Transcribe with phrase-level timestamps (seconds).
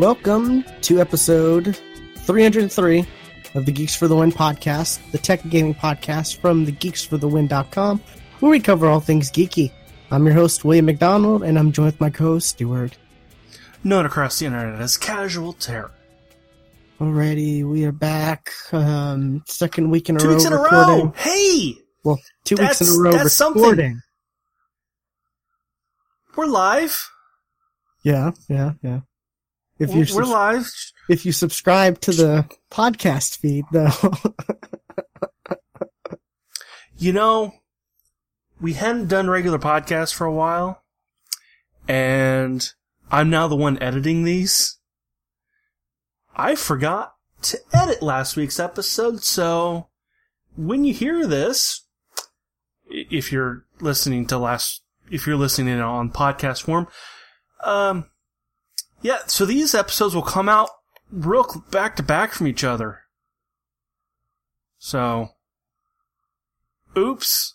[0.00, 1.74] Welcome to episode
[2.18, 3.06] 303
[3.54, 8.02] of the Geeks for the Win podcast, the tech gaming podcast from thegeeksforthewin.com,
[8.40, 9.72] where we cover all things geeky.
[10.10, 12.98] I'm your host, William McDonald, and I'm joined with my co host, Stuart.
[13.84, 15.92] Known across the internet as Casual Terror.
[17.00, 18.50] Alrighty, we are back.
[18.72, 20.34] Um, second week in a Two row.
[20.34, 21.14] weeks in a row!
[21.16, 21.74] Hey!
[22.04, 23.62] Well, two weeks in a row that's something.
[23.62, 24.02] recording.
[26.36, 27.08] We're live.
[28.02, 29.00] Yeah, yeah, yeah.
[29.78, 30.70] If you We're live.
[31.08, 33.90] if you subscribe to the podcast feed, though,
[36.98, 37.52] You know,
[38.58, 40.82] we hadn't done regular podcasts for a while,
[41.86, 42.66] and
[43.10, 44.78] I'm now the one editing these.
[46.34, 49.88] I forgot to edit last week's episode, so
[50.56, 51.86] when you hear this,
[52.88, 56.88] if you're listening to last, if you're listening on podcast form,
[57.62, 58.06] um,
[59.06, 60.68] yeah, so these episodes will come out
[61.12, 63.02] real back to back from each other.
[64.78, 65.30] So,
[66.96, 67.54] oops.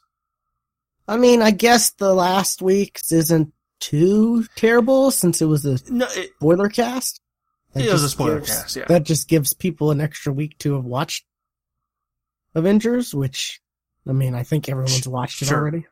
[1.08, 6.08] I mean, I guess the last week's isn't too terrible since it was a No,
[6.12, 7.20] it, spoiler cast.
[7.74, 8.86] That It was a spoiler gives- cast, yeah.
[8.88, 11.26] That just gives people an extra week to have watched
[12.56, 13.62] Avengers, which,
[14.08, 15.58] I mean, I think everyone's watched it Sure.
[15.58, 15.86] already.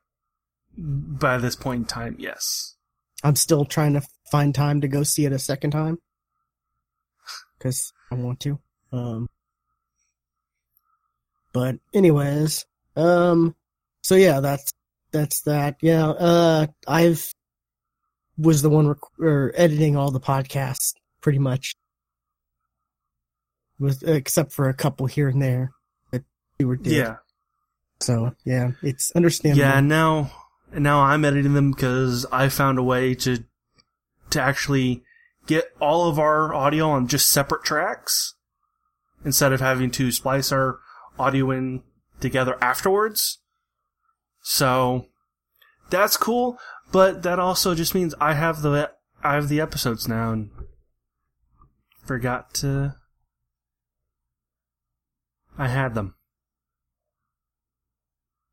[0.78, 2.76] by this point in time, yes.
[3.24, 4.02] I'm still trying to
[4.32, 5.98] find time to go see it a second time.
[7.60, 8.60] Cause I want to.
[8.92, 9.30] Um,
[11.54, 13.56] but anyways, um,
[14.04, 14.72] so yeah, that's,
[15.12, 15.78] that's that.
[15.82, 17.34] Yeah, uh, I've,
[18.38, 21.76] was the one rec- or editing all the podcasts pretty much.
[23.80, 25.72] With, except for a couple here and there
[26.12, 26.24] that
[26.58, 26.94] you were did.
[26.94, 27.16] Yeah.
[28.02, 29.62] So yeah, it's understandable.
[29.62, 30.32] Yeah, and now,
[30.74, 33.44] now I'm editing them because I found a way to,
[34.32, 35.04] to actually
[35.48, 38.36] get all of our audio on just separate tracks
[39.26, 40.80] instead of having to splice our
[41.18, 41.82] audio in
[42.20, 43.40] together afterwards.
[44.42, 45.08] So,
[45.90, 46.58] that's cool,
[46.92, 48.92] but that also just means I have the,
[49.24, 50.50] I have the episodes now and
[52.06, 52.96] forgot to,
[55.58, 56.16] I had them.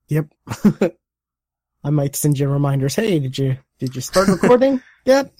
[0.08, 0.28] Yep.
[1.84, 2.96] I might send you reminders.
[2.96, 5.32] Hey, did you did you start recording yet?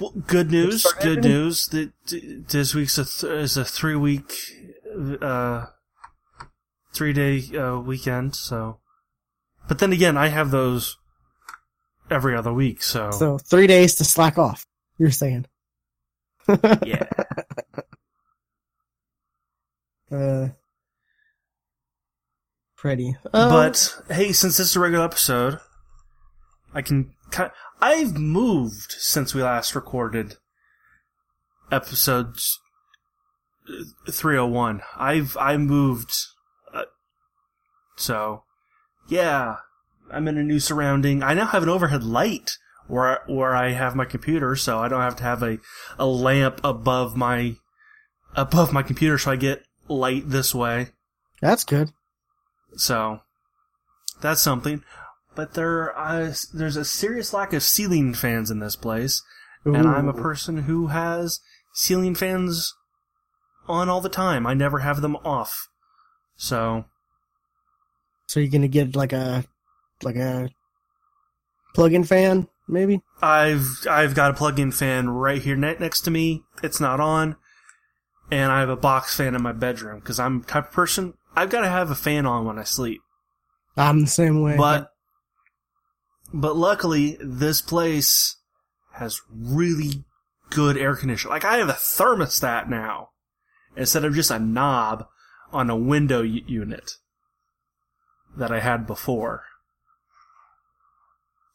[0.00, 0.84] Well, good news.
[1.00, 1.68] Good news.
[1.68, 1.92] That
[2.48, 4.32] this week's a th- is a three week,
[5.22, 5.66] uh,
[6.92, 8.34] three day uh, weekend.
[8.34, 8.78] So,
[9.68, 10.96] but then again, I have those
[12.10, 12.82] every other week.
[12.82, 14.66] So, so three days to slack off.
[14.98, 15.46] You're saying?
[16.48, 17.06] yeah.
[20.12, 20.50] Uh,
[22.76, 23.16] pretty.
[23.32, 25.58] Um, but hey, since this is a regular episode,
[26.72, 27.14] I can.
[27.84, 30.36] I've moved since we last recorded
[31.70, 32.58] episodes
[34.10, 34.80] three hundred one.
[34.96, 36.14] I've I moved,
[36.72, 36.84] uh,
[37.94, 38.44] so
[39.06, 39.56] yeah,
[40.10, 41.22] I'm in a new surrounding.
[41.22, 42.56] I now have an overhead light
[42.86, 45.58] where where I have my computer, so I don't have to have a
[45.98, 47.56] a lamp above my
[48.34, 50.88] above my computer, so I get light this way.
[51.42, 51.90] that's good.
[52.76, 53.20] So
[54.22, 54.82] that's something.
[55.34, 59.22] But there, uh, there's a serious lack of ceiling fans in this place,
[59.64, 61.40] and I'm a person who has
[61.72, 62.72] ceiling fans
[63.68, 64.46] on all the time.
[64.46, 65.68] I never have them off.
[66.36, 66.84] So
[68.26, 69.44] So you're gonna get like a
[70.02, 70.50] like a
[71.74, 73.00] plug-in fan, maybe?
[73.22, 76.44] I've I've got a plug-in fan right here ne- next to me.
[76.62, 77.36] It's not on,
[78.30, 81.14] and I have a box fan in my bedroom because I'm the type of person
[81.36, 83.00] I've got to have a fan on when I sleep.
[83.76, 84.56] I'm the same way.
[84.56, 84.90] But
[86.34, 88.38] but luckily this place
[88.94, 90.04] has really
[90.50, 91.32] good air conditioning.
[91.32, 93.10] Like I have a thermostat now
[93.76, 95.06] instead of just a knob
[95.52, 96.96] on a window u- unit
[98.36, 99.44] that I had before.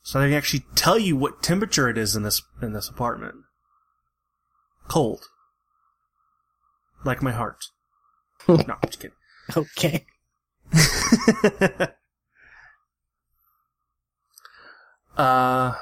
[0.01, 3.35] So I can actually tell you what temperature it is in this in this apartment.
[4.87, 5.25] Cold.
[7.03, 7.65] Like my heart.
[8.47, 9.17] no, I'm just kidding.
[9.57, 10.05] okay.
[15.19, 15.73] uh,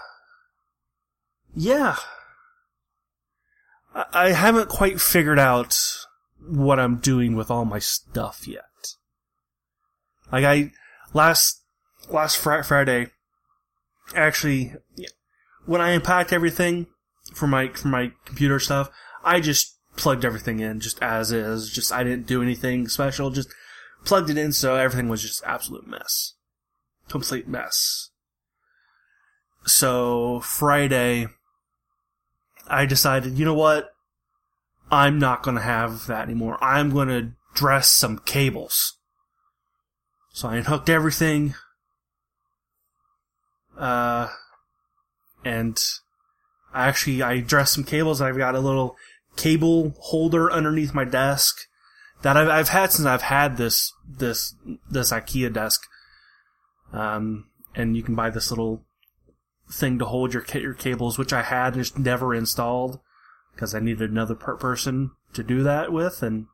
[1.56, 1.95] yeah.
[3.94, 5.80] I, haven't quite figured out
[6.39, 8.63] what I'm doing with all my stuff yet.
[10.31, 10.72] Like I,
[11.13, 11.63] last,
[12.10, 13.12] last Fri Friday,
[14.16, 14.74] actually,
[15.66, 16.88] when I unpacked everything
[17.33, 18.90] for my, for my computer stuff,
[19.24, 21.72] I just plugged everything in just as is.
[21.72, 23.54] Just, I didn't do anything special, just
[24.04, 26.33] plugged it in so everything was just absolute mess.
[27.07, 28.10] Complete mess.
[29.68, 31.28] So Friday,
[32.68, 33.92] I decided, you know what?
[34.90, 36.58] I'm not going to have that anymore.
[36.64, 38.98] I'm going to dress some cables.
[40.31, 41.56] So I unhooked everything.
[43.78, 44.30] Uh,
[45.44, 45.78] and
[46.74, 48.22] I actually, I dressed some cables.
[48.22, 48.96] I've got a little
[49.36, 51.58] cable holder underneath my desk
[52.22, 54.56] that I've, I've had since I've had this, this,
[54.90, 55.81] this IKEA desk.
[56.94, 58.87] Um, and you can buy this little
[59.69, 63.00] thing to hold your, your cables, which I had and just never installed
[63.54, 66.48] because I needed another per- person to do that with, and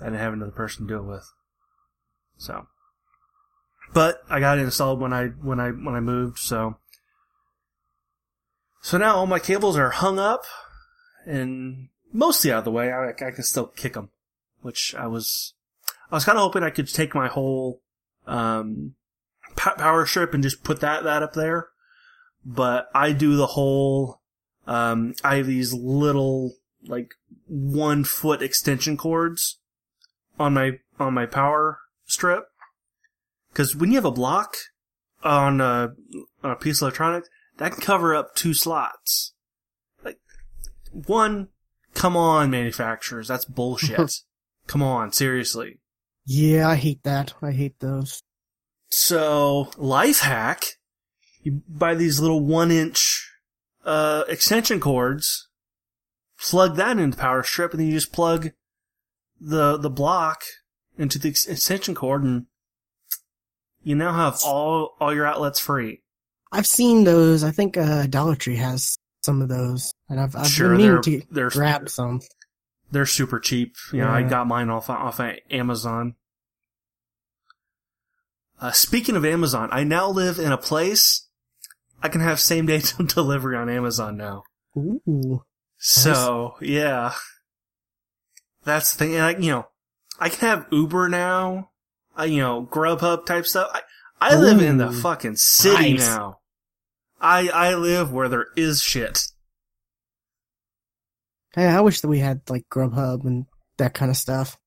[0.00, 1.30] I didn't have another person to do it with.
[2.36, 2.66] So,
[3.92, 6.38] but I got it installed when I when I when I moved.
[6.38, 6.76] So,
[8.82, 10.42] so now all my cables are hung up
[11.24, 12.90] and mostly out of the way.
[12.90, 14.10] I, I can still kick them,
[14.60, 15.54] which I was
[16.10, 17.80] I was kind of hoping I could take my whole
[18.26, 18.94] um,
[19.56, 21.68] power strip and just put that that up there.
[22.44, 24.20] But I do the whole
[24.66, 26.54] um, I have these little,
[26.86, 27.14] like,
[27.46, 29.58] one foot extension cords
[30.38, 32.44] on my, on my power strip.
[33.52, 34.56] Cause when you have a block
[35.22, 35.92] on a,
[36.42, 37.28] on a piece of electronics,
[37.58, 39.32] that can cover up two slots.
[40.04, 40.18] Like,
[40.90, 41.48] one,
[41.94, 44.12] come on, manufacturers, that's bullshit.
[44.66, 45.78] come on, seriously.
[46.26, 47.34] Yeah, I hate that.
[47.42, 48.22] I hate those.
[48.96, 50.62] So, life hack,
[51.42, 53.28] you buy these little one inch
[53.84, 55.48] uh, extension cords,
[56.40, 58.50] plug that into the power strip, and then you just plug
[59.40, 60.42] the the block
[60.96, 62.46] into the extension cord, and
[63.82, 66.02] you now have all all your outlets free.
[66.52, 67.42] I've seen those.
[67.42, 71.02] I think uh, Dollar Tree has some of those, and I've, I've sure, been meaning
[71.02, 72.20] to grab some.
[72.92, 73.74] They're super cheap.
[73.92, 74.14] You know, yeah.
[74.14, 76.14] I got mine off off of Amazon.
[78.60, 81.24] Uh, speaking of Amazon, I now live in a place
[82.04, 84.44] I can have same day delivery on Amazon now.
[84.76, 85.42] Ooh.
[85.78, 86.70] So, nice.
[86.70, 87.12] yeah.
[88.64, 89.14] That's the thing.
[89.14, 89.66] And I, you know,
[90.20, 91.70] I can have Uber now,
[92.18, 93.70] uh, you know, Grubhub type stuff.
[93.72, 93.80] I,
[94.20, 96.06] I live in the fucking city nice.
[96.06, 96.40] now.
[97.20, 99.28] I, I live where there is shit.
[101.54, 103.46] Hey, I wish that we had like Grubhub and
[103.78, 104.58] that kind of stuff.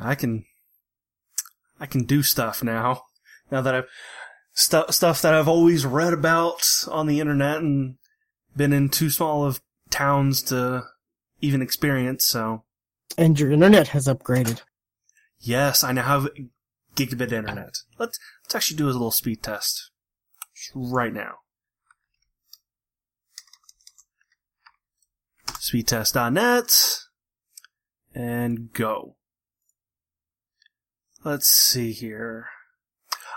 [0.00, 0.44] I can,
[1.80, 3.02] I can do stuff now.
[3.50, 3.86] Now that I've,
[4.52, 7.96] stuff stuff that I've always read about on the internet and
[8.56, 9.60] been in too small of
[9.90, 10.84] towns to
[11.40, 12.24] even experience.
[12.26, 12.64] So,
[13.16, 14.62] and your internet has upgraded.
[15.40, 16.28] Yes, I now have
[16.96, 17.78] gigabit internet.
[17.98, 19.90] Let's let's actually do a little speed test
[20.74, 21.36] right now.
[25.52, 26.98] Speedtest.net
[28.14, 29.17] and go.
[31.24, 32.46] Let's see here.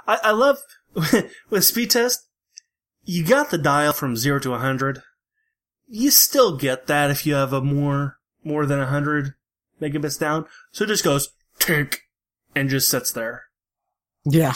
[0.08, 0.58] I, I love
[1.50, 2.28] with speed test,
[3.04, 5.02] you got the dial from zero to 100.
[5.88, 9.34] You still get that if you have a more, more than 100
[9.82, 10.46] megabits down.
[10.72, 11.30] So it just goes,
[11.60, 11.98] tink,
[12.56, 13.44] and just sits there.
[14.24, 14.54] Yeah.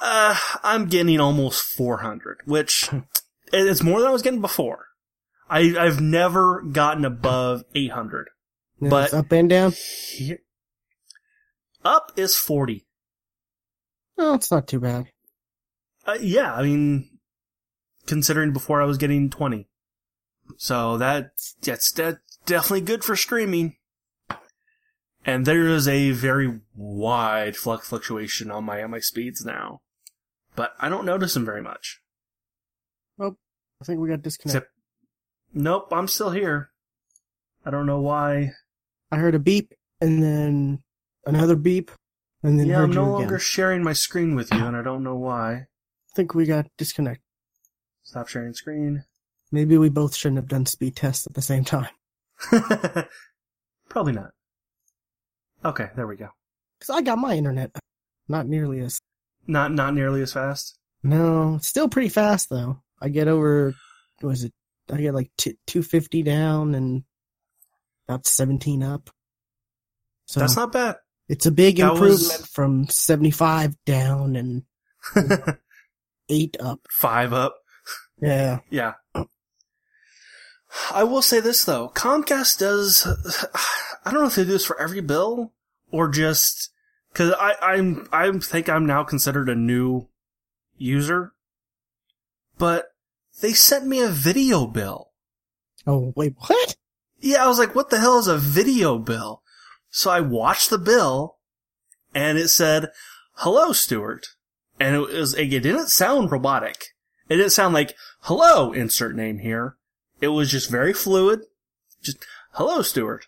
[0.00, 2.90] Uh, I'm getting almost 400, which
[3.52, 4.86] it's more than I was getting before.
[5.48, 8.28] I, I've never gotten above 800.
[8.80, 9.72] but up and down?
[10.10, 10.40] Here,
[11.86, 12.84] up is 40.
[14.18, 15.06] Oh, it's not too bad.
[16.04, 17.18] Uh, yeah, I mean,
[18.06, 19.68] considering before I was getting 20.
[20.56, 23.76] So that, that's, that's definitely good for streaming.
[25.24, 29.80] And there is a very wide flux fluctuation on my, on my speeds now.
[30.54, 32.00] But I don't notice them very much.
[33.18, 33.36] Well,
[33.82, 34.62] I think we got disconnected.
[34.62, 34.72] Except,
[35.52, 36.70] nope, I'm still here.
[37.64, 38.52] I don't know why.
[39.10, 40.82] I heard a beep and then
[41.26, 41.90] another beep
[42.42, 44.68] and then yeah, I'm no longer sharing my screen with you, ah.
[44.68, 45.66] and I don't know why I
[46.14, 47.24] think we got disconnected.
[48.04, 49.04] Stop sharing screen.
[49.50, 51.88] Maybe we both shouldn't have done speed tests at the same time.
[53.88, 54.30] Probably not.
[55.64, 56.28] Okay, there we go.
[56.78, 57.72] Because I got my internet
[58.28, 59.00] not nearly as
[59.46, 60.78] not not nearly as fast.
[61.02, 62.80] No, still pretty fast though.
[63.00, 63.74] I get over
[64.22, 64.52] was it?
[64.92, 67.02] I get like t- two fifty down and
[68.08, 69.10] about seventeen up.
[70.26, 70.96] So that's not bad.
[71.28, 72.46] It's a big that improvement was...
[72.46, 74.62] from seventy five down and
[76.28, 76.80] eight up.
[76.90, 77.56] Five up.
[78.20, 78.60] Yeah.
[78.70, 78.94] Yeah.
[80.92, 83.06] I will say this though, Comcast does,
[84.04, 85.52] I don't know if they do this for every bill
[85.90, 86.70] or just,
[87.14, 90.08] cause I, I'm, I think I'm now considered a new
[90.76, 91.32] user,
[92.58, 92.88] but
[93.40, 95.12] they sent me a video bill.
[95.86, 96.76] Oh, wait, what?
[97.20, 99.42] Yeah, I was like, what the hell is a video bill?
[99.96, 101.38] So I watched the bill
[102.14, 102.90] and it said,
[103.36, 104.26] hello, Stuart
[104.78, 106.88] and it was it didn't sound robotic.
[107.30, 109.78] It didn't sound like, hello, insert name here.
[110.20, 111.40] It was just very fluid.
[112.02, 113.26] Just, hello, Stuart.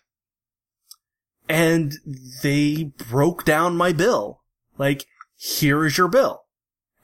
[1.49, 1.95] And
[2.43, 4.41] they broke down my bill.
[4.77, 6.43] Like, here is your bill.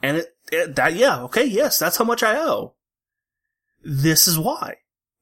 [0.04, 2.76] And it, it that, yeah, okay, yes, that's how much I owe.
[3.84, 4.76] This is why.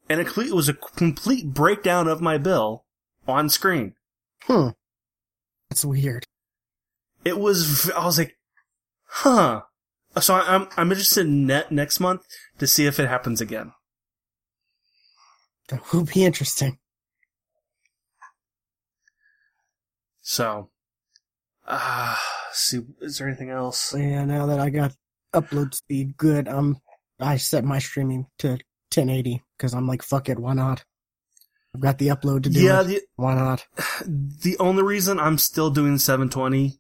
[0.10, 2.84] And it, it was a complete breakdown of my bill
[3.26, 3.96] on screen.
[4.44, 4.70] Hmm.
[5.70, 6.26] That's weird.
[7.26, 8.36] It was, I was like,
[9.06, 9.62] huh.
[10.20, 12.26] So I- I'm, I'm interested in net next month
[12.60, 13.72] to see if it happens again.
[15.70, 16.78] That will be interesting.
[20.22, 20.70] So,
[21.68, 22.22] ah,
[22.52, 23.94] see, is there anything else?
[23.98, 24.94] Yeah, now that I got
[25.34, 26.78] upload speed good, um,
[27.20, 28.50] I set my streaming to
[28.94, 30.84] 1080 because I'm like, fuck it, why not?
[31.74, 33.66] I've got the upload to do Yeah, the, Why not?
[34.06, 36.80] the only reason I'm still doing 720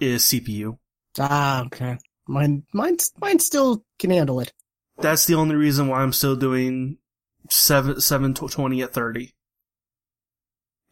[0.00, 0.78] is CPU.
[1.18, 1.98] Ah, okay.
[2.26, 4.52] Mine, mine, mine still can handle it.
[4.98, 6.98] That's the only reason why I'm still doing
[7.50, 9.34] 7, 720 at 30.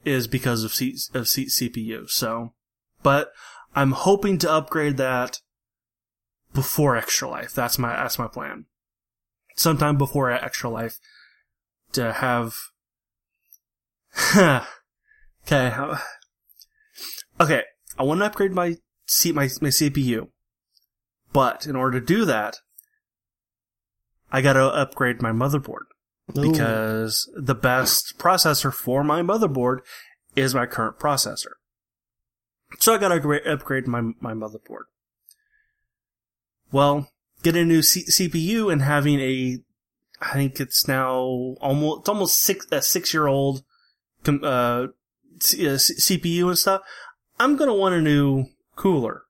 [0.04, 2.08] Is because of, C, of C, CPU.
[2.08, 2.54] So,
[3.02, 3.32] but
[3.74, 5.40] I'm hoping to upgrade that
[6.54, 7.52] before Extra Life.
[7.52, 8.64] That's my, that's my plan.
[9.56, 10.98] Sometime before Extra Life
[11.92, 12.54] to have,
[14.36, 15.74] okay.
[17.40, 17.62] Okay.
[17.98, 18.76] I want to upgrade my
[19.06, 20.28] C, my, my CPU.
[21.32, 22.56] But in order to do that,
[24.32, 25.86] I gotta upgrade my motherboard
[26.36, 26.52] Ooh.
[26.52, 29.78] because the best processor for my motherboard
[30.36, 31.52] is my current processor.
[32.78, 34.84] So I gotta upgrade, upgrade my, my motherboard.
[36.72, 37.08] Well,
[37.42, 39.58] getting a new C- CPU and having a,
[40.20, 43.64] I think it's now almost, it's almost six, a six year old,
[44.26, 44.88] uh,
[45.40, 46.82] C- uh, C- CPU and stuff.
[47.38, 48.46] I'm gonna want a new
[48.76, 49.22] cooler.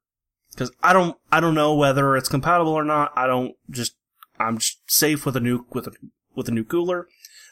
[0.57, 3.13] Cause I don't, I don't know whether it's compatible or not.
[3.17, 3.95] I don't just,
[4.39, 5.93] I'm just safe with a new, with a,
[6.35, 7.07] with a new cooler.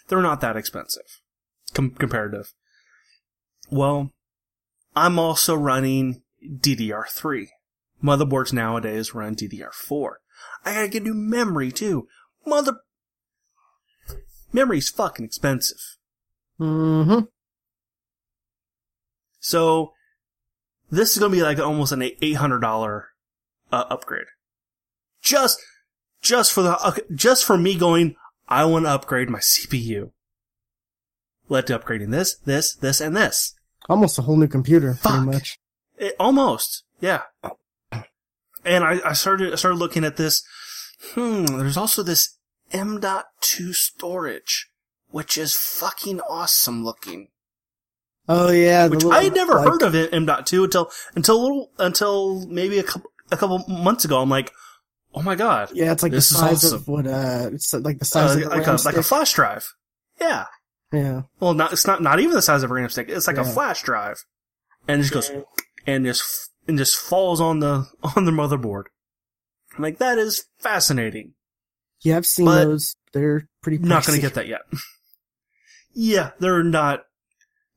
[0.08, 1.20] They're not that expensive.
[1.74, 2.52] Com- comparative.
[3.70, 4.10] Well,
[4.96, 7.46] I'm also running DDR3.
[8.02, 10.10] Motherboards nowadays run DDR4.
[10.64, 12.08] I gotta get new memory too.
[12.46, 12.78] Mother,
[14.52, 15.97] memory's fucking expensive.
[16.60, 17.20] Mm-hmm.
[19.40, 19.92] So,
[20.90, 23.04] this is gonna be like almost an $800
[23.72, 24.26] uh, upgrade.
[25.22, 25.60] Just,
[26.22, 28.16] just for the, just for me going,
[28.48, 30.10] I want to upgrade my CPU.
[31.48, 33.54] Led to upgrading this, this, this, and this.
[33.88, 35.12] Almost a whole new computer, Fuck.
[35.12, 35.58] pretty much.
[35.96, 37.22] It, almost, yeah.
[38.64, 40.42] And I, I started, I started looking at this.
[41.14, 42.38] Hmm, there's also this
[42.72, 44.68] M.2 storage,
[45.10, 47.28] which is fucking awesome looking.
[48.28, 51.42] Oh yeah, Which little, I had never like- heard of it, M.2 until, until a
[51.42, 54.20] little, until maybe a couple, a couple months ago.
[54.20, 54.52] I'm like,
[55.14, 55.70] oh my god.
[55.72, 56.76] Yeah, it's like This the is size awesome.
[56.78, 59.66] of what uh, it's like the size Uh, of like, a, like a flash drive.
[60.20, 60.44] Yeah.
[60.92, 63.10] Yeah, Well, not, it's not, not even the size of a RAM stick.
[63.10, 64.24] It's like a flash drive.
[64.86, 65.30] And it just goes,
[65.86, 67.86] and just, and just falls on the,
[68.16, 68.84] on the motherboard.
[69.76, 71.34] I'm like, that is fascinating.
[72.00, 72.94] yeah, I've seen But- those.
[73.14, 73.78] They're pretty.
[73.78, 74.60] Not gonna get that yet.
[76.00, 77.06] yeah, they're not,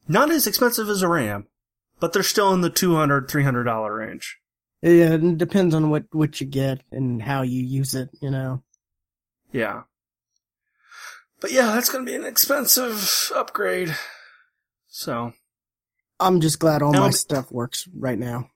[0.07, 1.47] not as expensive as a RAM,
[1.99, 4.37] but they're still in the 200 $300 range.
[4.83, 8.09] Yeah, it depends on what what you get and how you use it.
[8.19, 8.63] You know.
[9.51, 9.83] Yeah.
[11.39, 13.95] But yeah, that's gonna be an expensive upgrade.
[14.87, 15.33] So,
[16.19, 18.49] I'm just glad all my Um, stuff works right now.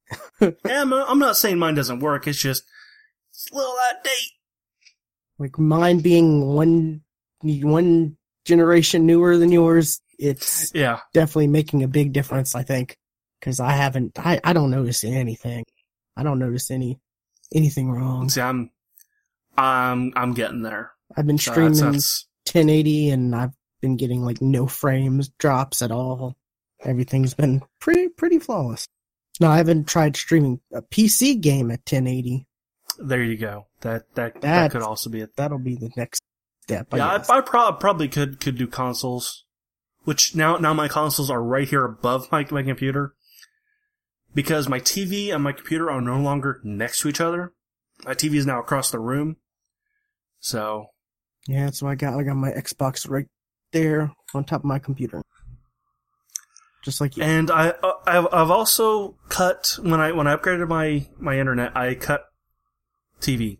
[0.40, 2.62] yeah, I'm, I'm not saying mine doesn't work, it's just,
[3.30, 4.30] it's a little out of date.
[5.38, 7.02] Like mine being one
[7.42, 11.00] one generation newer than yours, it's Yeah.
[11.12, 12.54] definitely making a big difference.
[12.54, 12.96] I think
[13.40, 15.64] because I haven't, I I don't notice anything.
[16.16, 16.98] I don't notice any
[17.54, 18.28] anything wrong.
[18.28, 18.70] See, I'm,
[19.56, 20.92] I'm, I'm getting there.
[21.16, 25.82] I've been So streaming that's, that's, 1080 and I've been getting like no frames drops
[25.82, 26.36] at all.
[26.84, 28.86] Everything's been pretty pretty flawless.
[29.40, 32.46] No, I haven't tried streaming a PC game at 1080.
[32.98, 33.66] there you go.
[33.80, 35.34] That, that, that could also be it.
[35.36, 36.22] That'll be the next
[36.62, 36.88] step.
[36.92, 37.30] I Yeah, guess.
[37.30, 39.44] I, I prob- probably could, could do consoles.
[40.04, 43.14] Which now, now my consoles are right here above my, my computer.
[44.34, 47.52] Because my TV and my computer are no longer next to each other.
[48.04, 49.36] My TV is now across the room.
[50.40, 50.86] So,
[51.46, 53.26] yeah, so I got I got my Xbox right
[53.72, 55.22] there on top of my computer.
[56.82, 57.22] Just like you.
[57.22, 61.76] And I, uh, I've, I've also cut when I when I upgraded my my internet,
[61.76, 62.24] I cut
[63.20, 63.58] TV.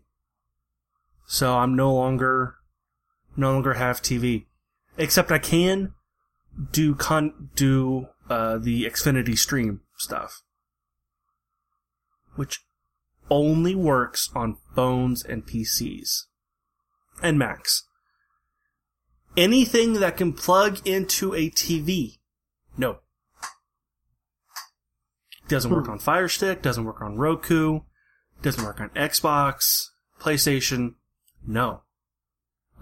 [1.25, 2.55] So I'm no longer
[3.35, 4.45] no longer have TV,
[4.97, 5.93] except I can
[6.71, 10.43] do con do uh, the Xfinity stream stuff,
[12.35, 12.65] which
[13.29, 16.25] only works on phones and PCs
[17.21, 17.87] and Macs.
[19.35, 22.19] Anything that can plug into a TV,
[22.77, 22.99] no.
[25.47, 27.81] Doesn't work on Fire Stick, doesn't work on Roku,
[28.41, 30.95] doesn't work on Xbox, PlayStation,
[31.45, 31.82] no.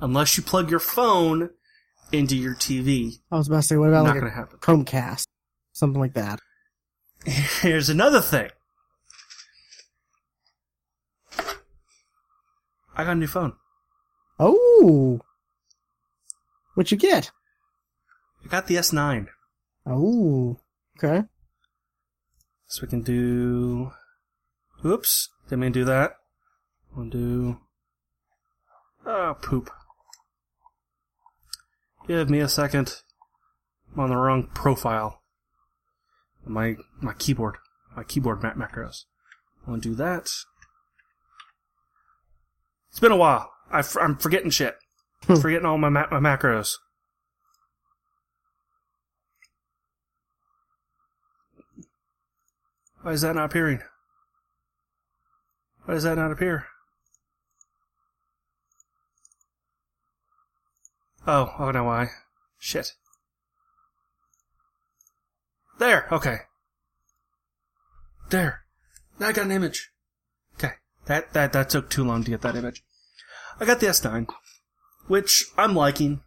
[0.01, 1.51] Unless you plug your phone
[2.11, 4.57] into your TV, I was about to say, what about not like a happen.
[4.57, 5.25] Chromecast,
[5.73, 6.39] something like that?
[7.25, 8.49] Here's another thing.
[12.95, 13.53] I got a new phone.
[14.39, 15.21] Oh,
[16.73, 17.29] what you get?
[18.43, 19.27] I got the S9.
[19.85, 20.57] Oh,
[20.97, 21.27] okay.
[22.65, 23.91] So we can do.
[24.83, 26.13] Oops, didn't mean to do that.
[26.95, 27.59] We'll do.
[29.05, 29.69] Oh, poop.
[32.07, 32.95] Give me a second.
[33.93, 35.21] I'm on the wrong profile.
[36.45, 37.57] My my keyboard,
[37.95, 39.03] my keyboard ma- macros.
[39.67, 40.29] I'll do that.
[42.89, 43.51] It's been a while.
[43.71, 44.75] I f- I'm forgetting shit.
[45.25, 45.35] Hmm.
[45.35, 46.73] forgetting all my ma- my macros.
[53.03, 53.81] Why is that not appearing?
[55.85, 56.65] Why does that not appear?
[61.27, 62.09] Oh, oh no, why?
[62.57, 62.93] Shit.
[65.79, 66.37] There, okay.
[68.29, 68.61] There.
[69.19, 69.91] Now I got an image.
[70.55, 70.73] Okay.
[71.05, 72.83] That, that, that took too long to get that image.
[73.59, 74.27] I got the S9,
[75.07, 76.21] which I'm liking.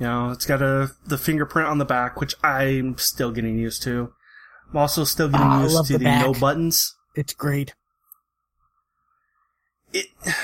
[0.00, 3.82] You know, it's got a, the fingerprint on the back, which I'm still getting used
[3.82, 4.12] to.
[4.70, 6.94] I'm also still getting I used to the the, no buttons.
[7.14, 7.74] It's great,
[9.92, 10.06] It,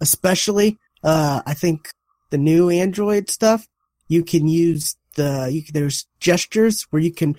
[0.00, 1.90] especially uh, I think
[2.34, 3.68] the new Android stuff.
[4.08, 7.36] You can use the you there's gestures where you can,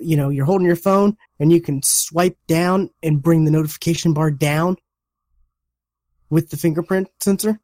[0.00, 4.12] you know, you're holding your phone and you can swipe down and bring the notification
[4.12, 4.76] bar down
[6.30, 7.60] with the fingerprint sensor.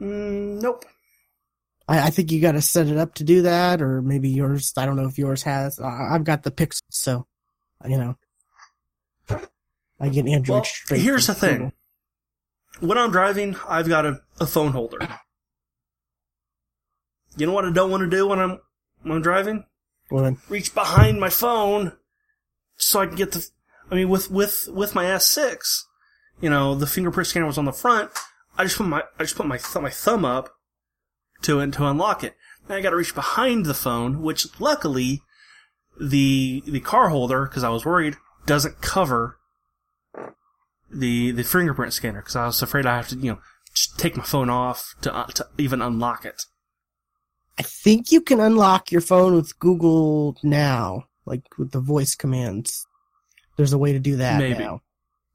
[0.00, 0.84] mm, nope.
[1.88, 4.72] I, I think you got to set it up to do that, or maybe yours.
[4.76, 5.80] I don't know if yours has.
[5.80, 7.26] I, I've got the Pixel, so
[7.88, 8.16] you know,
[9.98, 11.00] I get Android Well, straight.
[11.00, 11.54] here's the thing.
[11.56, 11.72] Google.
[12.80, 14.98] When I'm driving, I've got a, a phone holder.
[17.36, 18.58] You know what I don't want to do when I'm
[19.02, 19.64] when I'm driving?
[20.10, 21.92] Then, Reach behind my phone
[22.76, 23.46] so I can get the.
[23.90, 25.82] I mean, with with with my S6,
[26.40, 28.10] you know, the fingerprint scanner was on the front.
[28.56, 30.50] I just put my I just put my th- my thumb up
[31.42, 32.34] to it to unlock it.
[32.66, 35.22] Then I got to reach behind the phone, which luckily
[36.00, 39.38] the the car holder, because I was worried, doesn't cover
[40.90, 43.38] the the fingerprint scanner because I was afraid I have to you know
[43.98, 46.42] take my phone off to uh, to even unlock it.
[47.58, 52.86] I think you can unlock your phone with Google Now, like with the voice commands.
[53.56, 54.58] There's a way to do that Maybe.
[54.58, 54.82] now.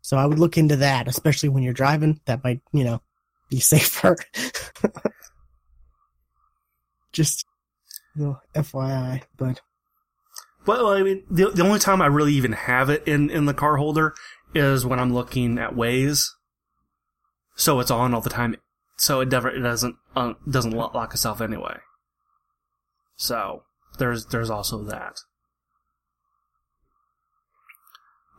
[0.01, 2.19] So I would look into that, especially when you're driving.
[2.25, 3.01] That might, you know,
[3.49, 4.15] be safer.
[7.11, 7.45] Just,
[8.15, 9.23] you know, FYI.
[9.37, 9.61] But
[10.65, 13.53] Well, I mean, the the only time I really even have it in in the
[13.53, 14.13] car holder
[14.53, 16.27] is when I'm looking at Waze.
[17.55, 18.55] So it's on all the time.
[18.97, 21.77] So it never it doesn't uh, doesn't lo- lock itself anyway.
[23.15, 23.63] So
[23.97, 25.19] there's there's also that.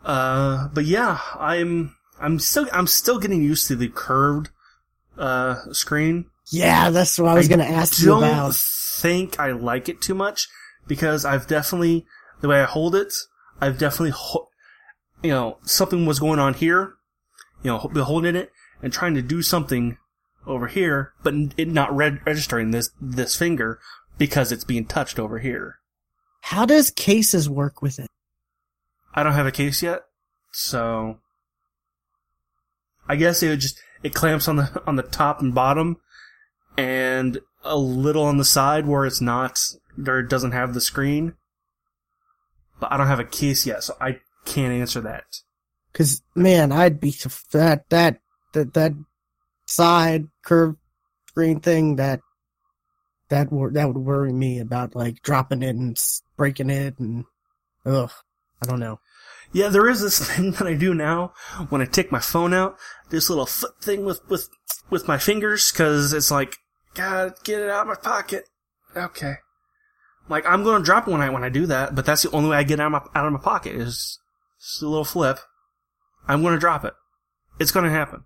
[0.05, 4.51] Uh, but yeah, I'm I'm still I'm still getting used to the curved
[5.19, 6.27] uh screen.
[6.51, 8.55] yeah, that's what I was going to ask you don't about.
[8.57, 10.49] think I like it too much
[10.87, 12.07] because I've definitely
[12.41, 13.13] the way I hold it,
[13.61, 14.49] I've definitely ho-
[15.23, 16.95] you know something was going on here,
[17.63, 18.51] you know, be holding it
[18.83, 19.99] and trying to do something
[20.47, 23.79] over here, but it not reg- registering this this finger
[24.19, 25.77] because it's being touched over here.
[26.43, 28.09] How does cases work with it?
[29.15, 30.03] I don't have a case yet,
[30.51, 31.19] so
[33.09, 35.99] I guess it would just it clamps on the on the top and bottom,
[36.77, 39.59] and a little on the side where it's not
[39.97, 41.35] there it doesn't have the screen.
[42.81, 45.25] But I don't have a case yet, so I can't answer that.
[45.93, 47.15] Cause man, I'd be
[47.53, 48.21] that that
[48.55, 48.93] that that
[49.67, 50.79] side curved
[51.29, 52.21] screen thing that
[53.29, 55.99] that wor- that would worry me about like dropping it and
[56.37, 57.25] breaking it and
[57.85, 58.11] ugh,
[58.63, 59.01] I don't know.
[59.53, 61.33] Yeah, there is this thing that I do now
[61.69, 62.77] when I take my phone out.
[63.11, 64.49] This little foot thing with with
[64.91, 66.57] with my fingers, because it's like,
[66.95, 68.45] God, get it out of my pocket.
[68.97, 69.37] Okay.
[70.29, 72.51] Like I'm gonna drop it when I when I do that, but that's the only
[72.51, 74.19] way I get it out of my out of my pocket is
[74.63, 75.39] just a little flip.
[76.27, 76.95] I'm gonna drop it.
[77.59, 78.25] It's gonna happen.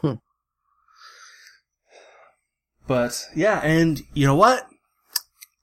[0.00, 0.14] Hmm.
[2.86, 4.66] But yeah, and you know what?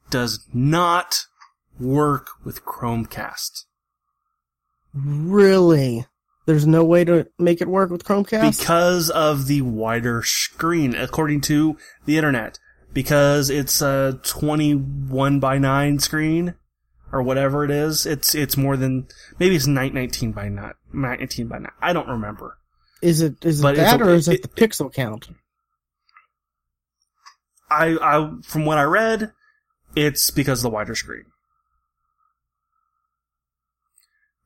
[0.09, 1.25] Does not
[1.79, 3.65] work with Chromecast.
[4.93, 6.05] Really?
[6.45, 8.59] There's no way to make it work with Chromecast?
[8.59, 12.59] Because of the wider screen, according to the internet.
[12.93, 16.55] Because it's a 21 by 9 screen,
[17.11, 18.05] or whatever it is.
[18.05, 19.07] It's, it's more than,
[19.39, 21.71] maybe it's 19 by 9, 19 by 9.
[21.81, 22.57] I don't remember.
[23.01, 25.29] Is it, is it But that a- or is it, it- the pixel count?
[27.69, 29.31] I, I, from what I read,
[29.95, 31.23] it's because of the wider screen.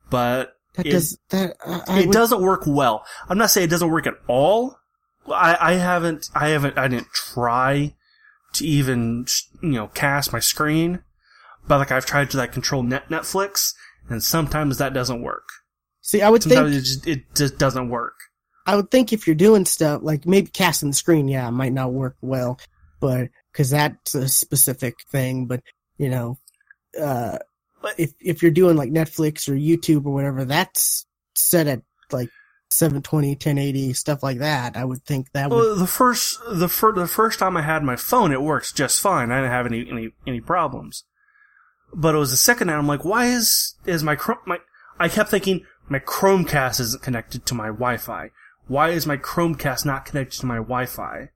[0.10, 3.06] But That It- does, that, I, I it would- doesn't work well.
[3.30, 4.78] I'm not saying it doesn't work at all.
[5.28, 7.95] I, I haven't, I haven't, I didn't try
[8.54, 9.25] to even,
[9.62, 11.01] you know, cast my screen.
[11.67, 13.73] But like I've tried to like control net Netflix,
[14.10, 15.47] and sometimes that doesn't work.
[16.01, 18.13] see, I would Sometimes think, it just, it just doesn't work.
[18.67, 21.73] I would think if you're doing stuff, like maybe casting the screen, yeah, it might
[21.73, 22.60] not work well,
[22.99, 25.62] but, cause that's a specific thing, but,
[25.97, 26.38] you know,
[26.99, 27.38] uh,
[27.82, 32.30] But- if, if you're doing like Netflix or YouTube or whatever, that's set at like
[32.71, 34.75] 720, 1080, stuff like that.
[34.75, 37.84] I would think that would, Well, the first, the first, the first time I had
[37.84, 39.32] my phone, it works just fine.
[39.32, 41.04] I didn't have any, any, any problems.
[41.95, 42.75] But it was the second night.
[42.75, 44.58] I'm like, why is, is my Chrome, my,
[44.99, 48.31] I kept thinking, my Chromecast isn't connected to my Wi-Fi.
[48.67, 51.29] Why is my Chromecast not connected to my Wi-Fi?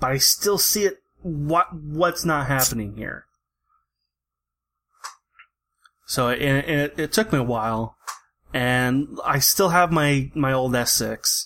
[0.00, 3.26] But I still see it, what, what's not happening here?
[6.06, 7.96] So, it, it, it took me a while,
[8.54, 11.44] and I still have my, my old S6.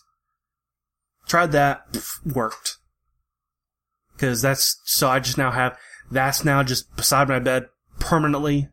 [1.26, 2.76] Tried that, pff, worked.
[4.16, 5.76] Cause that's, so I just now have,
[6.08, 7.68] that's now just beside my bed
[8.04, 8.68] permanently,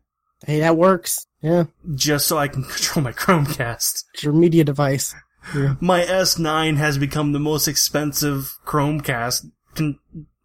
[0.46, 1.26] hey, that works.
[1.40, 1.64] Yeah.
[1.96, 4.04] just so I can control my Chromecast.
[4.14, 5.12] It's your media device.
[5.54, 5.74] Yeah.
[5.80, 9.98] My S9 has become the most expensive Chromecast con-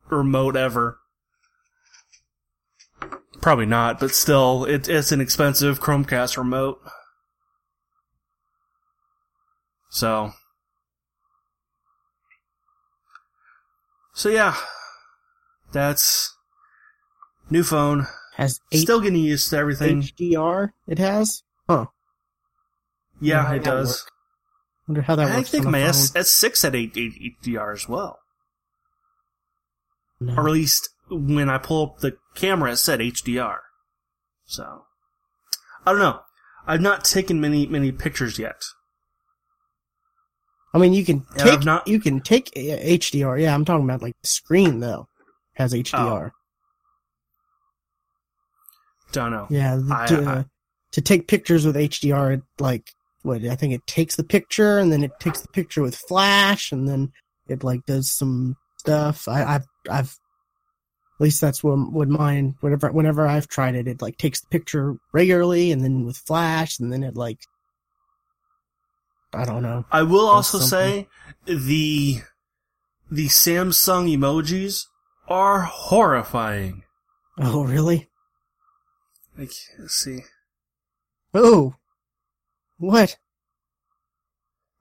[0.09, 0.97] remote ever.
[3.41, 6.79] Probably not, but still, it, it's an expensive Chromecast remote.
[9.89, 10.33] So.
[14.15, 14.55] So yeah.
[15.71, 16.35] That's
[17.51, 18.07] new phone.
[18.37, 20.03] Has eight Still getting used to everything.
[20.03, 20.69] HDR.
[20.87, 21.41] It has.
[21.67, 21.87] Huh.
[23.19, 24.03] yeah, it does.
[24.03, 24.11] work.
[24.87, 25.49] Wonder how that I works.
[25.49, 25.81] I think my.
[25.81, 28.19] S S6 had 8, 8 HDR as well.
[30.19, 30.35] No.
[30.35, 33.57] Or at least when I pull up the camera, it said HDR.
[34.45, 34.83] So,
[35.83, 36.21] I don't know.
[36.67, 38.61] I've not taken many, many pictures yet.
[40.75, 43.41] I mean, you can take not- you can take uh, HDR.
[43.41, 45.07] Yeah, I'm talking about like the screen though
[45.53, 46.29] has Oh.
[49.11, 49.47] Don't know.
[49.49, 50.43] Yeah, I- to, I- uh,
[50.93, 52.91] to take pictures with HDR, it, like
[53.23, 56.71] what I think it takes the picture and then it takes the picture with flash
[56.71, 57.11] and then
[57.47, 59.27] it like does some stuff.
[59.27, 60.17] I, I've I've
[61.19, 62.55] at least that's what what mine.
[62.61, 66.79] Whenever whenever I've tried it, it like takes the picture regularly and then with flash
[66.79, 67.39] and then it like
[69.33, 69.85] I don't know.
[69.91, 71.07] I will also say
[71.45, 72.21] the
[73.11, 74.85] the Samsung emojis
[75.27, 76.83] are horrifying.
[77.39, 78.06] Oh really?
[79.37, 80.25] Like, let's see.
[81.33, 81.75] Oh,
[82.77, 83.17] what?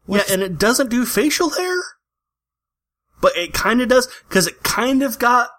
[0.06, 1.76] What's- Yeah, and it doesn't do facial hair,
[3.20, 5.50] but it kind of does because it kind of got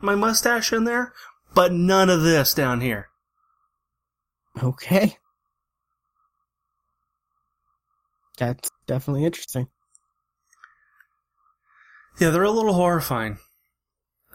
[0.00, 1.12] my mustache in there,
[1.54, 3.08] but none of this down here.
[4.62, 5.18] Okay.
[8.38, 9.68] That's definitely interesting.
[12.18, 13.38] Yeah, they're a little horrifying.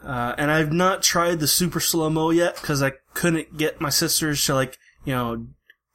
[0.02, 3.88] Uh, and I've not tried the super slow mo yet because I couldn't get my
[3.90, 5.46] sisters to like, you know,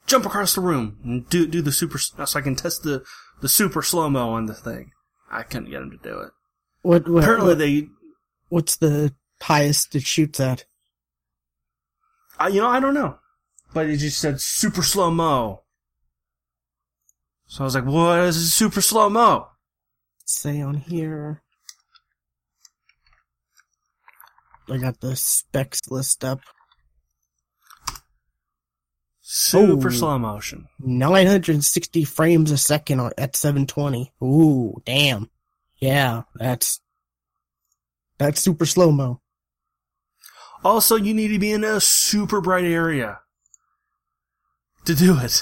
[0.08, 3.04] jump across the room and do do the super so I can test the
[3.42, 4.92] the super slow mo on the thing.
[5.30, 6.32] I couldn't get them to do it.
[6.82, 7.88] What, what Apparently, what- they,
[8.50, 10.66] what's the highest it shoots at?
[12.40, 13.20] I, you know, I don't know,
[13.74, 15.62] but it just said super slow mo.
[17.46, 19.48] So I was like, what is super slow mo?
[20.26, 21.44] say on here.
[24.70, 26.40] I got the specs list up.
[29.34, 30.68] Super slow motion.
[30.80, 34.12] 960 frames a second at 720.
[34.22, 35.30] Ooh, damn.
[35.80, 36.82] Yeah, that's
[38.18, 39.22] that's super slow mo.
[40.66, 43.22] Also, you need to be in a super bright area
[44.84, 45.42] to do it.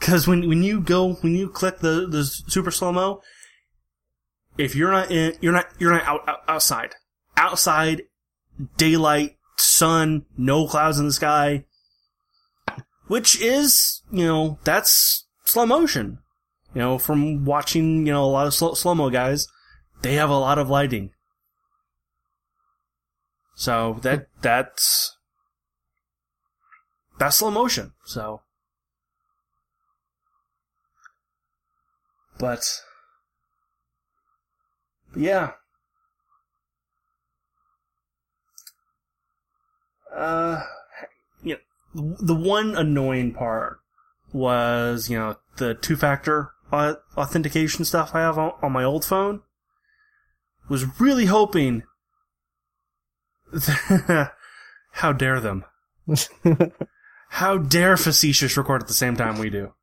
[0.00, 3.22] Cause when, when you go, when you click the, the super slow mo,
[4.58, 6.96] if you're not in, you're not, you're not out, out, outside.
[7.36, 8.02] Outside,
[8.76, 11.64] daylight, sun, no clouds in the sky.
[13.06, 16.18] Which is, you know, that's slow motion.
[16.74, 19.46] You know, from watching, you know, a lot of slow, slow-mo guys,
[20.02, 21.10] they have a lot of lighting.
[23.54, 25.16] So that, that's,
[27.18, 27.92] that's slow motion.
[28.04, 28.40] So,
[32.38, 32.80] but,
[35.12, 35.52] but yeah.
[40.12, 40.62] Uh,
[41.94, 43.78] the one annoying part
[44.32, 49.42] was, you know, the two-factor authentication stuff I have on, my old phone.
[50.68, 51.82] Was really hoping.
[54.92, 55.64] How dare them?
[57.28, 59.74] How dare facetious record at the same time we do?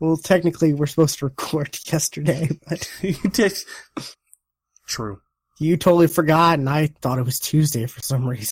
[0.00, 3.52] Well, technically, we're supposed to record yesterday, but you did.
[4.86, 5.20] True.
[5.58, 8.50] You totally forgot, and I thought it was Tuesday for some reason.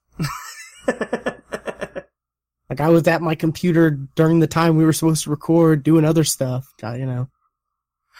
[2.69, 6.05] Like I was at my computer during the time we were supposed to record, doing
[6.05, 6.67] other stuff.
[6.83, 7.29] You know.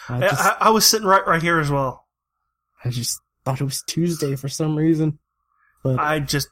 [0.07, 2.05] I, just, I, I was sitting right right here as well.
[2.83, 5.19] I just thought it was Tuesday for some reason.
[5.83, 6.49] But I just,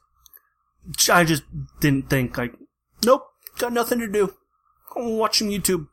[1.10, 1.42] I just
[1.80, 2.54] didn't think like,
[3.04, 3.26] nope,
[3.58, 4.34] got nothing to do.
[4.96, 5.88] I'm watching YouTube.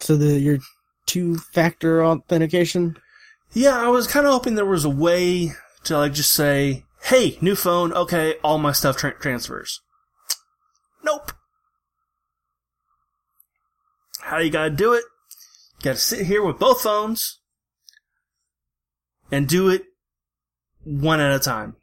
[0.00, 0.58] So the your
[1.06, 2.96] two factor authentication.
[3.52, 5.52] Yeah, I was kind of hoping there was a way
[5.84, 9.80] to like just say, "Hey, new phone, okay, all my stuff tra- transfers."
[11.04, 11.32] Nope.
[14.20, 15.04] How you gotta do it?
[15.78, 17.40] You gotta sit here with both phones
[19.30, 19.84] and do it
[20.84, 21.76] one at a time.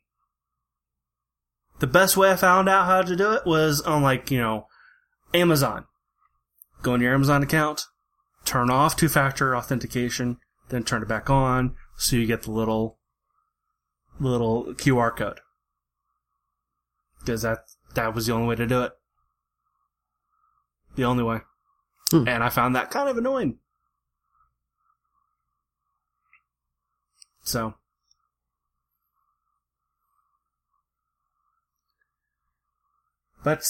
[1.80, 4.68] The best way I found out how to do it was on like, you know,
[5.34, 5.86] Amazon.
[6.82, 7.84] Go in your Amazon account,
[8.46, 10.38] turn off two factor authentication,
[10.70, 12.98] then turn it back on so you get the little,
[14.20, 15.40] little QR code.
[17.26, 17.60] Cause that,
[17.94, 18.94] that was the only way to do it.
[20.98, 21.40] The only way.
[22.12, 22.28] Hmm.
[22.28, 23.60] And I found that kind of annoying.
[27.44, 27.76] So.
[33.44, 33.64] But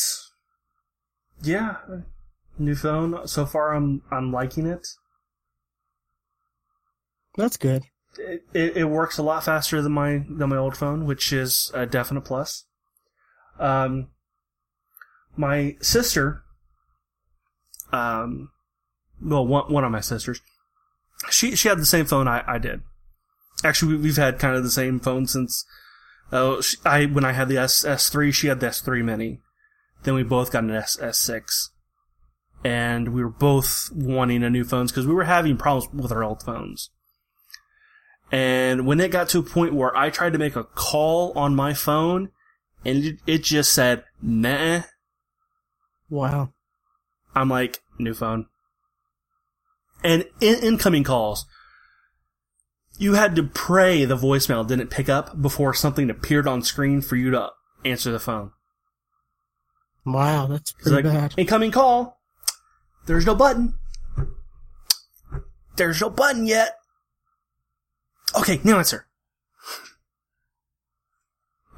[1.43, 1.75] yeah,
[2.57, 3.27] new phone.
[3.27, 4.87] So far, I'm I'm liking it.
[7.35, 7.83] That's good.
[8.17, 11.71] It, it, it works a lot faster than my than my old phone, which is
[11.75, 12.65] a definite plus.
[13.59, 14.07] Um,
[15.35, 16.43] my sister,
[17.91, 18.49] um,
[19.21, 20.41] well, one one of my sisters,
[21.29, 22.81] she she had the same phone I I did.
[23.63, 25.65] Actually, we've had kind of the same phone since.
[26.31, 29.39] Uh, I when I had the S S three, she had the S three mini.
[30.03, 31.69] Then we both got an S S6,
[32.63, 36.23] and we were both wanting a new phones because we were having problems with our
[36.23, 36.91] old phones.
[38.31, 41.55] And when it got to a point where I tried to make a call on
[41.55, 42.29] my phone,
[42.85, 44.81] and it, it just said nah.
[46.09, 46.51] Wow.
[47.37, 48.47] I'm like new phone.
[50.03, 51.45] And in- incoming calls,
[52.97, 57.15] you had to pray the voicemail didn't pick up before something appeared on screen for
[57.15, 57.51] you to
[57.85, 58.53] answer the phone.
[60.03, 61.33] Wow, that's pretty like, bad.
[61.37, 62.19] Incoming call.
[63.05, 63.75] There's no button.
[65.75, 66.73] There's no button yet.
[68.35, 69.05] Okay, new answer.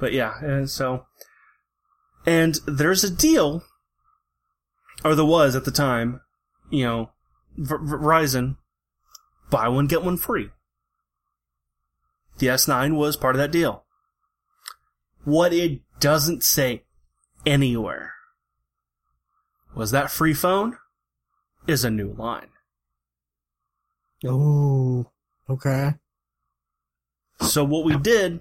[0.00, 1.04] But yeah, and so,
[2.24, 3.62] and there's a deal,
[5.04, 6.20] or there was at the time,
[6.70, 7.10] you know,
[7.56, 8.56] v- Verizon,
[9.50, 10.50] buy one get one free.
[12.38, 13.84] The S9 was part of that deal.
[15.24, 16.84] What it doesn't say
[17.44, 18.14] anywhere
[19.74, 20.78] was that free phone
[21.66, 22.48] is a new line.
[24.24, 25.06] Oh,
[25.48, 25.94] okay.
[27.40, 28.40] So what we did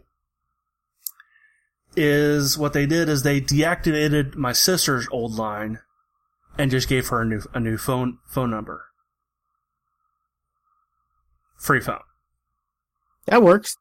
[1.95, 5.79] is what they did is they deactivated my sister's old line
[6.59, 8.87] and just gave her a new a new phone phone number.
[11.57, 12.01] Free phone.
[13.25, 13.77] That works.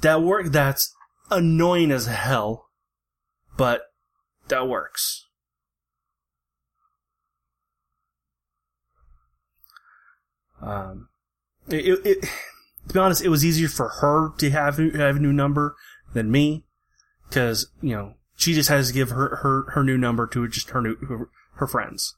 [0.00, 0.94] That work that's
[1.30, 2.68] annoying as hell,
[3.56, 3.82] but
[4.48, 5.26] that works.
[10.62, 11.08] Um,
[11.68, 12.22] it, it,
[12.88, 15.76] to be honest, it was easier for her to have have a new number
[16.14, 16.64] than me,
[17.28, 20.70] because you know she just has to give her her her new number to just
[20.70, 20.96] her new
[21.54, 22.16] her, friends.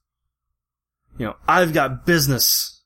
[1.18, 2.82] You know, I've got business.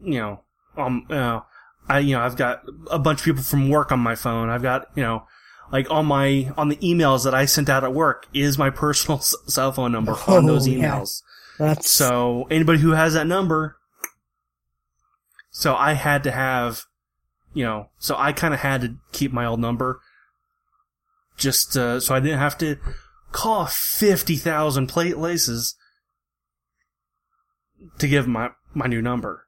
[0.00, 0.40] You know,
[0.76, 1.44] um, you know,
[1.88, 4.48] I you know I've got a bunch of people from work on my phone.
[4.48, 5.26] I've got you know.
[5.70, 9.20] Like on my on the emails that I sent out at work is my personal
[9.20, 11.22] cell phone number oh, on those emails.
[11.58, 11.66] Yeah.
[11.66, 13.78] That's so anybody who has that number
[15.52, 16.86] so I had to have,
[17.52, 20.00] you know, so I kind of had to keep my old number
[21.36, 22.76] just uh, so I didn't have to
[23.32, 25.76] call 50,000 plate laces
[27.98, 29.46] to give my my new number.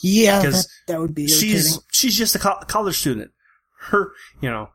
[0.00, 1.26] Yeah, because that, that would be.
[1.26, 3.32] She's she's just a co- college student.
[3.80, 4.70] Her, you know,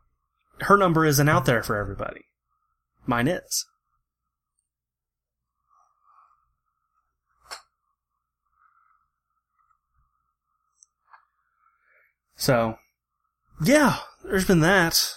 [0.60, 2.22] her number isn't out there for everybody.
[3.06, 3.66] Mine is.
[12.36, 12.78] So,
[13.64, 15.14] yeah, there's been that.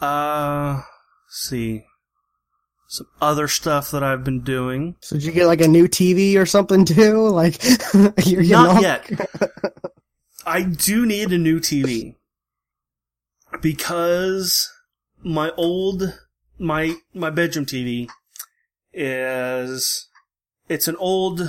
[0.00, 0.82] Uh,
[1.28, 1.84] see.
[2.88, 4.94] Some other stuff that I've been doing.
[5.00, 7.28] So did you get like a new TV or something too?
[7.28, 7.60] Like
[8.26, 9.10] you're Not all- yet.
[10.46, 12.14] I do need a new TV.
[13.60, 14.70] Because
[15.22, 16.18] my old,
[16.58, 18.08] my, my bedroom TV
[18.92, 20.08] is,
[20.68, 21.40] it's an old,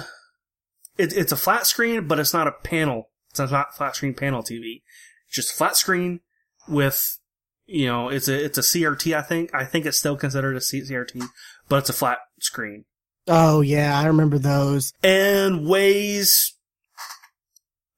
[0.97, 3.09] it, it's a flat screen, but it's not a panel.
[3.29, 4.81] It's not a flat screen panel TV.
[5.27, 6.21] It's just flat screen
[6.67, 7.19] with,
[7.67, 9.53] you know, it's a, it's a CRT, I think.
[9.53, 11.27] I think it's still considered a CRT,
[11.69, 12.85] but it's a flat screen
[13.27, 14.93] Oh yeah, I remember those.
[15.03, 16.53] and weighs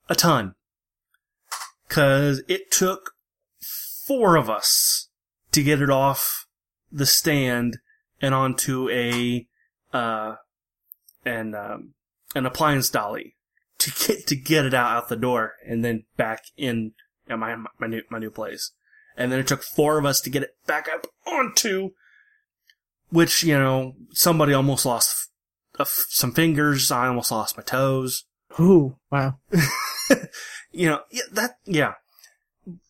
[0.10, 0.56] a ton.
[1.88, 3.12] Cause it took
[4.06, 5.10] four of us
[5.52, 6.46] to get it off
[6.92, 7.78] the stand
[8.22, 9.48] and onto a,
[9.94, 10.36] uh,
[11.26, 11.94] an, um,
[12.36, 13.36] an appliance dolly
[13.80, 16.94] to get, to get it out, out the door and then back in
[17.28, 18.72] at my, my new, my new place.
[19.20, 21.92] And then it took four of us to get it back up onto,
[23.10, 25.30] which, you know, somebody almost lost
[25.80, 26.90] f- some fingers.
[26.90, 28.26] I almost lost my toes.
[28.60, 29.38] Ooh, wow.
[30.72, 31.94] You know, yeah, that, yeah.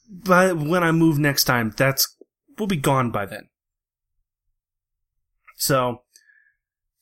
[0.09, 2.15] But when I move next time, that's,
[2.57, 3.49] we'll be gone by then.
[5.55, 6.03] So,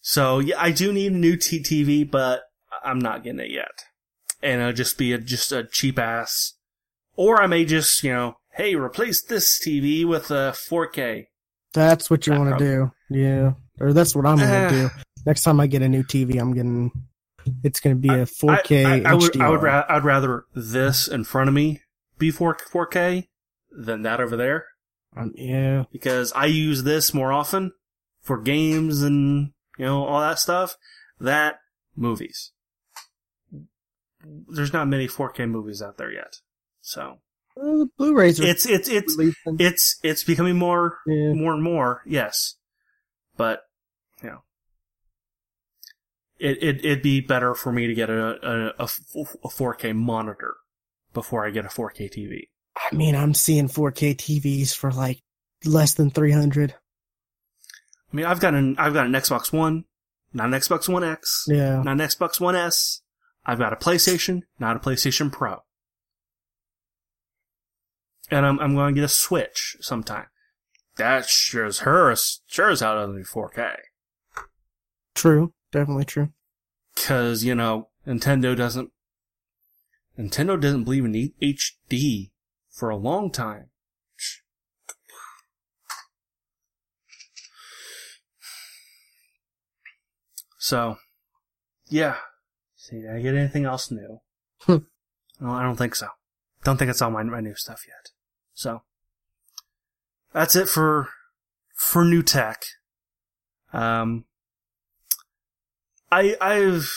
[0.02, 2.42] so yeah, I do need a new T- TV, but
[2.84, 3.72] I'm not getting it yet.
[4.42, 6.54] And it'll just be a, just a cheap ass,
[7.16, 11.28] or I may just, you know, hey, replace this TV with a 4K.
[11.74, 12.92] That's what you want to do.
[13.10, 13.54] Yeah.
[13.80, 14.46] Or that's what I'm Uh.
[14.46, 14.90] gonna do.
[15.26, 16.92] Next time I get a new TV, I'm getting
[17.64, 21.08] it's gonna be a 4K I, I, I would, I would ra- I'd rather this
[21.08, 21.82] in front of me
[22.18, 23.28] be 4, 4K
[23.72, 24.66] than that over there.
[25.16, 25.84] Um, yeah.
[25.92, 27.72] because I use this more often
[28.22, 30.76] for games and you know all that stuff.
[31.20, 31.60] That
[31.96, 32.52] movies.
[34.50, 36.38] There's not many 4K movies out there yet,
[36.82, 37.20] so
[37.60, 39.58] Well, Blu-rays it's it's it's releasing.
[39.60, 41.34] it's it's becoming more Yeah.
[41.34, 42.02] more and more.
[42.06, 42.56] Yes,
[43.36, 43.62] but
[44.22, 44.44] you know,
[46.40, 50.56] it it it'd be better for me to get a a, a 4K monitor
[51.14, 52.42] before I get a 4K TV.
[52.92, 55.20] I mean, I'm seeing 4K TVs for like
[55.66, 56.76] less than 300.
[58.12, 59.86] I mean, I've got an I've got an Xbox One,
[60.34, 61.46] not an Xbox One X.
[61.48, 61.82] Yeah.
[61.82, 63.02] not an Xbox One S.
[63.46, 65.64] I've got a PlayStation, not a PlayStation Pro.
[68.30, 70.28] And I'm, I'm going to get a Switch sometime.
[70.98, 72.14] That sure as her,
[72.48, 73.76] sure as hell doesn't do 4K.
[75.14, 75.54] True.
[75.72, 76.30] Definitely true.
[76.96, 78.92] Cause, you know, Nintendo doesn't,
[80.18, 82.32] Nintendo doesn't believe in E- HD
[82.72, 83.70] for a long time.
[90.58, 90.98] So,
[91.88, 92.18] yeah.
[92.76, 94.20] See, did I get anything else new?
[94.62, 94.78] Hmm.
[95.40, 96.08] No, I don't think so.
[96.64, 98.10] Don't think it's all my, my new stuff yet.
[98.58, 98.82] So,
[100.34, 101.10] that's it for,
[101.76, 102.64] for new tech.
[103.72, 104.26] Um,
[106.12, 106.92] I, I've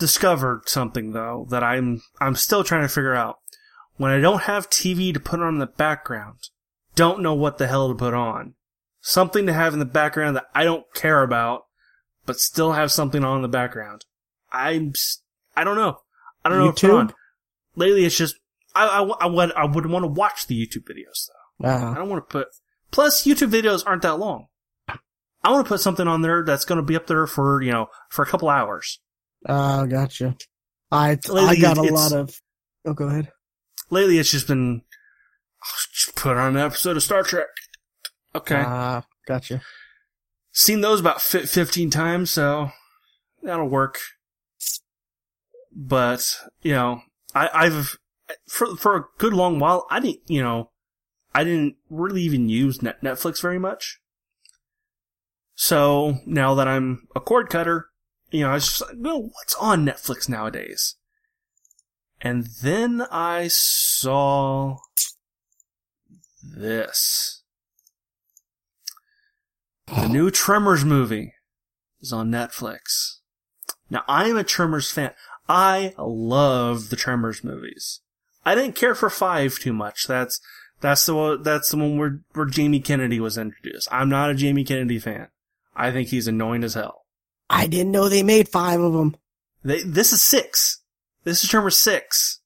[0.00, 3.38] discovered something though that I'm, I'm still trying to figure out.
[3.96, 6.48] When I don't have TV to put on in the background,
[6.96, 8.54] don't know what the hell to put on.
[9.00, 11.66] Something to have in the background that I don't care about,
[12.26, 14.04] but still have something on in the background.
[14.52, 15.22] I'm, s-
[15.54, 15.98] I don't know.
[16.44, 16.98] I don't know what to put YouTube?
[16.98, 17.14] on.
[17.76, 18.34] Lately it's just,
[18.74, 21.68] I, I, I would, I would want to watch the YouTube videos though.
[21.68, 22.48] I don't want to put.
[22.90, 24.46] Plus, YouTube videos aren't that long.
[24.88, 27.72] I want to put something on there that's going to be up there for you
[27.72, 29.00] know for a couple hours.
[29.48, 30.36] Oh, gotcha.
[30.90, 32.40] I I got a lot of.
[32.84, 33.32] Oh, go ahead.
[33.90, 34.82] Lately, it's just been
[35.92, 37.46] just put on an episode of Star Trek.
[38.34, 39.62] Okay, Ah, gotcha.
[40.52, 42.70] seen those about fi- fifteen times, so
[43.42, 43.98] that'll work.
[45.74, 47.02] But you know,
[47.34, 47.98] I, I've
[48.48, 50.70] for for a good long while I didn't you know
[51.34, 54.00] I didn't really even use Net- Netflix very much.
[55.54, 57.86] So now that I'm a cord cutter,
[58.30, 60.96] you know, I was just like, well, what's on Netflix nowadays?
[62.20, 64.78] And then I saw
[66.42, 67.42] this.
[69.86, 71.34] The new Tremors movie
[72.00, 73.18] is on Netflix.
[73.90, 75.12] Now, I am a Tremors fan.
[75.48, 78.01] I love the Tremors movies.
[78.44, 80.06] I didn't care for five too much.
[80.06, 80.40] That's
[80.80, 83.88] that's the one, that's the one where where Jamie Kennedy was introduced.
[83.90, 85.28] I'm not a Jamie Kennedy fan.
[85.74, 87.06] I think he's annoying as hell.
[87.48, 89.16] I didn't know they made five of them.
[89.64, 90.82] They, this is six.
[91.24, 92.40] This is Tremors six.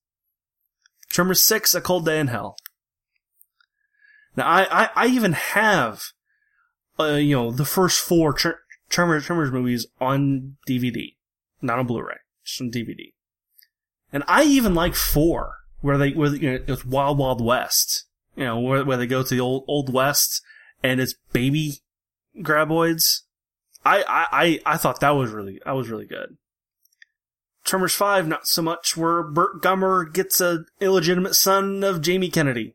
[1.09, 2.57] Tremors six, A Cold Day in Hell.
[4.37, 6.03] Now, I, I, I even have,
[6.99, 8.51] uh, you know, the first four Tr-
[8.91, 11.15] Tremors, Tremors movies on DVD.
[11.63, 12.17] Not on Blu-ray.
[12.45, 13.13] Just on DVD.
[14.13, 15.55] And I even like four,
[15.87, 18.07] where they, where, you know, it's Wild Wild West.
[18.35, 20.43] You know, where, where they go to the old, old West
[20.83, 21.79] and it's baby
[22.37, 23.21] graboids.
[23.85, 26.39] I, I, I, thought that was really, that was really good.
[27.65, 32.75] Tremors 5, not so much, where Burt Gummer gets a illegitimate son of Jamie Kennedy.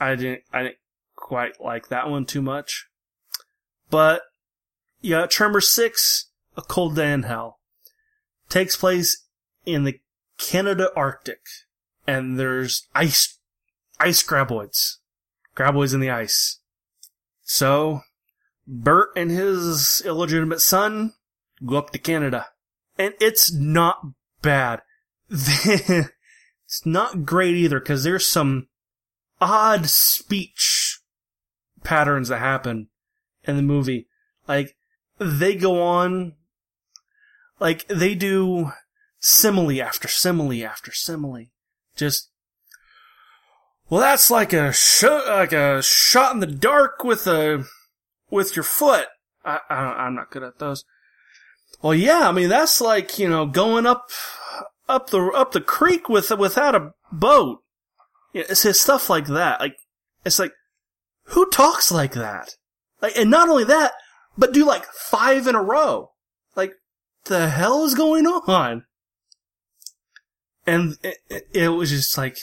[0.00, 0.78] I didn't, I didn't
[1.14, 2.86] quite like that one too much.
[3.90, 4.22] But,
[5.02, 7.60] yeah, Tremors 6, A Cold Day in Hell,
[8.48, 9.24] takes place
[9.66, 10.00] in the
[10.38, 11.40] Canada Arctic,
[12.06, 13.38] and there's ice,
[13.98, 14.96] ice graboids.
[15.56, 16.60] Graboids in the ice.
[17.42, 18.02] So,
[18.66, 21.14] Burt and his illegitimate son
[21.64, 22.46] go up to Canada.
[22.98, 24.00] And it's not
[24.42, 24.82] bad.
[25.30, 26.10] it's
[26.84, 28.68] not great either, cause there's some
[29.40, 31.00] odd speech
[31.84, 32.88] patterns that happen
[33.44, 34.08] in the movie.
[34.48, 34.76] Like,
[35.18, 36.34] they go on,
[37.60, 38.72] like, they do
[39.18, 41.46] simile after simile after simile.
[41.96, 42.30] Just,
[43.88, 47.64] well, that's like a sh- like a shot in the dark with a,
[48.30, 49.06] with your foot.
[49.44, 50.84] I, I, I'm not good at those.
[51.82, 54.10] Well, yeah, I mean, that's like, you know, going up,
[54.88, 57.60] up the, up the creek with, without a boat.
[58.32, 59.60] It's his stuff like that.
[59.60, 59.76] Like,
[60.24, 60.52] it's like,
[61.30, 62.56] who talks like that?
[63.00, 63.92] Like, and not only that,
[64.36, 66.10] but do like five in a row.
[66.54, 66.72] Like,
[67.24, 68.84] the hell is going on?
[70.66, 72.36] And it, it, it was just like,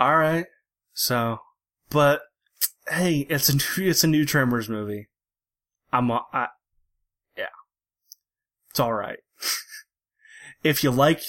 [0.00, 0.46] alright.
[0.92, 1.38] So,
[1.90, 2.22] but,
[2.88, 5.08] hey, it's a new, it's a new Tremors movie.
[5.92, 6.48] I'm, a- I,
[7.36, 7.46] yeah.
[8.70, 9.20] It's alright.
[10.64, 11.22] if you like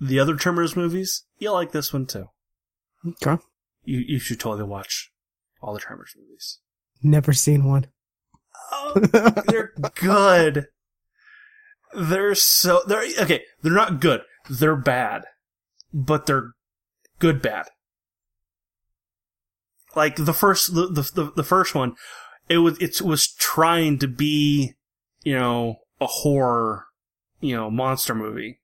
[0.00, 2.28] the other Tremors movies, you'll like this one too.
[3.06, 3.42] Okay.
[3.84, 5.10] You, you should totally watch
[5.62, 6.58] all the Tremors movies.
[7.02, 7.86] Never seen one.
[8.72, 8.92] Oh,
[9.48, 10.66] they're good.
[11.92, 13.42] They're so they're okay.
[13.62, 14.20] They're not good.
[14.48, 15.24] They're bad,
[15.92, 16.52] but they're
[17.18, 17.66] good bad.
[19.94, 21.94] Like the first the the the, the first one,
[22.48, 24.74] it was it was trying to be
[25.24, 26.86] you know a horror
[27.40, 28.60] you know monster movie,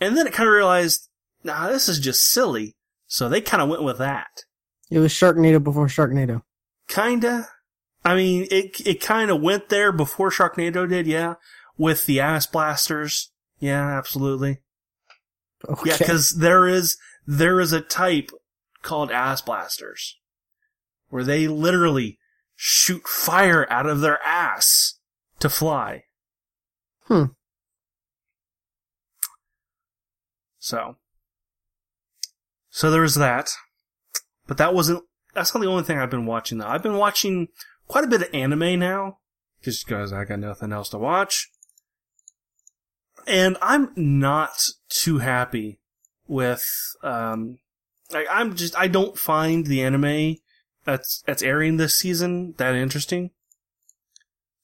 [0.00, 1.08] and then it kind of realized
[1.42, 2.76] nah this is just silly.
[3.06, 4.44] So they kind of went with that.
[4.90, 6.42] It was Sharknado before Sharknado.
[6.86, 7.48] Kinda.
[8.04, 11.34] I mean, it it kind of went there before Sharknado did, yeah.
[11.76, 14.60] With the ass blasters, yeah, absolutely.
[15.68, 15.90] Okay.
[15.90, 16.96] Yeah, because there is
[17.26, 18.30] there is a type
[18.82, 20.18] called ass blasters,
[21.08, 22.18] where they literally
[22.56, 24.98] shoot fire out of their ass
[25.38, 26.04] to fly.
[27.04, 27.24] Hmm.
[30.58, 30.96] So,
[32.70, 33.50] so there's that,
[34.46, 35.04] but that wasn't.
[35.34, 36.66] That's not the only thing I've been watching though.
[36.66, 37.48] I've been watching
[37.88, 39.18] quite a bit of anime now,
[39.62, 41.50] just because I got nothing else to watch.
[43.26, 45.78] And I'm not too happy
[46.26, 46.64] with,
[47.02, 47.58] um,
[48.12, 50.36] like, I'm just, I don't find the anime
[50.84, 53.30] that's, that's airing this season that interesting.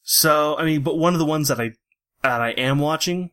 [0.03, 1.73] So, I mean, but one of the ones that I,
[2.23, 3.31] that I am watching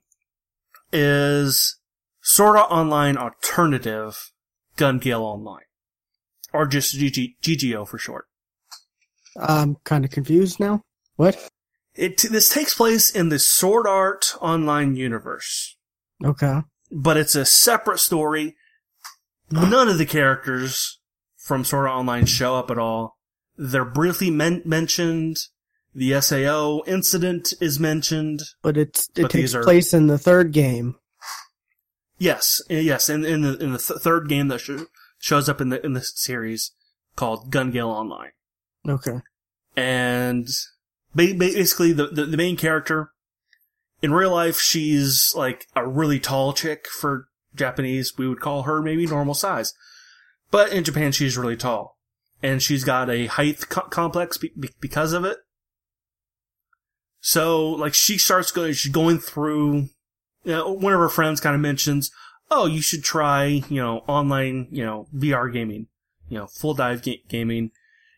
[0.92, 1.78] is
[2.22, 4.32] Sword Art Online Alternative
[4.76, 5.66] Gun Gale Online.
[6.52, 8.28] Or just GG, GGO for short.
[9.36, 10.84] I'm kind of confused now.
[11.16, 11.50] What?
[11.96, 15.78] It, this takes place in the Sword Art Online universe,
[16.24, 16.62] Okay.
[16.92, 18.56] but it's a separate story.
[19.52, 21.00] None of the characters
[21.38, 23.18] from Sword Art Online show up at all.
[23.58, 25.38] They're briefly men- mentioned.
[25.94, 28.42] The SAO incident is mentioned.
[28.64, 30.96] But it's it But takes are- place in the third game.
[32.18, 34.72] Yes, yes, in, in the in the th- third game that sh-
[35.20, 36.72] shows up in the in the series
[37.16, 38.32] called Gun Gale Online.
[38.88, 39.20] Okay.
[39.76, 40.48] and
[41.16, 43.12] basically the, the the main character
[44.02, 48.82] in real life she's like a really tall chick for Japanese we would call her
[48.82, 49.74] maybe normal size.
[50.52, 51.98] But in Japan she's really tall.
[52.42, 55.38] And she's got a height co- complex be- be- because of it.
[57.22, 59.90] So like she starts going she's going through
[60.44, 62.12] you know, one of her friends kind of mentions
[62.52, 65.88] oh you should try you know online you know VR gaming
[66.28, 67.72] you know full dive ga- gaming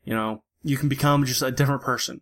[0.03, 2.21] you know you can become just a different person.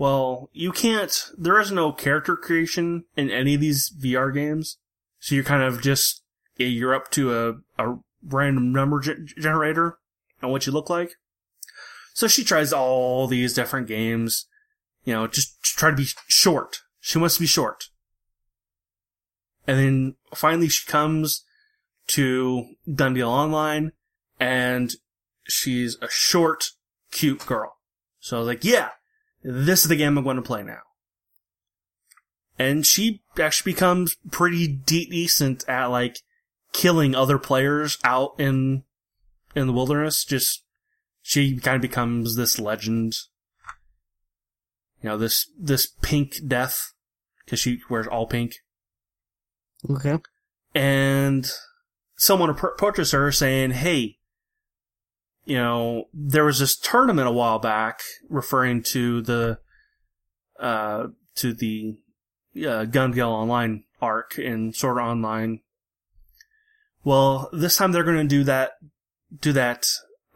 [0.00, 4.78] Well, you can't, there is no character creation in any of these VR games.
[5.18, 6.22] So you're kind of just,
[6.56, 9.98] you're up to a, a random number ge- generator
[10.40, 11.16] and what you look like.
[12.14, 14.46] So she tries all these different games,
[15.04, 16.78] you know, just try to be short.
[17.00, 17.90] She wants to be short.
[19.66, 21.44] And then finally she comes
[22.06, 23.92] to Gun Gale Online
[24.38, 24.94] and
[25.46, 26.70] she's a short,
[27.10, 27.76] cute girl.
[28.18, 28.88] So I was like, yeah,
[29.42, 30.80] this is the game I'm going to play now.
[32.58, 36.18] And she actually becomes pretty de- decent at like
[36.72, 38.84] killing other players out in
[39.54, 40.24] in the wilderness.
[40.24, 40.62] Just
[41.22, 43.14] she kind of becomes this legend.
[45.02, 46.92] You know, this this pink death
[47.44, 48.56] because she wears all pink.
[49.88, 50.18] Okay.
[50.74, 51.50] And
[52.16, 54.18] someone approaches her saying, "Hey,
[55.50, 59.58] you know, there was this tournament a while back referring to the
[60.60, 61.96] uh to the
[62.64, 65.58] uh, Gun Gale Online arc in Sword Art Online.
[67.02, 68.72] Well, this time they're going to do that,
[69.40, 69.86] do that,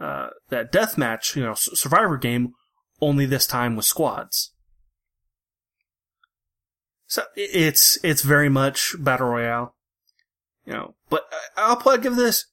[0.01, 2.55] uh, that death match, you know, survivor game,
[3.01, 4.53] only this time with squads.
[7.07, 9.77] So it's, it's very much battle royale,
[10.67, 12.47] you know, but I'll put, give this,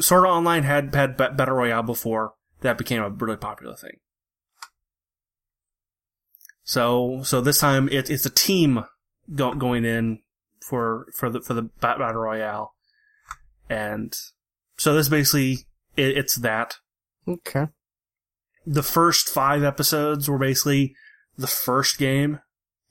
[0.00, 3.98] Sword Art Online had, had battle royale before that became a really popular thing.
[6.66, 8.84] So, so this time it, it's a team
[9.32, 10.18] go, going in
[10.60, 12.74] for for the for the battle royale,
[13.70, 14.12] and
[14.76, 15.66] so this basically
[15.96, 16.78] it, it's that.
[17.28, 17.68] Okay.
[18.66, 20.96] The first five episodes were basically
[21.38, 22.40] the first game,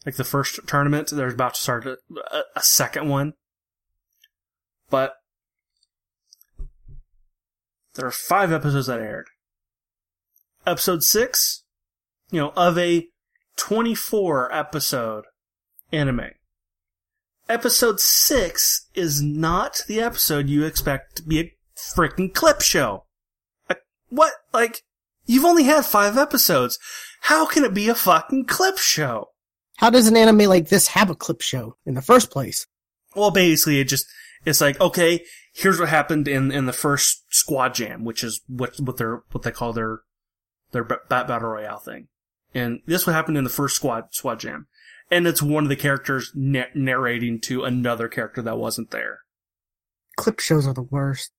[0.05, 1.09] like the first tournament.
[1.11, 1.97] There's about to start a,
[2.55, 3.33] a second one,
[4.89, 5.15] but
[7.95, 9.27] there are five episodes that aired.
[10.65, 11.63] Episode six,
[12.31, 13.07] you know, of a
[13.57, 15.25] 24 episode
[15.91, 16.31] anime.
[17.47, 23.05] Episode 6 is not the episode you expect to be a freaking clip show.
[23.69, 24.33] Like, what?
[24.51, 24.81] Like,
[25.27, 26.79] you've only had five episodes.
[27.21, 29.29] How can it be a fucking clip show?
[29.77, 32.65] How does an anime like this have a clip show in the first place?
[33.15, 34.07] Well, basically, it just,
[34.43, 35.23] it's like, okay,
[35.55, 39.43] here's what happened in, in the first squad jam, which is what, what they're, what
[39.43, 40.01] they call their,
[40.71, 42.07] their bat battle royale thing.
[42.53, 44.67] And this what happened in the first squad, squad jam
[45.11, 49.19] and it's one of the characters na- narrating to another character that wasn't there.
[50.15, 51.31] Clip shows are the worst.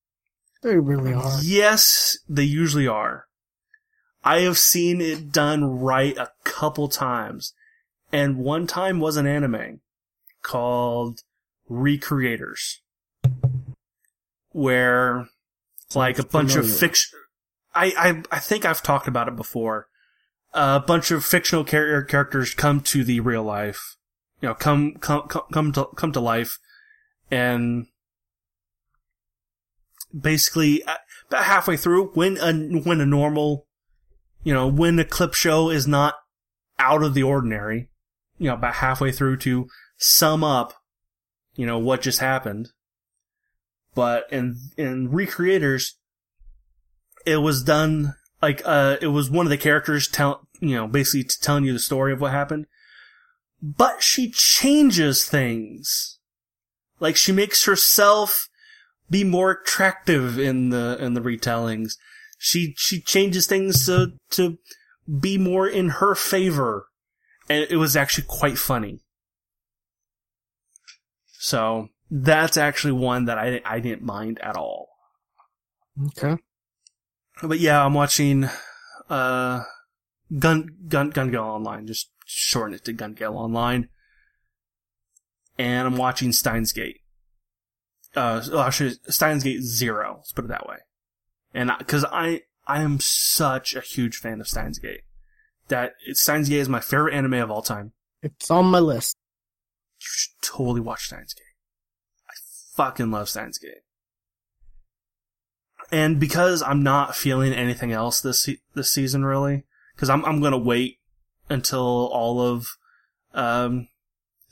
[0.62, 1.40] They really are.
[1.42, 3.26] Yes, they usually are.
[4.24, 7.54] I have seen it done right a couple times.
[8.12, 9.80] And one time was an anime
[10.42, 11.22] called
[11.68, 12.78] Re:Creators.
[14.56, 15.28] Where
[15.94, 17.18] like a bunch of fiction
[17.76, 19.88] I, I I think I've talked about it before.
[20.54, 23.96] A bunch of fictional char- characters come to the real life,
[24.40, 26.58] you know, come come come to come to life,
[27.30, 27.86] and
[30.18, 30.96] basically uh,
[31.28, 33.66] about halfway through, when a when a normal,
[34.42, 36.14] you know, when a clip show is not
[36.78, 37.90] out of the ordinary,
[38.38, 40.72] you know, about halfway through to sum up,
[41.54, 42.70] you know, what just happened.
[43.96, 45.94] But in in Re:Creators,
[47.24, 51.24] it was done like uh it was one of the characters tell you know basically
[51.40, 52.66] telling you the story of what happened.
[53.62, 56.18] But she changes things.
[57.00, 58.50] Like she makes herself
[59.08, 61.94] be more attractive in the in the retellings.
[62.38, 64.58] She she changes things to to
[65.08, 66.88] be more in her favor.
[67.48, 69.00] And it was actually quite funny.
[71.38, 74.88] So that's actually one that I I didn't mind at all
[76.08, 76.36] okay
[77.42, 78.48] but yeah, I'm watching
[79.08, 79.62] uh
[80.38, 81.86] Gun Gun Gun Gale Online.
[81.86, 83.88] Just shorten it to Gun Gale Online.
[85.58, 87.00] And I'm watching Steins Gate.
[88.14, 90.16] Uh, actually, Steins Gate Zero.
[90.16, 90.78] Let's put it that way.
[91.54, 95.02] And because I I am such a huge fan of Steins Gate,
[95.68, 97.92] that Steins Gate is my favorite anime of all time.
[98.22, 99.16] It's on my list.
[100.00, 101.45] You should totally watch Steins Gate.
[102.76, 103.82] Fucking love Steins Gate
[105.90, 109.64] and because I'm not feeling anything else this this season really,
[109.94, 110.98] because I'm I'm gonna wait
[111.48, 112.66] until all of
[113.34, 113.88] um,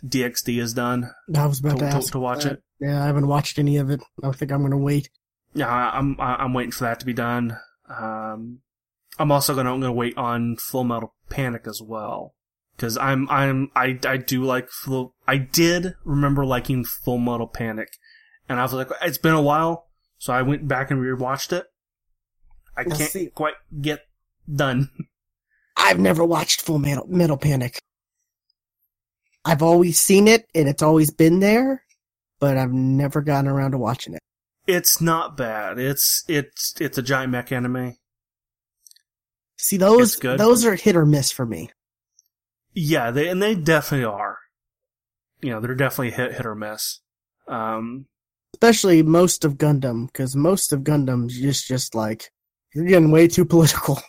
[0.04, 1.10] DxD is done.
[1.34, 2.62] I was about to, to, to, to watch it.
[2.80, 4.02] Yeah, I haven't watched any of it.
[4.22, 5.10] I think I'm gonna wait.
[5.54, 7.56] Yeah, I'm I'm waiting for that to be done.
[7.88, 8.60] Um,
[9.18, 12.34] I'm also gonna I'm gonna wait on Full Metal Panic as well
[12.76, 15.14] because I'm I'm I I do like full.
[15.26, 17.88] I did remember liking Full Metal Panic,
[18.48, 19.86] and I was like, it's been a while.
[20.18, 21.66] So I went back and rewatched it.
[22.76, 23.26] I can't see.
[23.26, 24.00] quite get
[24.52, 24.90] done.
[25.76, 27.78] I've never watched Full Metal, Metal Panic.
[29.44, 31.84] I've always seen it and it's always been there,
[32.40, 34.20] but I've never gotten around to watching it.
[34.66, 35.78] It's not bad.
[35.78, 37.96] It's it's it's a giant mech anime.
[39.56, 41.70] See those those are hit or miss for me.
[42.72, 44.38] Yeah, they and they definitely are.
[45.42, 47.00] You know, they're definitely hit hit or miss.
[47.46, 48.06] Um,
[48.64, 52.30] especially most of Gundam, because most of Gundam is just like
[52.74, 54.00] you're getting way too political.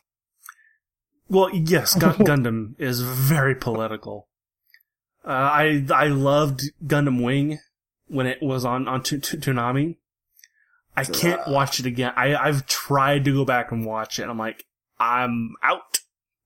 [1.27, 4.27] Well, yes, Gu- Gundam is very political.
[5.25, 7.57] Uh, I I loved Gundam Wing
[8.07, 9.95] when it was on on Toonami,
[10.95, 12.13] I can't watch it again.
[12.15, 14.23] I, I've tried to go back and watch it.
[14.23, 14.65] And I'm like,
[14.99, 15.99] I'm out.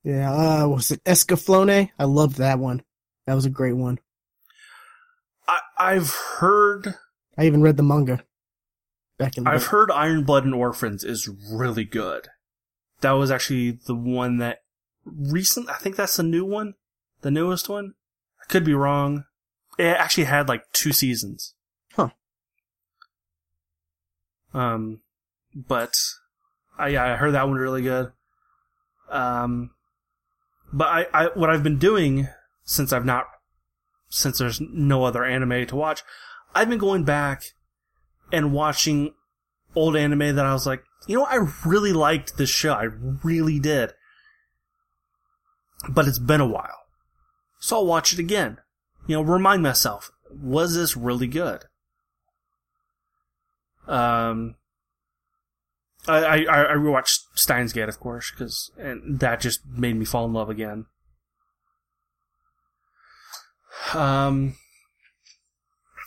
[0.03, 1.91] Yeah, uh, was it Escaflowne?
[1.99, 2.84] I loved that one.
[3.28, 3.99] That was a great one.
[5.47, 6.95] I, I've heard,
[7.40, 8.22] I even read the manga
[9.18, 9.68] back in the I've day.
[9.68, 12.28] heard Iron-Blooded Orphans is really good.
[13.00, 14.60] That was actually the one that
[15.06, 15.70] recent.
[15.70, 16.74] I think that's the new one,
[17.22, 17.94] the newest one.
[18.42, 19.24] I could be wrong.
[19.78, 21.54] It actually had like two seasons.
[21.94, 22.10] Huh.
[24.54, 25.00] Um,
[25.56, 25.98] but
[26.78, 28.12] I I heard that one really good.
[29.10, 29.72] Um,
[30.74, 32.28] but I, I what I've been doing
[32.66, 33.28] since I've not
[34.10, 36.04] since there's no other anime to watch,
[36.54, 37.43] I've been going back
[38.32, 39.14] and watching
[39.76, 42.74] old anime that I was like, you know, I really liked this show.
[42.74, 42.89] I
[43.24, 43.93] really did.
[45.89, 46.78] But it's been a while.
[47.60, 48.58] So I'll watch it again.
[49.08, 51.66] You know, remind myself, was this really good?
[53.88, 54.56] Um,
[56.08, 60.26] I, I, I rewatched Steins Gate, of course, cause, and that just made me fall
[60.26, 60.86] in love again.
[63.93, 64.56] Um,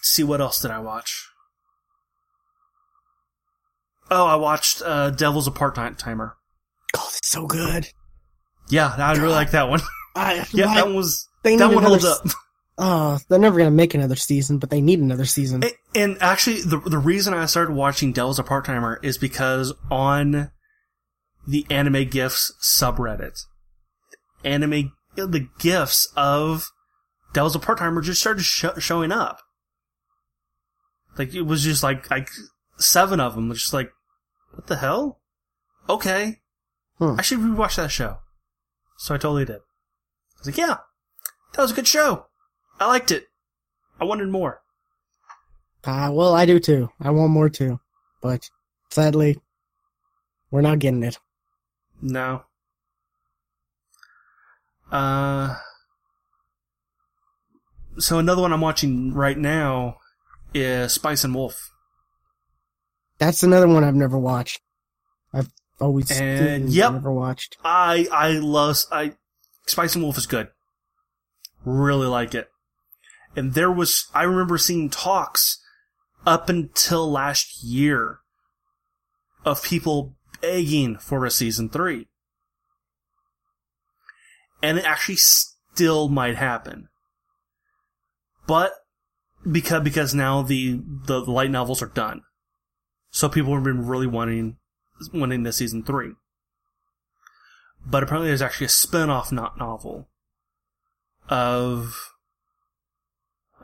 [0.02, 1.28] see, what else did I watch?
[4.10, 6.36] Oh, I watched, uh, Devil's a Part Timer.
[6.96, 7.88] Oh, that's so good.
[8.68, 9.80] Yeah, I really like that one.
[10.14, 12.26] I, yeah, I- that one was, they that one holds up.
[12.78, 15.62] Oh, they're never gonna make another season, but they need another season.
[15.62, 19.74] A- And actually, the the reason I started watching Devil's a Part Timer is because
[19.90, 20.50] on
[21.46, 23.38] the Anime Gifs subreddit,
[24.42, 26.70] anime the gifs of
[27.34, 29.40] Devil's a Part Timer just started sho- showing up.
[31.18, 32.28] Like it was just like like
[32.78, 33.48] seven of them.
[33.48, 33.92] Was just like,
[34.52, 35.20] what the hell?
[35.88, 36.40] Okay,
[36.98, 37.16] Hmm.
[37.18, 38.18] I should rewatch that show.
[38.96, 39.56] So I totally did.
[39.56, 40.76] I was like, yeah,
[41.54, 42.26] that was a good show.
[42.78, 43.26] I liked it.
[44.00, 44.60] I wanted more.
[45.84, 46.90] Ah, well, I do too.
[47.00, 47.80] I want more too,
[48.20, 48.48] but
[48.90, 49.40] sadly,
[50.50, 51.18] we're not getting it.
[52.00, 52.44] No.
[54.90, 55.56] Uh.
[57.98, 59.96] So another one I'm watching right now
[60.54, 61.70] is Spice and Wolf.
[63.18, 64.60] That's another one I've never watched.
[65.32, 65.48] I've
[65.80, 66.92] always And, yep.
[66.92, 67.56] never watched.
[67.64, 69.14] I I love I
[69.66, 70.48] Spice and Wolf is good.
[71.64, 72.48] Really like it.
[73.36, 75.60] And there was I remember seeing talks
[76.26, 78.18] up until last year
[79.44, 82.06] of people begging for a season 3.
[84.62, 86.88] And it actually still might happen.
[88.46, 88.72] But
[89.50, 92.22] because because now the the light novels are done.
[93.10, 94.56] So people have been really wanting
[95.12, 96.12] wanting the season 3
[97.84, 100.08] but apparently there's actually a spin-off not novel
[101.28, 102.12] of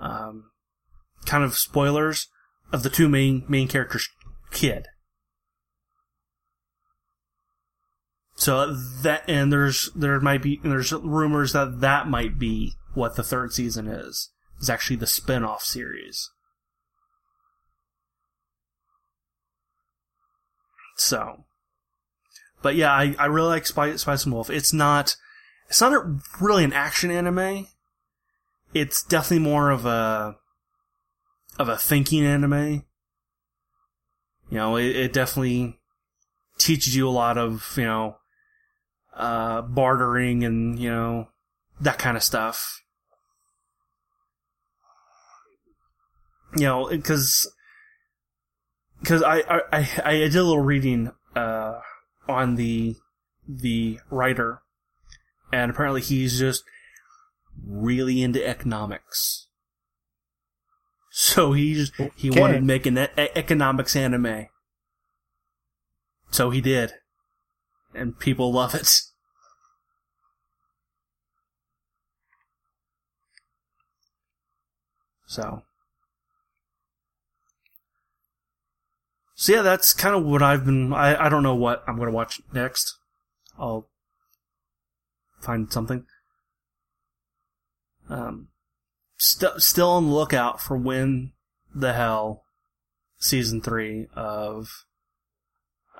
[0.01, 0.51] um,
[1.25, 2.29] kind of spoilers
[2.73, 4.09] of the two main main characters
[4.51, 4.87] kid.
[8.37, 8.73] So
[9.03, 13.53] that and there's there might be there's rumors that that might be what the third
[13.53, 14.31] season is
[14.61, 16.31] is actually the spin-off series
[20.97, 21.45] so
[22.63, 24.51] but yeah, I, I really like Spice, Spice and Wolf.
[24.51, 25.17] It's not,
[25.69, 27.69] it's not a, really an action anime.
[28.75, 30.37] It's definitely more of a,
[31.59, 32.85] of a thinking anime.
[34.51, 35.79] You know, it, it definitely
[36.59, 38.17] teaches you a lot of, you know,
[39.15, 41.29] uh, bartering and, you know,
[41.81, 42.83] that kind of stuff.
[46.57, 47.47] You know, cause,
[49.05, 51.81] cause I, I, I, I did a little reading, uh,
[52.29, 52.97] on the
[53.49, 54.61] the writer,
[55.53, 56.63] and apparently he's just
[57.67, 59.47] really into economics.
[61.11, 62.41] So he just he Okay.
[62.41, 64.47] wanted to make an e- economics anime.
[66.31, 66.93] So he did,
[67.95, 69.01] and people love it.
[75.27, 75.63] So.
[79.41, 80.93] So yeah, that's kind of what I've been.
[80.93, 82.97] I, I don't know what I'm going to watch next.
[83.57, 83.89] I'll
[85.41, 86.07] find something.
[88.11, 88.49] Um,
[89.17, 91.35] st- still on the lookout for when
[91.73, 92.43] the hell
[93.21, 94.71] season three of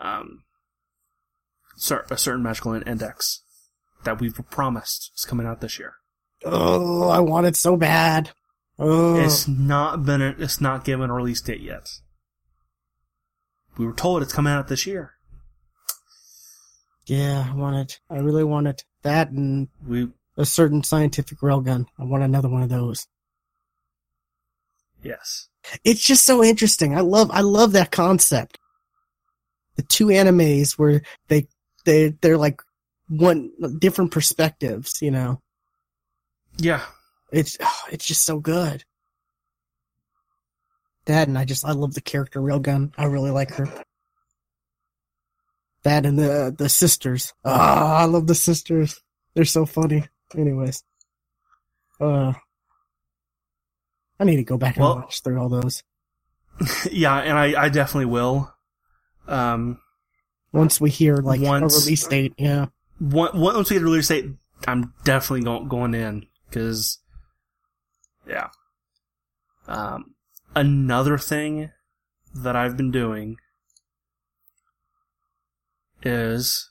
[0.01, 0.43] um
[1.77, 3.45] cer- a certain magical index
[4.03, 5.93] that we've promised is coming out this year.
[6.45, 8.31] Oh, I want it so bad.
[8.81, 10.23] Oh, It's not been.
[10.23, 11.89] A, it's not given a release date yet.
[13.79, 15.13] We were told it's coming out this year.
[17.07, 18.01] yeah, I want it.
[18.11, 18.85] I really want it.
[19.03, 21.87] That and We a certain scientific railgun.
[21.99, 23.07] I want another one of those.
[25.03, 25.49] yes.
[25.85, 26.97] It's just so interesting.
[26.97, 28.59] I love, I love that concept.
[29.77, 31.47] the two animes where they
[31.85, 32.61] they they're like
[33.09, 35.01] one different perspectives.
[35.03, 35.41] You know,
[36.57, 36.85] Yeah.
[37.31, 38.85] it's oh, it's just so good.
[41.09, 42.93] That and I just I love the character Railgun.
[42.97, 43.67] I really like her.
[45.83, 47.33] That and the the sisters.
[47.45, 49.01] Ah, I love the sisters.
[49.35, 50.05] They're so funny.
[50.37, 50.85] Anyways,
[52.01, 52.35] uh,
[54.21, 55.83] I need to go back and Well- watch through all those
[56.91, 58.53] yeah, and I, I definitely will.
[59.27, 59.81] Um,
[60.53, 62.35] once we hear like Once- a release date.
[62.37, 62.67] Yeah,
[62.99, 64.27] one, once we get a release date,
[64.67, 66.99] I'm definitely going going in because,
[68.27, 68.49] yeah.
[69.69, 70.15] Um,
[70.55, 71.71] another thing
[72.35, 73.37] that I've been doing
[76.03, 76.71] is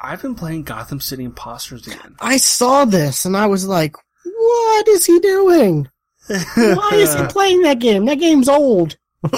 [0.00, 2.16] I've been playing Gotham City Imposters again.
[2.20, 5.88] I saw this and I was like, "What is he doing?
[6.26, 8.04] Why is he playing that game?
[8.06, 8.96] That game's old."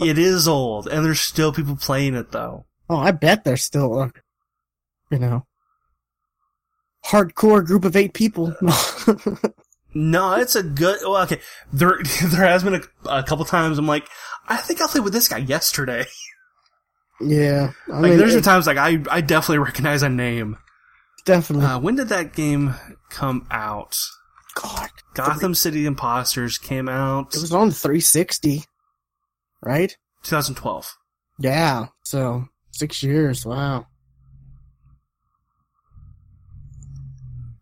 [0.00, 2.66] it is old, and there's still people playing it though.
[2.88, 4.10] Oh, I bet there's still, uh,
[5.10, 5.46] you know,
[7.04, 8.54] hardcore group of eight people.
[9.94, 10.98] No, it's a good.
[11.02, 11.40] Well, okay,
[11.72, 14.08] there there has been a, a couple times I'm like,
[14.46, 16.04] I think I played with this guy yesterday.
[17.20, 20.56] yeah, I Like, mean, there's been it- times like I I definitely recognize a name.
[21.24, 21.66] definitely.
[21.66, 22.74] Uh, when did that game
[23.10, 23.98] come out?
[24.54, 28.64] God, Gotham City Imposters came out it was on 360,
[29.62, 29.96] right?
[30.24, 30.96] 2012.
[31.38, 33.46] Yeah, so six years.
[33.46, 33.86] Wow.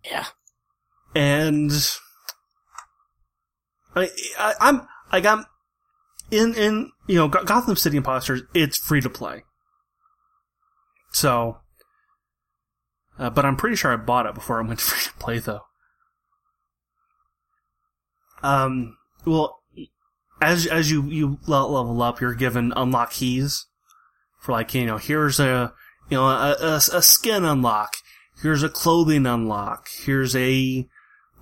[0.04, 0.24] Yeah,
[1.14, 1.72] and
[3.96, 5.46] I, I, I'm like I'm
[6.30, 8.42] in in you know Gotham City Imposters.
[8.54, 9.44] It's free to play,
[11.12, 11.58] so.
[13.18, 15.62] Uh, but I'm pretty sure I bought it before I went free to play, though.
[18.42, 18.98] Um.
[19.24, 19.58] Well,
[20.40, 23.66] as as you you level up, you're given unlock keys
[24.40, 25.72] for like you know here's a
[26.10, 27.96] you know a, a, a skin unlock,
[28.42, 30.86] here's a clothing unlock, here's a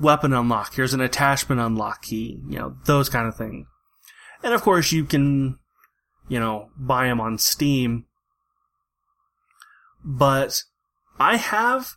[0.01, 3.67] weapon unlock, here's an attachment unlock key, you know, those kind of things.
[4.43, 5.59] And of course you can,
[6.29, 8.07] you know, buy them on Steam.
[10.05, 10.63] But
[11.19, 11.95] I have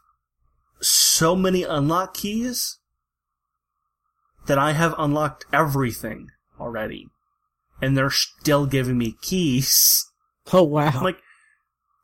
[0.79, 2.79] so many unlock keys
[4.45, 6.29] that I have unlocked everything
[6.59, 7.07] already.
[7.81, 10.03] And they're still giving me keys.
[10.53, 10.91] Oh wow.
[10.93, 11.19] I'm like,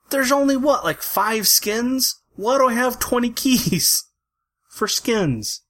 [0.09, 2.21] there's only what, like five skins?
[2.35, 4.03] Why do I have 20 keys
[4.69, 5.62] for skins?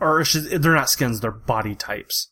[0.00, 2.30] Or they're not skins, they're body types.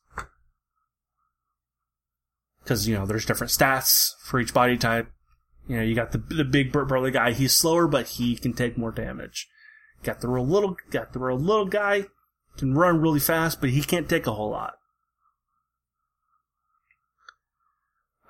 [2.65, 5.09] Cause, you know, there's different stats for each body type.
[5.67, 8.53] You know, you got the, the big bur- burly guy, he's slower, but he can
[8.53, 9.49] take more damage.
[10.03, 12.07] Got the real little, got the real little guy,
[12.57, 14.75] can run really fast, but he can't take a whole lot.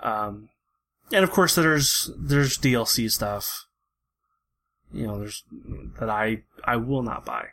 [0.01, 0.49] Um,
[1.12, 3.66] and of course there's there's DLC stuff.
[4.93, 5.45] You know, there's
[5.99, 7.49] that I I will not buy.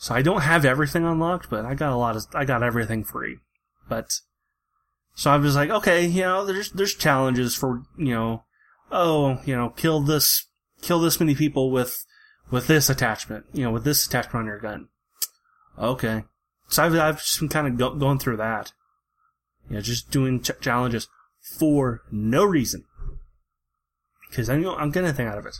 [0.00, 3.04] So I don't have everything unlocked, but I got a lot of I got everything
[3.04, 3.36] free.
[3.86, 4.20] But
[5.14, 8.44] so I was like, okay, you know, there's there's challenges for you know,
[8.90, 10.46] oh, you know, kill this
[10.80, 12.06] kill this many people with
[12.50, 14.88] with this attachment, you know, with this attachment on your gun.
[15.78, 16.24] Okay,
[16.70, 18.72] so I've I've just been kind of go, going through that.
[19.68, 21.08] You know, just doing ch- challenges
[21.58, 22.86] for no reason.
[24.30, 25.56] Because I don't, I don't get anything out of it.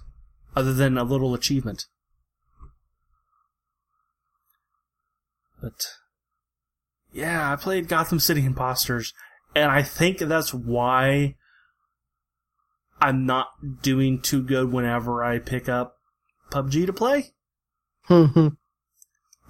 [0.57, 1.85] Other than a little achievement.
[5.61, 5.87] But,
[7.13, 9.13] yeah, I played Gotham City Imposters,
[9.55, 11.37] and I think that's why
[13.01, 13.49] I'm not
[13.83, 15.97] doing too good whenever I pick up
[16.51, 17.33] PUBG to play.
[18.05, 18.49] Hmm.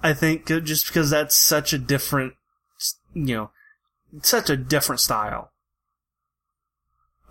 [0.03, 2.33] I think just because that's such a different,
[3.13, 3.51] you know,
[4.23, 5.51] such a different style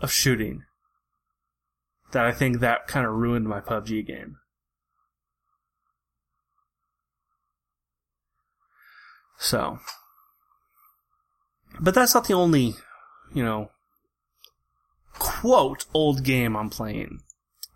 [0.01, 0.63] of shooting
[2.13, 4.37] that I think that kind of ruined my PUBG game.
[9.43, 9.79] So,
[11.81, 12.75] but that's not the only,
[13.33, 13.71] you know,
[15.19, 17.21] quote old game I'm playing.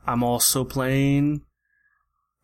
[0.06, 1.40] I'm also playing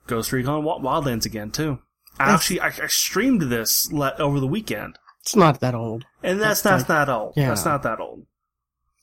[0.06, 1.80] Ghost Recon Wildlands again too.
[2.18, 4.98] I actually I, I streamed this le- over the weekend.
[5.20, 6.06] It's not that old.
[6.22, 7.34] And that's That's not that old.
[7.36, 7.48] yeah.
[7.48, 8.26] That's not that old.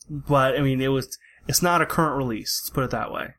[0.09, 1.17] But I mean, it was.
[1.47, 2.59] It's not a current release.
[2.63, 3.35] Let's put it that way.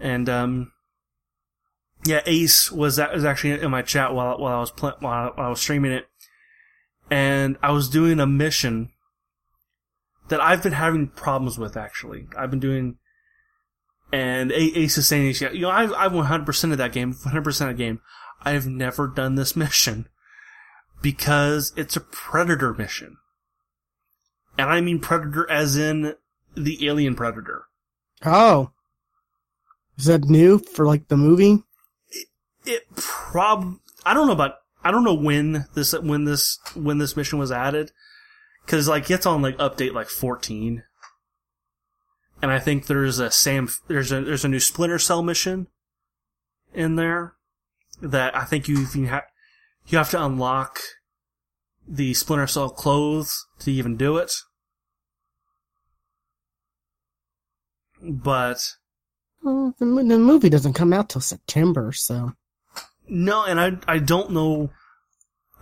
[0.00, 0.72] And um,
[2.04, 5.32] yeah, Ace was that was actually in my chat while while I was pl- while,
[5.36, 6.06] I was streaming it,
[7.10, 8.90] and I was doing a mission
[10.28, 11.76] that I've been having problems with.
[11.76, 12.98] Actually, I've been doing.
[14.14, 17.72] And Ace is saying, you know, I've, I've 100% of that game, 100% of the
[17.72, 18.02] game.
[18.42, 20.06] I've never done this mission
[21.00, 23.16] because it's a predator mission.
[24.58, 26.14] And I mean predator as in
[26.54, 27.64] the alien predator.
[28.22, 28.72] Oh.
[29.98, 31.62] Is that new for like the movie?
[32.64, 37.16] It prob I don't know about I don't know when this when this when this
[37.16, 37.92] mission was added
[38.66, 40.84] cuz like it's on like update like 14.
[42.40, 45.68] And I think there's a Sam there's a there's a new Splinter Cell mission
[46.74, 47.34] in there
[48.00, 49.24] that I think you you have
[49.86, 50.80] you have to unlock
[51.86, 54.32] the Splinter Cell clothes to even do it.
[58.02, 58.76] But
[59.42, 62.32] Well, the, the movie doesn't come out till September, so.
[63.12, 64.70] No, and I I don't know,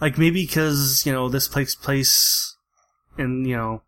[0.00, 2.56] like maybe because you know this takes place
[3.18, 3.82] in you know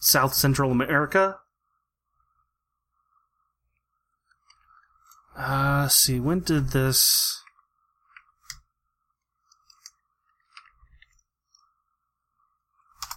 [0.00, 1.38] South Central America.
[5.36, 7.42] Uh, see, when did this?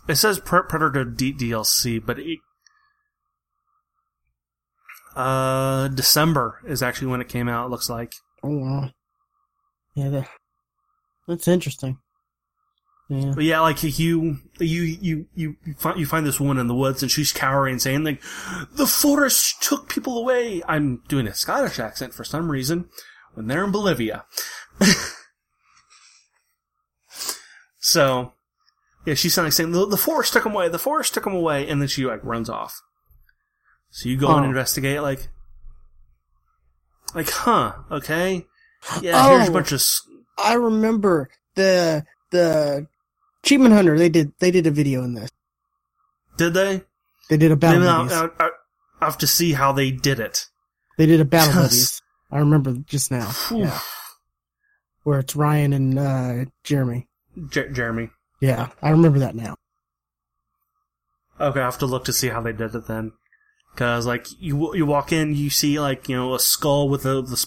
[0.10, 2.40] It says Predator D- DLC, but it,
[5.16, 7.68] uh, December is actually when it came out.
[7.68, 8.14] It looks like.
[8.44, 8.90] Oh, wow.
[10.00, 10.30] Yeah, that,
[11.28, 11.98] that's interesting.
[13.10, 13.34] Yeah.
[13.36, 16.76] But yeah, like you, you, you, you, you find, you find this woman in the
[16.76, 18.22] woods and she's cowering saying like,
[18.72, 20.62] the forest took people away.
[20.68, 22.88] I'm doing a Scottish accent for some reason
[23.34, 24.26] when they're in Bolivia.
[27.80, 28.34] so,
[29.06, 31.68] yeah, she's like saying the, the forest took them away, the forest took them away,
[31.68, 32.82] and then she like runs off.
[33.90, 34.50] So you go and Oh.
[34.50, 35.30] investigate like,
[37.16, 38.46] like, huh, okay.
[39.02, 39.54] Yeah, here's a Oh.
[39.54, 39.82] bunch of,
[40.38, 42.88] I remember the, the
[43.44, 45.30] Achievement Hunter, they did, they did a video in this.
[46.38, 46.84] did they?
[47.30, 48.10] They did a battle I'll.
[48.12, 48.52] I'll, I'll
[49.02, 50.46] have to see how they did it.
[50.98, 52.02] They did a battle buddies.
[52.32, 53.32] I remember just now.
[53.52, 53.80] Yeah.
[55.04, 57.08] Where it's Ryan and, uh, Jeremy.
[57.50, 58.10] Jer- Jeremy.
[58.42, 59.56] Yeah, I remember that now.
[61.40, 63.14] Okay, I have to look to see how they did it then.
[63.76, 67.22] Cause like you you walk in, you see like you know a skull with the
[67.22, 67.46] the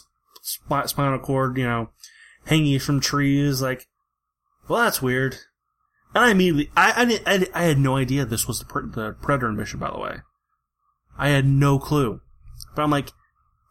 [0.54, 1.90] sp- spinal cord, you know,
[2.46, 3.62] hanging from trees.
[3.62, 3.86] Like,
[4.68, 5.36] well, that's weird.
[6.14, 9.52] And I immediately, I I, I, I had no idea this was the the Predator
[9.52, 9.80] mission.
[9.80, 10.16] By the way,
[11.18, 12.20] I had no clue.
[12.74, 13.10] But I'm like,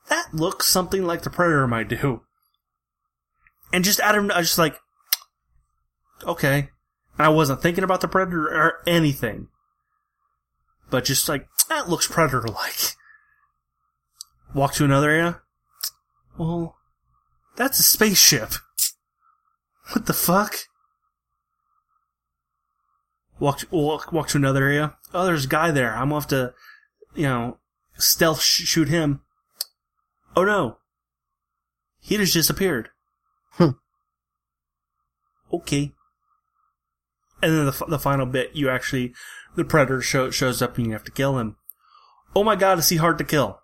[0.10, 2.22] that looks something like the Predator might do.
[3.74, 4.78] And just out of, I was just like,
[6.26, 6.70] okay.
[7.18, 9.48] And I wasn't thinking about the Predator or anything
[10.92, 12.96] but just like that looks predator like.
[14.54, 15.42] Walk to another area.
[16.42, 16.76] Well,
[17.56, 18.54] that's a spaceship.
[19.92, 20.56] What the fuck?
[23.40, 24.98] Walk to, walk walk to another area.
[25.14, 25.94] Oh, there's a guy there.
[25.94, 26.56] I'm gonna have to,
[27.14, 27.60] you know,
[28.00, 29.22] stealth sh- shoot him.
[30.36, 30.78] Oh no,
[32.00, 32.90] he just disappeared.
[33.52, 33.78] Hmm.
[35.54, 35.92] Okay.
[37.44, 39.14] And then the f- the final bit, you actually
[39.56, 41.58] the predator show, shows up and you have to kill him.
[42.36, 43.61] Oh my god, is he hard to kill?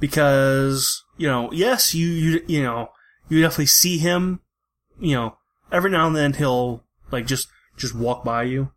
[0.00, 2.90] Because, you know, yes, you, you, you know,
[3.28, 4.40] you definitely see him,
[4.98, 5.36] you know,
[5.72, 8.72] every now and then he'll, like, just, just walk by you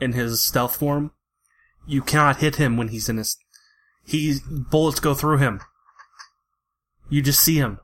[0.00, 1.12] in his stealth form.
[1.86, 3.36] You cannot hit him when he's in his,
[4.04, 5.60] he, bullets go through him.
[7.08, 7.78] You just see him.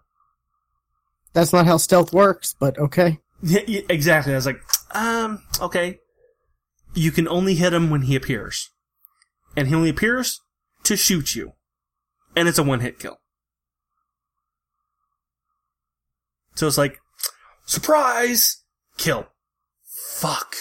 [1.33, 3.21] That's not how stealth works, but okay.
[3.43, 4.35] Yeah, yeah, exactly.
[4.35, 4.61] I was like,
[4.91, 6.01] um, okay.
[6.93, 8.69] You can only hit him when he appears.
[9.57, 10.43] And he only appears
[10.83, 11.55] to shoot you.
[12.37, 13.19] And it's a one hit kill.
[16.55, 17.01] So it's like,
[17.65, 18.63] surprise!
[18.97, 19.27] Kill.
[20.15, 20.55] Fuck.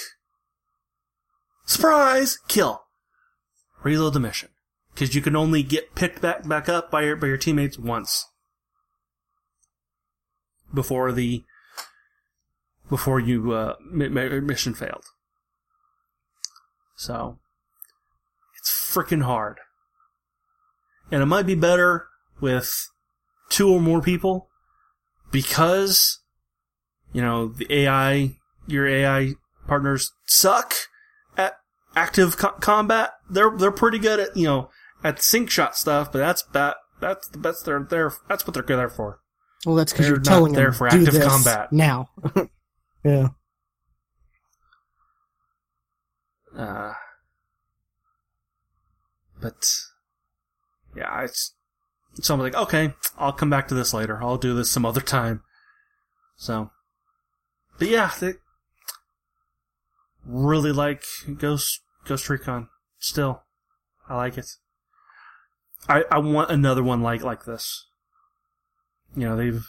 [1.66, 2.38] Surprise!
[2.48, 2.84] Kill.
[3.84, 4.50] Reload the mission.
[4.96, 8.26] Cause you can only get picked back, back up by your, by your teammates once.
[10.74, 11.44] Before the,
[12.90, 15.06] before you uh, mi- mi- mission failed.
[16.96, 17.40] So
[18.58, 19.60] it's freaking hard,
[21.12, 22.08] and it might be better
[22.42, 22.88] with
[23.50, 24.50] two or more people
[25.32, 26.20] because
[27.14, 28.36] you know the AI,
[28.68, 29.34] your AI
[29.68, 30.74] partners suck
[31.38, 31.54] at
[31.96, 33.12] active co- combat.
[33.30, 34.70] They're they're pretty good at you know
[35.04, 38.80] at sync shot stuff, but that's that that's that's their their that's what they're good
[38.80, 39.20] there for.
[39.66, 41.72] Well, that's because you're not telling there them for do active this combat.
[41.74, 42.10] now.
[43.04, 43.30] yeah.
[46.56, 46.94] Uh,
[49.42, 49.70] but
[51.00, 51.54] yeah, I s-
[52.22, 54.22] so I'm like, okay, I'll come back to this later.
[54.22, 55.42] I'll do this some other time.
[56.36, 56.72] So,
[57.78, 58.34] but yeah, they
[60.26, 61.04] really like
[61.38, 62.68] Ghost Ghost Recon.
[63.00, 63.44] Still,
[64.08, 64.48] I like it.
[65.88, 67.86] I I want another one like like this.
[69.16, 69.66] You know, they've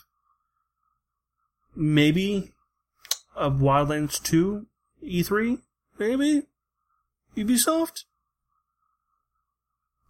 [1.74, 2.52] maybe
[3.36, 4.66] of Wildlands 2
[5.02, 5.60] E3,
[5.98, 6.42] maybe?
[7.36, 8.04] Ubisoft?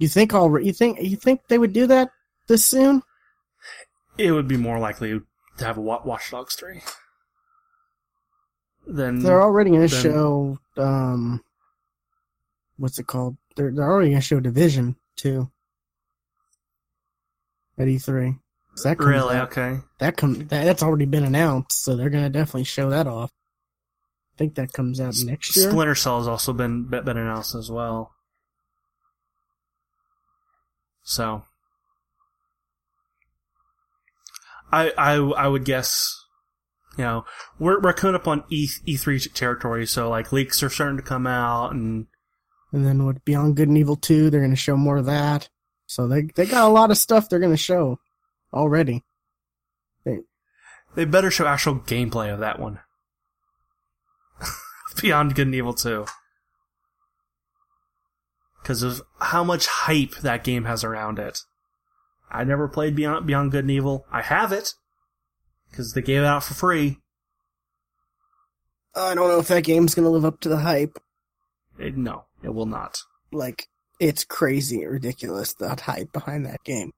[0.00, 0.58] You think all?
[0.58, 2.10] You think you think they would do that
[2.48, 3.02] this soon?
[4.18, 5.20] It would be more likely
[5.58, 6.80] to have a Wa- Watch Dogs 3.
[8.86, 10.58] Then They're already going to show.
[10.76, 11.44] Um,
[12.78, 13.36] what's it called?
[13.56, 15.50] They're they're already going to show Division two
[17.78, 18.38] At E3.
[18.84, 19.80] That really out- okay.
[19.98, 23.30] that come that, that's already been announced, so they're going to definitely show that off.
[24.34, 25.68] I think that comes out next year.
[25.70, 28.12] Splinter Cell has also been been been announced as well.
[31.10, 31.42] So,
[34.70, 36.08] I I I would guess,
[36.96, 37.24] you know,
[37.58, 41.02] we're we're coming up on E E three territory, so like leaks are starting to
[41.02, 42.06] come out, and
[42.72, 45.48] And then with Beyond Good and Evil 2, they're going to show more of that.
[45.86, 47.98] So they they got a lot of stuff they're going to show
[48.54, 49.02] already.
[50.04, 50.18] they
[50.94, 52.78] they better show actual gameplay of that one.
[55.02, 56.06] Beyond Good and Evil two,
[58.62, 61.40] because of how much hype that game has around it.
[62.30, 64.06] I never played Beyond Beyond Good and Evil.
[64.10, 64.74] I have it
[65.70, 66.98] because they gave it out for free.
[68.94, 70.98] I don't know if that game's to live up to the hype.
[71.78, 72.98] It, no, it will not.
[73.32, 76.92] Like it's crazy ridiculous the hype behind that game.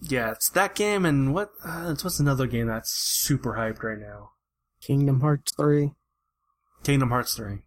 [0.00, 1.50] Yeah, it's that game and what?
[1.64, 4.30] Uh, it's what's another game that's super hyped right now?
[4.80, 5.92] Kingdom Hearts 3.
[6.86, 7.65] Kingdom Hearts three.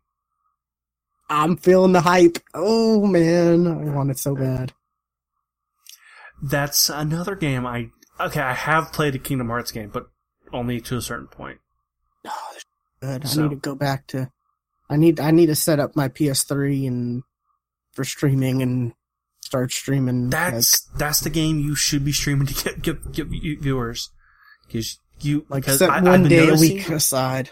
[1.30, 2.40] I'm feeling the hype.
[2.54, 4.74] Oh man, I want it so bad.
[6.42, 7.66] That's another game.
[7.66, 8.42] I okay.
[8.42, 10.08] I have played a Kingdom Hearts game, but
[10.54, 11.60] only to a certain point.
[12.26, 12.56] Oh,
[13.02, 13.26] good.
[13.26, 14.32] I need to go back to.
[14.90, 15.20] I need.
[15.20, 17.24] I need to set up my PS3 and
[17.92, 18.94] for streaming and
[19.42, 20.30] start streaming.
[20.30, 24.10] That's that's the game you should be streaming to get get, get viewers
[24.66, 27.52] because you like, like set I, one day a week aside.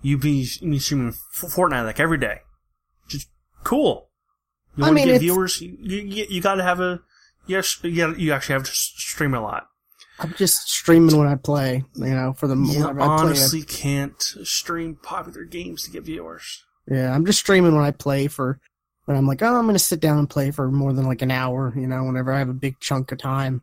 [0.00, 2.42] You be, you've been streaming Fortnite like every day.
[3.68, 4.08] Cool.
[4.76, 5.60] You I want mean, to get viewers?
[5.60, 7.00] You you, you got to have a
[7.46, 7.78] yes.
[7.82, 9.68] You, gotta- you actually have to stream a lot.
[10.20, 11.84] I'm just streaming when I play.
[11.94, 13.02] You know, for the You I play.
[13.02, 16.64] honestly can't stream popular games to get viewers.
[16.90, 18.58] Yeah, I'm just streaming when I play for
[19.04, 21.30] when I'm like, oh, I'm gonna sit down and play for more than like an
[21.30, 21.74] hour.
[21.76, 23.62] You know, whenever I have a big chunk of time,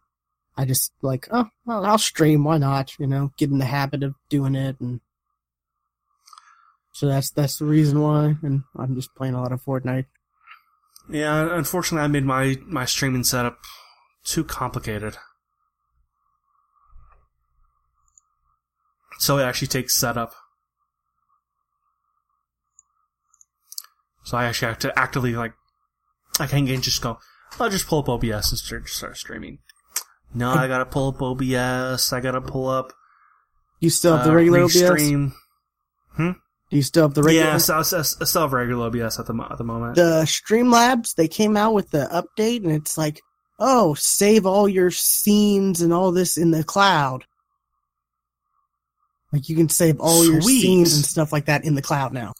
[0.55, 2.43] I just like, oh, well, I'll stream.
[2.43, 2.93] Why not?
[2.99, 5.01] You know, get in the habit of doing it, and
[6.95, 8.37] so that's that's the reason why.
[8.41, 10.05] And I'm just playing a lot of Fortnite.
[11.09, 13.57] Yeah, unfortunately, I made my my streaming setup
[14.23, 15.17] too complicated.
[19.19, 20.35] So it actually takes setup.
[24.23, 25.53] So I actually have to actively like,
[26.39, 27.19] I can't just go.
[27.59, 29.59] I'll just pull up OBS and start, start streaming.
[30.33, 32.13] No, I gotta pull up OBS.
[32.13, 32.93] I gotta pull up
[33.81, 34.81] You still have the uh, regular OBS?
[34.81, 35.33] Restream.
[36.75, 37.47] Do you still have the regular?
[37.47, 39.95] Yeah, I still, I I still have regular OBS at the at the moment.
[39.95, 43.21] the Streamlabs they came out with the update, and it's like,
[43.59, 47.23] oh, save all your scenes and all this in the cloud.
[49.31, 52.33] Like you can save all your scenes and stuff like that in the cloud now.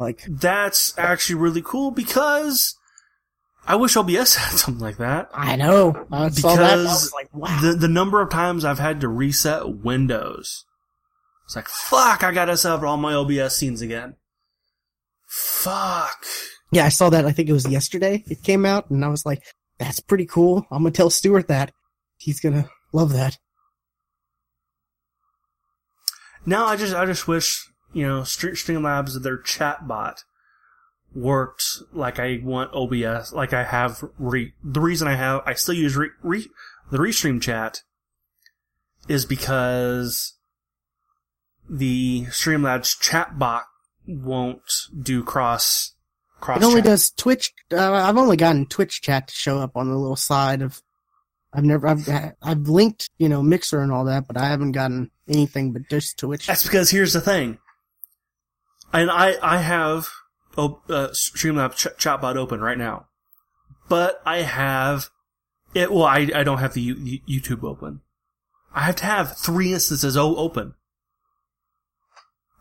[0.00, 2.78] Like That's actually really cool because
[3.66, 5.28] I wish OBS had something like that.
[5.34, 6.72] I know, I saw that.
[6.72, 7.60] I Because like, wow.
[7.60, 10.64] The the number of times I've had to reset Windows.
[11.44, 14.16] It's like fuck, I gotta set up all my OBS scenes again.
[15.26, 16.24] Fuck.
[16.70, 17.26] yeah, I saw that.
[17.26, 18.22] I think it was yesterday.
[18.28, 19.42] It came out, and I was like,
[19.78, 20.66] that's pretty cool.
[20.70, 21.72] I'm gonna tell Stuart that.
[22.16, 23.38] He's gonna love that.
[26.46, 30.24] Now I just I just wish you know Stre- Streamlabs their chat bot
[31.14, 35.74] worked like I want OBS like I have re- the reason I have I still
[35.74, 36.48] use re- re-
[36.90, 37.82] the restream chat
[39.08, 40.34] is because
[41.68, 43.64] the Streamlabs chat bot
[44.06, 44.60] won't
[45.02, 45.94] do cross
[46.40, 46.86] cross It only chat.
[46.86, 47.52] does Twitch.
[47.72, 50.82] Uh, I've only gotten Twitch chat to show up on the little side of.
[51.52, 51.86] I've never.
[51.86, 52.08] I've
[52.42, 56.18] I've linked you know Mixer and all that, but I haven't gotten anything but just
[56.18, 56.46] Twitch.
[56.46, 57.58] That's because here's the thing.
[58.92, 60.08] And I, I have
[60.56, 63.06] oh, uh, Streamlabs ch- chatbot open right now.
[63.88, 65.10] But I have
[65.74, 68.00] it, well, I, I don't have the U- U- YouTube open.
[68.72, 70.74] I have to have three instances open.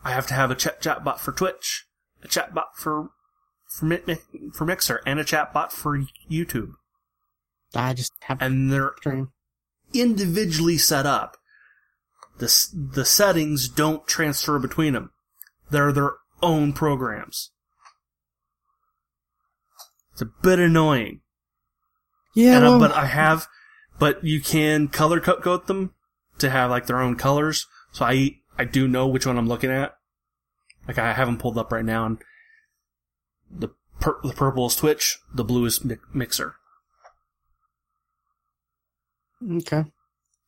[0.04, 1.86] I have to have a chat chatbot for Twitch,
[2.24, 3.10] a chatbot for,
[3.70, 5.98] for, Mi- Mi- for Mixer, and a chatbot for
[6.30, 6.74] YouTube.
[7.76, 9.32] I just have And they're stream.
[9.94, 11.38] individually set up.
[12.38, 15.12] The, the settings don't transfer between them.
[15.70, 17.52] They're their own programs.
[20.12, 21.22] It's a bit annoying.
[22.36, 23.48] Yeah, uh, but I have,
[24.00, 25.94] but you can color co- code them
[26.40, 27.68] to have like their own colors.
[27.92, 29.96] So I I do know which one I'm looking at.
[30.88, 32.18] Like I have them pulled up right now, and
[33.50, 36.56] the pur- the purple is Twitch, the blue is Mi- Mixer.
[39.50, 39.86] Okay.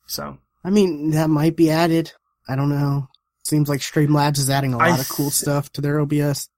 [0.07, 2.11] So I mean, that might be added.
[2.47, 3.07] I don't know.
[3.43, 6.49] Seems like Streamlabs is adding a lot of cool stuff to their OBS.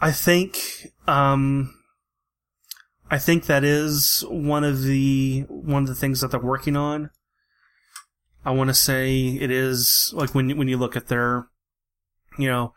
[0.00, 0.58] I think
[1.06, 1.74] um
[3.10, 7.10] I think that is one of the one of the things that they're working on.
[8.44, 11.48] I want to say it is like when when you look at their
[12.38, 12.74] you know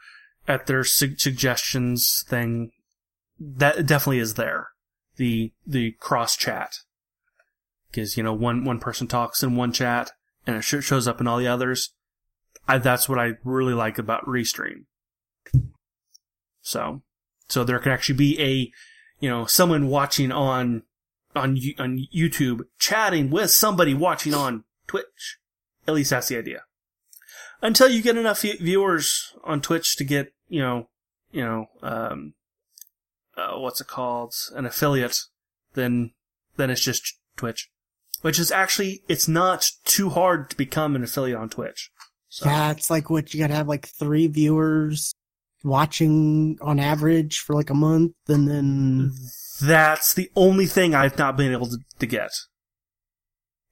[0.47, 2.71] at their su- suggestions thing
[3.39, 4.69] that definitely is there.
[5.17, 6.77] The the cross chat
[7.91, 10.11] because you know one one person talks in one chat
[10.45, 11.93] and it sh- shows up in all the others.
[12.67, 14.85] I that's what I really like about Restream.
[16.61, 17.01] So
[17.47, 18.71] so there could actually be a,
[19.19, 20.83] you know, someone watching on,
[21.35, 25.39] on, on YouTube chatting with somebody watching on Twitch.
[25.87, 26.63] At least that's the idea.
[27.61, 30.89] Until you get enough vi- viewers on Twitch to get, you know,
[31.31, 32.33] you know, um,
[33.35, 34.33] uh, what's it called?
[34.55, 35.17] An affiliate,
[35.73, 36.11] then,
[36.57, 37.69] then it's just Twitch.
[38.21, 41.91] Which is actually, it's not too hard to become an affiliate on Twitch.
[42.29, 45.13] So, Yeah, it's like what you gotta have like three viewers
[45.63, 49.11] watching on average for like a month, and then
[49.61, 52.31] That's the only thing I've not been able to, to get.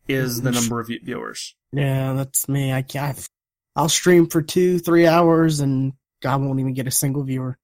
[0.08, 1.56] Is the number of viewers.
[1.72, 2.72] yeah, that's me.
[2.72, 3.28] I can't.
[3.76, 5.94] I'll stream for two, three hours, and
[6.24, 7.58] I won't even get a single viewer.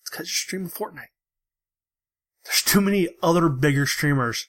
[0.00, 1.10] It's because you're streaming Fortnite.
[2.44, 4.48] There's too many other bigger streamers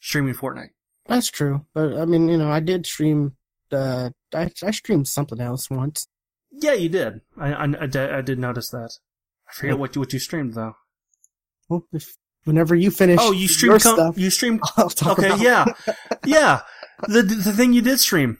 [0.00, 0.70] streaming Fortnite.
[1.06, 3.36] That's true, but I mean, you know, I did stream.
[3.72, 6.08] Uh, I I streamed something else once.
[6.52, 7.20] Yeah, you did.
[7.38, 8.90] I I, I, did, I did notice that.
[9.48, 10.76] I forget what you, what you streamed though.
[11.68, 12.16] Well, if
[12.46, 14.18] whenever you finish, Oh, you your streamed com- stuff.
[14.18, 14.30] you
[14.96, 15.66] talk Okay, yeah,
[16.24, 16.60] yeah.
[17.08, 18.38] The the thing you did stream.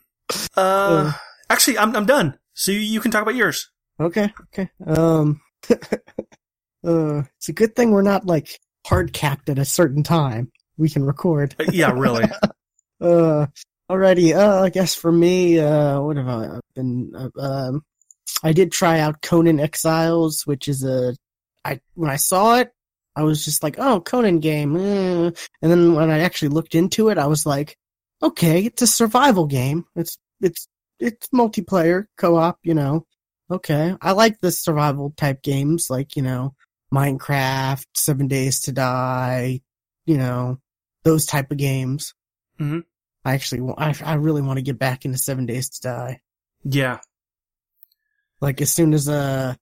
[0.57, 1.13] Uh,
[1.51, 2.39] actually, I'm I'm done.
[2.55, 3.69] So you, you can talk about yours.
[4.01, 4.71] Okay, okay.
[4.87, 5.41] Um,
[5.71, 10.51] uh, it's a good thing we're not like hard capped at a certain time.
[10.79, 11.55] We can record.
[11.59, 12.25] Uh, yeah, really.
[13.01, 13.47] Uh,
[13.91, 14.35] alrighty.
[14.37, 17.13] Uh, I guess for me, uh, what have I been?
[17.15, 17.83] Uh, um,
[18.43, 21.15] I did try out Conan Exiles, which is a.
[21.65, 22.71] I when I saw it,
[23.17, 25.31] I was just like, "Oh, Conan game," eh.
[25.63, 27.77] and then when I actually looked into it, I was like,
[28.23, 29.87] "Okay, it's a survival game.
[29.97, 30.69] It's it's
[31.01, 33.07] it's multiplayer co-op, you know.
[33.51, 36.55] Okay, I like the survival type games, like you know,
[36.93, 39.61] Minecraft, Seven Days to Die,
[40.05, 40.61] you know,
[41.05, 42.15] those type of games."
[42.61, 42.85] Mhm.
[43.25, 46.21] I actually, I, I really want to get back into Seven Days to Die.
[46.65, 47.01] Yeah.
[48.41, 49.55] Like as soon as uh,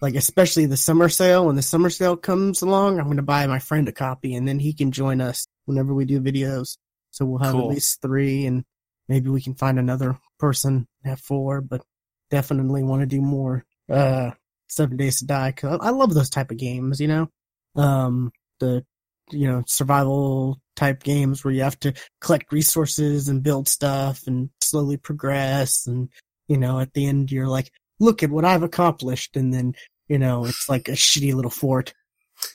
[0.00, 1.46] like especially the summer sale.
[1.46, 4.58] When the summer sale comes along, I'm gonna buy my friend a copy, and then
[4.58, 6.76] he can join us whenever we do videos.
[7.10, 7.62] So we'll have Cool.
[7.62, 8.64] at least three, and
[9.08, 11.60] maybe we can find another person have four.
[11.60, 11.82] But
[12.30, 13.64] definitely want to do more.
[13.90, 14.32] Uh,
[14.68, 17.00] Seven Days to Die because I, I love those type of games.
[17.00, 17.28] You know,
[17.76, 18.84] um, the
[19.32, 24.50] you know survival type games where you have to collect resources and build stuff and
[24.60, 26.08] slowly progress and
[26.48, 27.70] you know at the end you're like
[28.00, 29.74] look at what i've accomplished and then
[30.08, 31.94] you know it's like a shitty little fort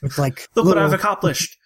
[0.01, 1.57] It's like Look what I've accomplished.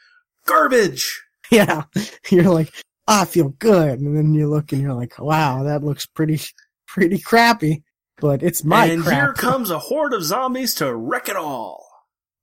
[0.46, 1.24] Garbage.
[1.52, 1.84] yeah
[2.30, 2.72] you're like
[3.08, 6.40] "Ah, i feel good and then you look and you're like wow that looks pretty
[6.88, 7.84] pretty crappy
[8.18, 11.84] but it's my and crap here comes a horde of zombies to wreck it all.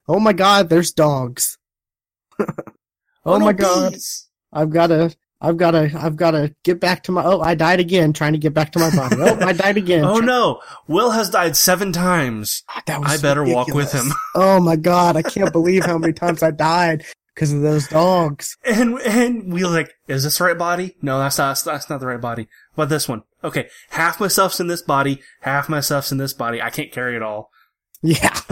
[0.08, 1.56] oh my god there's dogs
[3.24, 3.96] oh, my god.
[4.52, 7.22] I've gotta, I've gotta, I've gotta get back to my.
[7.24, 9.16] Oh, I died again trying to get back to my body.
[9.18, 10.04] Oh, I died again.
[10.16, 12.62] Oh no, Will has died seven times.
[12.86, 14.12] That was I better walk with him.
[14.34, 17.04] Oh my god, I can't believe how many times I died
[17.34, 18.56] because of those dogs.
[18.64, 20.96] And and we like, is this the right body?
[21.02, 22.48] No, that's not that's not the right body.
[22.74, 26.32] But this one, okay, half my stuff's in this body, half my stuff's in this
[26.32, 26.62] body.
[26.62, 27.50] I can't carry it all.
[28.02, 28.38] Yeah.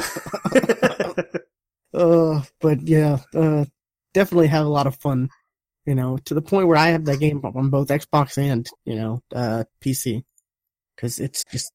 [1.95, 3.65] Uh, but yeah, uh,
[4.13, 5.29] definitely have a lot of fun.
[5.87, 8.97] You know, to the point where I have that game on both Xbox and you
[8.97, 10.25] know, uh, PC,
[10.97, 11.71] because it's just,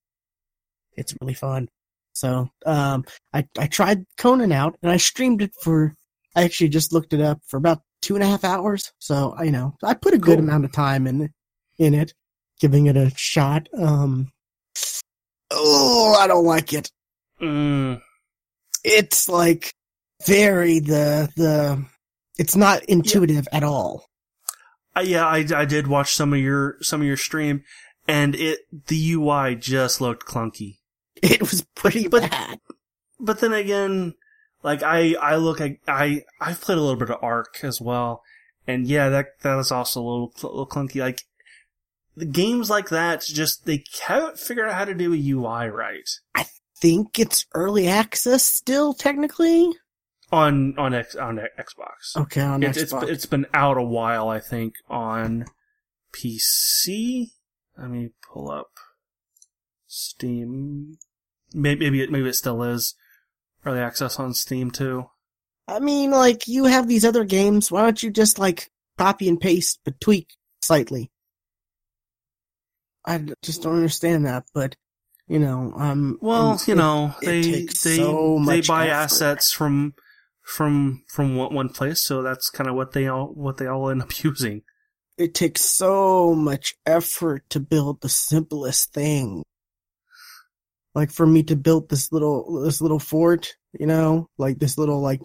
[0.97, 1.69] it's really fun.
[2.13, 5.93] So, um, I I tried Conan out and I streamed it for.
[6.35, 8.91] I actually just looked it up for about two and a half hours.
[8.99, 10.47] So I you know I put a good Cool.
[10.47, 11.31] amount of time in
[11.77, 12.13] in it,
[12.59, 13.67] giving it a shot.
[13.77, 14.31] Um,
[15.51, 16.91] oh, I don't like it
[17.41, 18.01] mm,
[18.83, 19.73] it's like
[20.25, 21.85] very the the
[22.39, 24.09] it's not intuitive at all
[24.95, 27.63] Uh, yeah, I, I did watch some of your some of your stream,
[28.07, 30.77] and it the UI just looked clunky.
[31.21, 32.59] it was pretty But- bad
[33.19, 34.15] But then again,
[34.63, 38.23] like I I look I I I've played a little bit of Ark as well,
[38.65, 41.01] and yeah, that that is also a little, a little clunky.
[41.01, 41.23] Like
[42.17, 46.09] the games like that just they haven't figured out how to do a UI right
[46.35, 46.45] I
[46.81, 49.67] Think it's early access still, technically.
[50.31, 52.15] On on X, on Xbox.
[52.17, 53.09] Okay, on It's it's Xbox.
[53.09, 55.45] it's been out a while, I think, on
[56.13, 57.31] PC.
[57.77, 58.71] Let me pull up
[59.87, 60.97] Steam.
[61.53, 62.95] Maybe maybe it, maybe it still is
[63.65, 65.09] early access on Steam too.
[65.67, 67.71] I mean, like you have these other games.
[67.71, 71.11] Why don't you just like copy and paste, but tweak slightly?
[73.05, 74.75] I just don't understand that, but
[75.27, 78.93] you know, um, Well, um, you it- know, it they they so they buy effort.
[78.93, 79.93] assets from
[80.49, 84.01] from from one, place, so that's kind of what they all what they all end
[84.01, 84.63] up using.
[85.17, 89.43] it takes so much effort to build the simplest thing.
[90.95, 95.01] Like for me to build this little this little fort, you know, like this little
[95.01, 95.21] like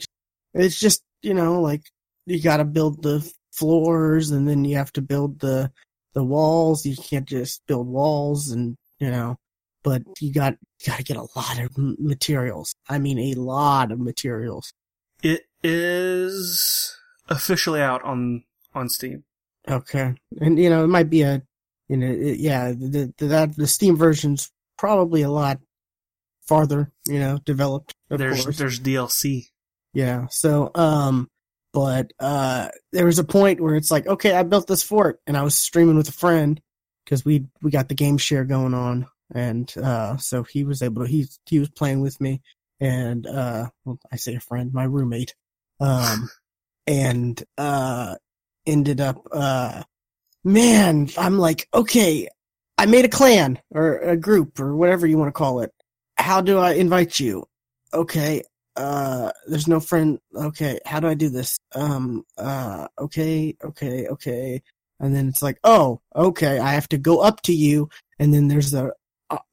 [0.54, 1.82] it's just, you know, like
[2.26, 5.72] you got to build the floors and then you have to build the
[6.14, 6.86] the walls.
[6.86, 9.36] You can't just build walls and, you know,
[9.82, 10.56] but you got
[10.86, 12.74] got to get a lot of materials.
[12.88, 14.72] I mean a lot of materials.
[15.24, 16.96] It is
[17.28, 18.44] officially out on
[18.74, 19.24] on Steam.
[19.66, 21.42] Okay, and you know it might be a,
[21.88, 25.60] you know, it, yeah, the, the that the Steam version's probably a lot
[26.42, 27.94] farther, you know, developed.
[28.10, 29.46] Of there's course, there's DLC.
[29.94, 30.26] yeah.
[30.30, 31.30] So, um,
[31.72, 35.38] but uh, there was a point where it's like, okay, I built this fort, and
[35.38, 36.60] I was streaming with a friend
[37.04, 41.02] because we we got the game share going on, and uh, so he was able
[41.04, 42.42] to he he was playing with me,
[42.80, 45.34] and uh, well, I say a friend, my roommate,
[45.80, 46.28] um,
[46.86, 48.16] and uh,
[48.66, 49.82] ended up uh,
[50.44, 52.28] man, I'm like, okay,
[52.76, 55.72] I made a clan or a group or whatever you want to call it.
[56.16, 57.46] How do I invite you?
[57.92, 58.42] Okay,
[58.76, 60.18] uh, there's no friend.
[60.34, 61.58] Okay, how do I do this?
[61.74, 64.62] Um, uh, okay, okay, okay.
[65.00, 67.88] And then it's like, oh, okay, I have to go up to you,
[68.18, 68.92] and then there's a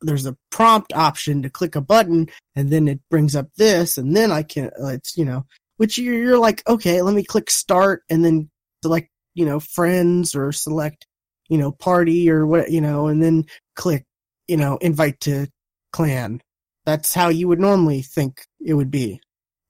[0.02, 4.16] there's a prompt option to click a button, and then it brings up this, and
[4.16, 5.46] then I can, uh, it's you know,
[5.78, 8.50] which you're, you're like, okay, let me click start, and then
[8.84, 11.06] select, you know, friends or select,
[11.50, 13.46] you know, party or what, you know, and then
[13.76, 14.06] click,
[14.48, 15.48] you know, invite to
[15.92, 16.42] clan.
[16.86, 19.22] That's how you would normally think it would be,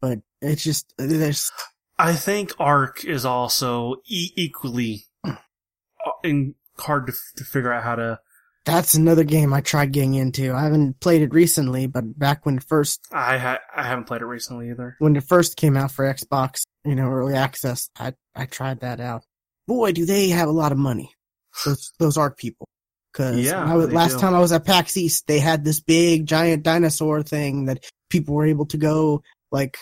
[0.01, 1.51] but it's just there's
[2.01, 5.35] I think Ark is also e- equally uh,
[6.23, 8.19] in hard to, to figure out how to.
[8.65, 10.53] That's another game I tried getting into.
[10.53, 14.21] I haven't played it recently, but back when it first I ha- I haven't played
[14.21, 14.95] it recently either.
[14.99, 18.99] when it first came out for Xbox, you know, early access, I I tried that
[18.99, 19.23] out.
[19.67, 21.11] Boy, do they have a lot of money.
[21.65, 22.67] Those those ARK people.
[23.13, 24.19] Cause Yeah, I was, last do.
[24.19, 28.35] time I was at PAX East, they had this big giant dinosaur thing that people
[28.35, 29.21] were able to go
[29.51, 29.77] like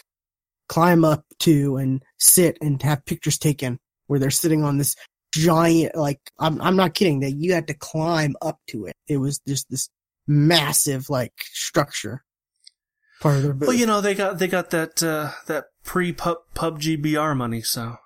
[0.68, 3.78] climb up to and sit and have pictures taken
[4.08, 4.96] where they're sitting on this
[5.34, 8.96] giant like I'm I'm not kidding that you had to climb up to it.
[9.08, 9.90] It was just this
[10.28, 12.24] massive like structure.
[13.22, 13.68] Part of their booth.
[13.68, 17.98] Well, you know they got they got that uh, that pre PUBG BR money, so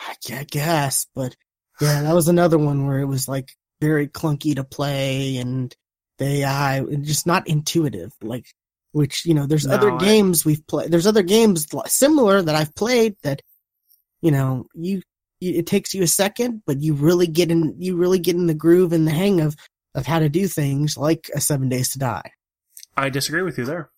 [0.00, 1.36] I gu- guess, but
[1.80, 5.74] yeah, that was another one where it was like very clunky to play and
[6.18, 8.12] the AI just not intuitive.
[8.20, 8.46] Like,
[8.90, 10.90] which you know, there's No, other I- games we've played.
[10.90, 13.40] There's other games similar that I've played that,
[14.20, 15.02] you know, you, you
[15.42, 18.54] it takes you a second, but you really get in, you really get in the
[18.54, 19.56] groove and the hang of
[19.94, 22.30] of how to do things like a Seven Days to Die.
[22.96, 23.90] I disagree with you there.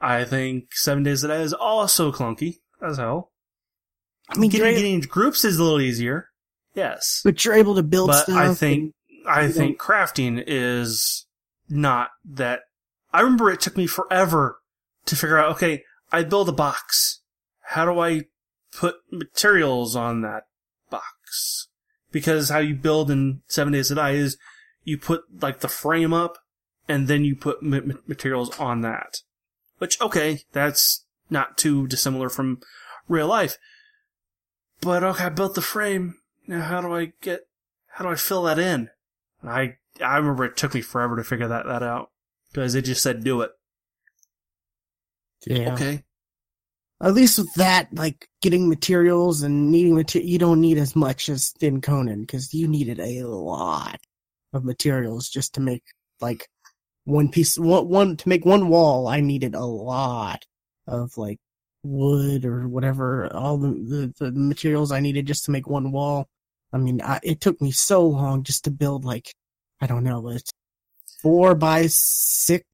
[0.00, 3.30] I think Seven Days to Die is also clunky as hell.
[4.30, 6.28] I mean, getting, getting into groups is a little easier,
[6.74, 8.36] yes, but you're able to build but stuff.
[8.36, 8.92] I think
[9.26, 11.26] I you think crafting is
[11.68, 12.60] not that.
[13.12, 14.58] I remember it took me forever
[15.06, 15.52] to figure out.
[15.52, 17.20] Okay, I build a box.
[17.62, 18.24] How do I
[18.78, 20.44] put materials on that
[20.88, 21.66] box?
[22.12, 24.38] Because how you build in Seven Days to Die is
[24.84, 26.38] you put like the frame up,
[26.88, 29.18] and then you put ma- ma- materials on that.
[29.78, 32.60] Which okay, that's not too dissimilar from
[33.08, 33.58] real life.
[34.80, 36.14] But okay, I built the frame.
[36.46, 37.48] Now how do I get?
[37.94, 38.90] How do I fill that in?
[39.42, 42.10] I I remember it took me forever to figure that that out
[42.52, 43.50] because it just said do it.
[45.46, 45.74] yeah.
[45.74, 46.04] Okay.
[47.00, 51.28] At least with that, like getting materials and needing material, you don't need as much
[51.28, 54.00] as in Conan because you needed a lot
[54.52, 55.84] of materials just to make
[56.20, 56.48] like
[57.04, 59.06] one piece, one, one to make one wall.
[59.06, 60.44] I needed a lot
[60.88, 61.38] of like
[61.84, 66.26] wood or whatever, all the, the, the materials I needed just to make one wall.
[66.72, 69.32] I mean, I, it took me so long just to build like,
[69.80, 70.50] I don't know, it's
[71.22, 72.64] four by six,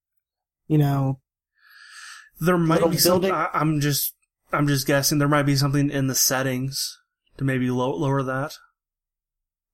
[0.67, 1.21] you know,
[2.41, 3.31] There might be something.
[3.33, 4.14] I'm just
[4.55, 5.19] I'm just guessing.
[5.19, 6.99] There might be something in the settings
[7.37, 8.55] to maybe low, lower that.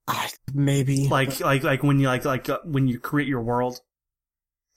[0.08, 3.80] I, maybe like like like when you like like uh, when you create your world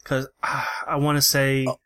[0.03, 1.79] because uh, i want to say Oh.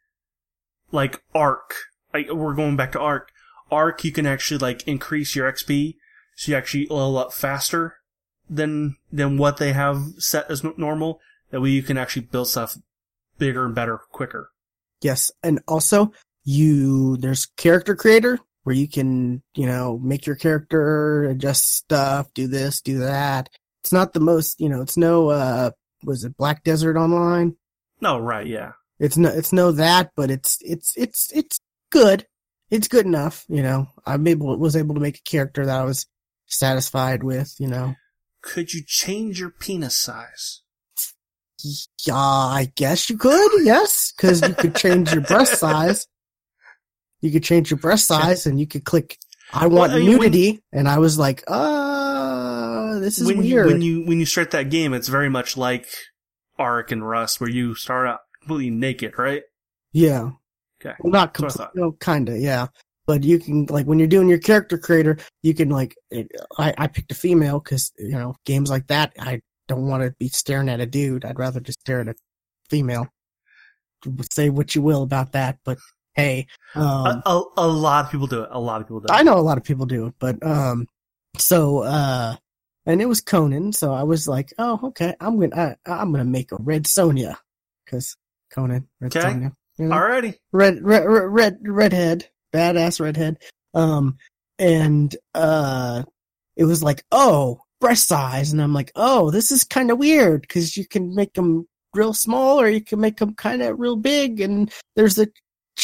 [0.92, 1.74] like arc
[2.14, 3.30] like we're going back to arc
[3.72, 5.96] arc you can actually like increase your xp
[6.36, 7.96] so you actually level up faster
[8.50, 11.22] than than what they have set as normal
[11.52, 12.76] that way you can actually build stuff
[13.38, 14.50] bigger and better quicker
[15.00, 16.12] Yes, and also
[16.48, 22.48] you there's character creator where you can, you know, make your character, adjust stuff, do
[22.48, 23.50] this, do that.
[23.82, 25.72] It's not the most, you know, it's no uh
[26.04, 27.56] was it Black Desert Online?
[28.00, 31.60] no right yeah It's no it's no that, but it's it's it's it's
[31.92, 32.26] good.
[32.70, 33.88] It's good enough, you know.
[34.06, 36.06] I'm able was able to make a character that I was
[36.46, 37.96] satisfied with, you know.
[38.42, 40.62] could you change your penis size
[42.06, 46.08] Yeah, I guess you could, yes, because you could change your breast size.
[47.22, 49.18] You could change your breast size, and you could click
[49.54, 53.44] "I want Well, I mean, when- nudity," and I was like, "Uh, this is when
[53.44, 55.88] you, weird." when you when you start that game it's very much like
[56.58, 59.44] Ark and rust where you start out completely naked right
[59.94, 60.32] yeah,
[60.82, 62.68] okay well, not That's what I completely, no, kind of, yeah.
[63.08, 66.74] But you can like when you're doing your character creator, you can like it, I
[66.78, 70.28] I picked a female because you know games like that I don't want to be
[70.28, 71.24] staring at a dude.
[71.26, 72.16] I'd rather just stare at a
[72.70, 73.08] female.
[74.32, 75.78] Say what you will about that, but
[76.18, 78.50] hey, um, a, a, a lot of people do it.
[78.52, 79.12] A lot of people do it.
[79.12, 80.88] I know a lot of people do it, but um,
[81.38, 82.36] so uh,
[82.86, 86.26] and it was Conan, so I was like, oh, okay, I'm gonna I, I'm gonna
[86.26, 87.36] make a red Sonja,
[87.86, 88.18] because
[88.52, 89.28] Conan, red Okay.
[89.28, 89.96] Sonja, you know?
[89.96, 90.36] Alrighty.
[90.52, 93.38] red red red red redhead, badass redhead,
[93.74, 94.18] um,
[94.58, 96.04] and uh,
[96.56, 100.42] it was like, oh, breast size, and I'm like, oh, this is kind of weird
[100.42, 103.96] because you can make them real small or you can make them kind of real
[103.98, 105.28] big, and there's a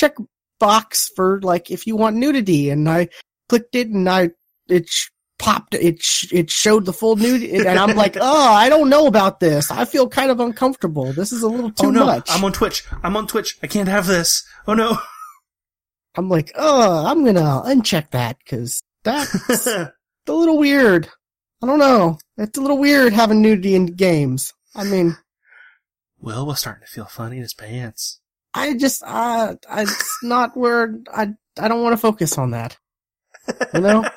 [0.03, 0.15] check
[0.59, 3.09] box for like if you want nudity, and I
[3.49, 4.31] clicked it and I
[4.67, 5.09] it sh-
[5.39, 9.07] popped it sh- it showed the full nudity, and I'm like, oh, I don't know
[9.07, 9.71] about this.
[9.71, 11.13] I feel kind of uncomfortable.
[11.13, 12.29] This is a little oh, too oh no, much.
[12.29, 12.83] I'm on Twitch.
[13.03, 13.57] I'm on Twitch.
[13.63, 14.45] I can't have this.
[14.67, 14.97] Oh no.
[16.15, 19.91] I'm like, oh, I'm gonna uncheck that because that's a
[20.27, 21.09] little weird.
[21.61, 22.19] I don't know.
[22.37, 24.53] It's a little weird having nudity in games.
[24.75, 25.17] I mean,
[26.19, 28.19] Will was starting to feel funny in his pants.
[28.53, 32.77] I just, uh, I- it's not where I, I don't want to focus on that.
[33.73, 34.05] You know?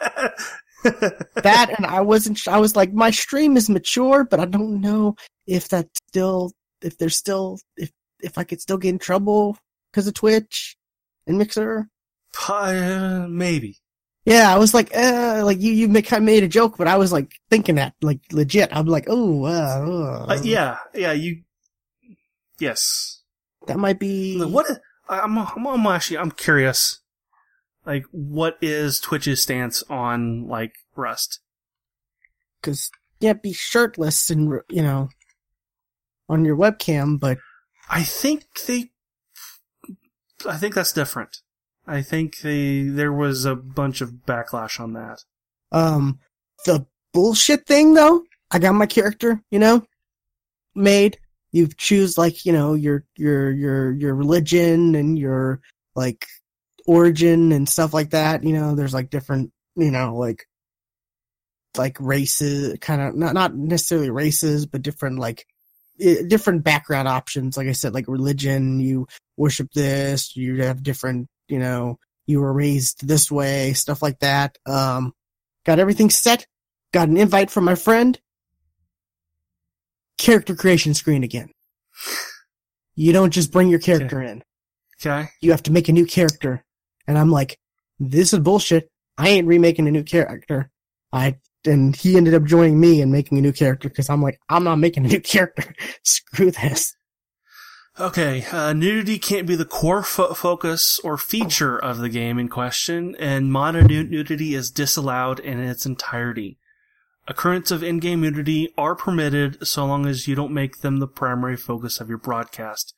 [1.43, 5.17] That and I wasn't, I was like, my stream is mature, but I don't know
[5.47, 7.91] if that's still, if there's still, if,
[8.21, 9.59] if I could still get in trouble
[9.91, 10.77] because of Twitch
[11.27, 11.89] and Mixer.
[12.49, 13.79] Uh, maybe.
[14.27, 16.97] Yeah, I was like, uh, like you, you make, I made a joke, but I
[16.97, 18.69] was like thinking that, like legit.
[18.73, 21.13] I'm like, oh, uh, Uh, yeah, yeah.
[21.13, 21.43] You.
[22.61, 23.16] Yes.
[23.67, 24.67] That might be What?
[25.09, 25.39] I'm.
[25.39, 26.19] I'm, I'm actually.
[26.19, 27.01] I'm curious.
[27.85, 31.41] Like, what is Twitch's stance on like Rust?
[32.67, 32.91] because
[33.21, 35.09] you can't be shirtless and you know
[36.29, 37.39] on your webcam, but
[37.89, 38.91] I think they.
[40.47, 41.39] I think that's different.
[41.87, 45.23] I think they there was a bunch of backlash on that.
[45.73, 46.19] um,
[46.65, 49.87] the bullshit thing though, I got my character, you know,
[50.75, 51.19] made.
[51.57, 55.61] You choose like you know your your your your religion and your
[55.95, 56.27] like
[56.87, 58.45] origin and stuff like that.
[58.45, 60.47] You know, there's like different you know like
[61.79, 65.47] like races, kind of not not necessarily races, but different like
[65.99, 67.57] different background options.
[67.57, 69.07] Like I said, like religion, you
[69.37, 74.59] worship this, you have different, you know, you were raised this way, stuff like that.
[74.67, 75.15] Um,
[75.65, 76.47] got everything set,
[76.93, 78.19] got an invite from my friend.
[80.19, 81.51] Character creation screen again.
[82.95, 84.43] You don't just bring your character in.
[85.01, 85.29] Okay.
[85.41, 86.65] You have to make a new character.
[87.07, 87.59] And I'm like,
[87.99, 88.91] this is bullshit.
[89.19, 90.71] I ain't remaking a new character.
[91.13, 94.39] I, and he ended up joining me and making a new character because I'm like,
[94.49, 95.75] I'm not making a new character.
[96.05, 96.95] Screw this.
[97.99, 102.49] Okay, uh, nudity can't be the core fo- focus or feature of the game in
[102.49, 106.59] question, and modern nudity is disallowed in its entirety.
[107.29, 111.57] Occurrence of in-game nudity are permitted so long as you don't make them the primary
[111.57, 112.95] focus of your broadcast.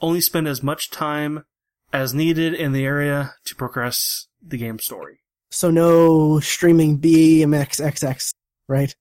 [0.00, 1.44] Only spend as much time
[1.92, 5.20] as needed in the area to progress the game story.
[5.50, 8.34] So no streaming BMXXX,
[8.68, 8.94] right?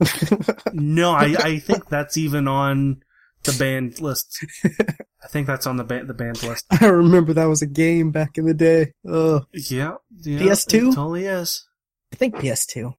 [0.72, 3.02] No, I, I think that's even on
[3.44, 4.44] the banned list.
[4.64, 6.66] I think that's on the ban- the banned list.
[6.80, 8.92] I remember that was a game back in the day.
[9.06, 10.74] Oh, Yeah, yeah PS2?
[10.74, 11.64] It totally is.
[12.12, 12.94] I think PS2.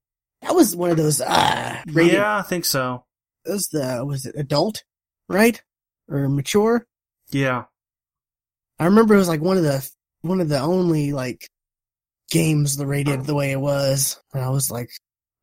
[0.45, 3.03] That was one of those, uh, rated, Yeah, I think so.
[3.45, 4.83] it was the, was it adult,
[5.27, 5.61] right?
[6.07, 6.85] Or mature?
[7.31, 7.65] Yeah.
[8.79, 9.89] I remember it was like one of the,
[10.21, 11.49] one of the only like
[12.31, 14.19] games the rated the way it was.
[14.33, 14.89] And I was like,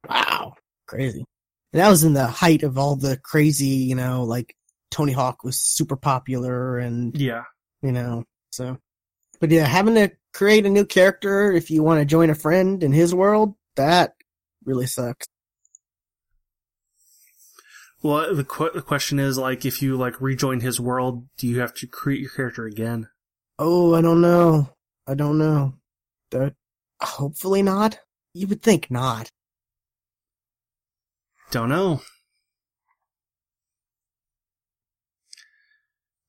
[0.08, 0.54] wow,
[0.86, 1.24] crazy.
[1.72, 4.54] And that was in the height of all the crazy, you know, like
[4.90, 7.44] Tony Hawk was super popular and, Yeah.
[7.82, 8.78] you know, so.
[9.40, 12.82] But yeah, having to create a new character if you want to join a friend
[12.84, 14.12] in his world, that
[14.64, 15.26] really sucks.
[18.02, 21.60] Well, the, qu- the question is like, if you like rejoin his world, do you
[21.60, 23.08] have to create your character again?
[23.58, 24.70] Oh, I don't know.
[25.06, 25.74] I don't know.
[26.32, 26.54] That
[27.00, 27.98] hopefully not.
[28.34, 29.28] You would think not.
[31.52, 32.00] Don't know.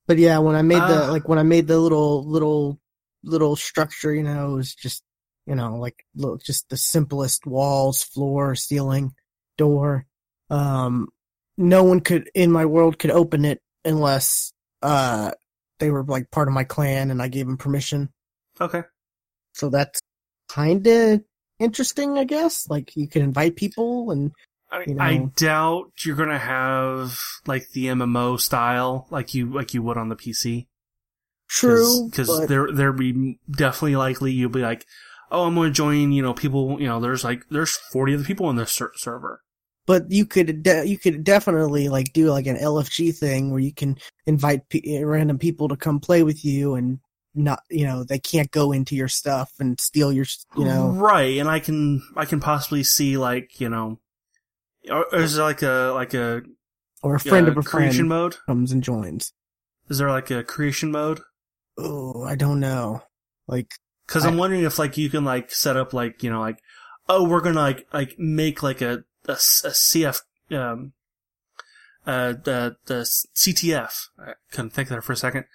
[0.05, 1.11] But yeah, when I made the Ah.
[1.11, 2.79] like when I made the little little
[3.23, 5.01] little structure, you know, it was just
[5.45, 9.13] you know like look just the simplest walls, floor, ceiling,
[9.57, 10.05] door.
[10.49, 11.09] Um,
[11.57, 15.31] no one could in my world could open it unless uh
[15.79, 18.09] they were like part of my clan and I gave them permission.
[18.61, 18.83] Okay.
[19.53, 20.01] So that's
[20.49, 21.21] kind of
[21.59, 22.69] interesting, I guess.
[22.69, 24.31] Like you can invite people and
[24.71, 25.31] I, You I know.
[25.35, 30.15] doubt you're gonna have like the MMO style like you like you would on the
[30.15, 30.67] PC.
[31.47, 34.85] true, because there there be definitely likely you'll be like,
[35.33, 36.11] oh, I'm going to join.
[36.13, 36.79] You know, people.
[36.79, 39.41] You know, there's like there's 40 other people on this ser- server.
[39.85, 43.73] but you could de- you could definitely like do like an LFG thing where you
[43.73, 46.99] can invite p- random people to come play with you and
[47.35, 51.37] not you know they can't go into your stuff and steal your you know right?
[51.39, 53.99] And I can I can possibly see like you know,
[54.89, 56.43] or- or is there like a like a
[57.01, 58.37] or a friend uh, of a creation friend mode?
[58.45, 59.33] comes and joins.
[59.89, 61.19] Is there like a creation mode?
[61.77, 63.01] Oh, I don't know.
[63.47, 63.73] Like
[64.07, 66.59] Because I'm wondering if like you can like set up like you know like
[67.07, 70.21] oh we're gonna like like make like a a, a CF
[70.51, 70.93] um
[72.05, 73.01] uh the the
[73.35, 75.45] CTF I couldn't think of that for a second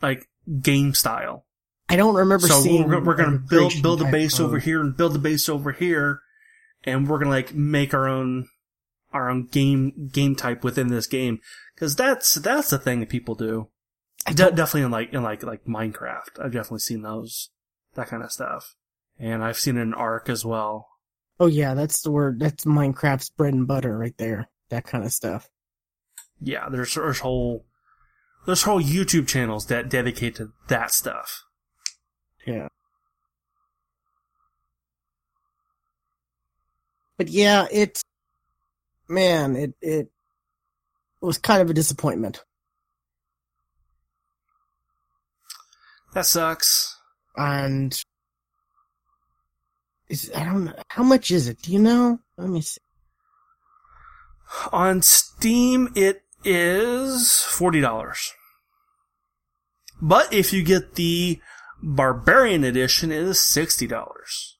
[0.00, 0.28] like
[0.60, 1.44] game style.
[1.88, 2.88] I don't remember so seeing.
[2.88, 6.20] we're, we're gonna build build a base over here and build a base over here,
[6.82, 8.48] and we're gonna like make our own
[9.12, 11.40] our own game game type within this game
[11.74, 13.68] because that's that's the thing that people do.
[14.26, 16.40] De- definitely in like in like like Minecraft.
[16.42, 17.50] I've definitely seen those
[17.94, 18.76] that kind of stuff,
[19.18, 20.88] and I've seen it in Ark as well.
[21.40, 22.38] Oh yeah, that's the word.
[22.38, 24.48] That's Minecraft's bread and butter right there.
[24.70, 25.48] That kind of stuff.
[26.40, 27.64] Yeah, there's there's whole
[28.46, 31.44] there's whole YouTube channels that dedicate to that stuff.
[32.46, 32.68] Yeah.
[37.16, 38.02] But yeah, it,
[39.08, 40.10] man, it, it
[41.20, 42.42] was kind of a disappointment.
[46.12, 46.93] That sucks.
[47.36, 48.00] And
[50.08, 51.62] is, I don't know, how much is it?
[51.62, 52.20] Do you know?
[52.36, 52.80] Let me see.
[54.72, 58.32] On Steam, it is forty dollars.
[60.00, 61.40] But if you get the
[61.82, 64.58] Barbarian Edition, it is sixty dollars.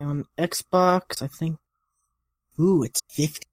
[0.00, 1.58] On Xbox, I think.
[2.60, 3.46] Ooh, it's 50.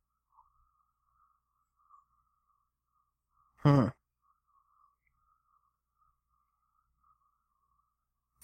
[3.64, 3.92] Huh.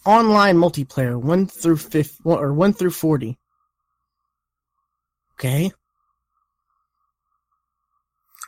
[0.08, 3.38] Online multiplayer, 1 through 5 or 1 through 40.
[5.34, 5.72] Okay.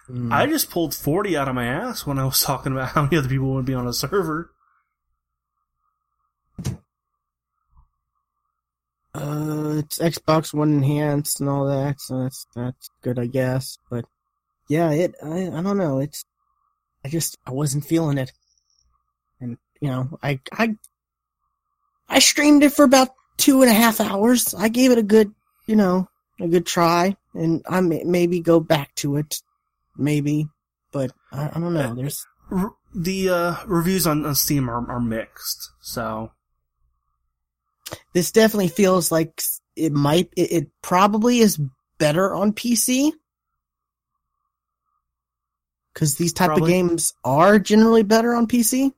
[0.07, 0.33] Hmm.
[0.33, 3.17] I just pulled forty out of my ass when I was talking about how many
[3.17, 4.51] other people would be on a server.
[9.13, 13.77] Uh, it's Xbox One enhanced and all that, so that's that's good, I guess.
[13.91, 14.05] But
[14.67, 15.99] yeah, it I I don't know.
[15.99, 16.25] It's
[17.05, 18.31] I just I wasn't feeling it,
[19.39, 20.75] and you know I I
[22.09, 24.53] I streamed it for about two and a half hours.
[24.53, 25.33] I gave it a good
[25.67, 26.07] you know
[26.39, 29.41] a good try, and I may maybe go back to it,
[29.97, 30.47] maybe,
[30.91, 31.93] but I, I don't know.
[31.93, 32.25] There's
[32.93, 36.31] the uh, reviews on, on Steam are, are mixed, so
[38.13, 39.41] this definitely feels like
[39.75, 41.59] it might it, it probably is
[41.97, 43.11] better on PC
[45.93, 46.63] because these type Probably.
[46.63, 48.93] of games are generally better on PC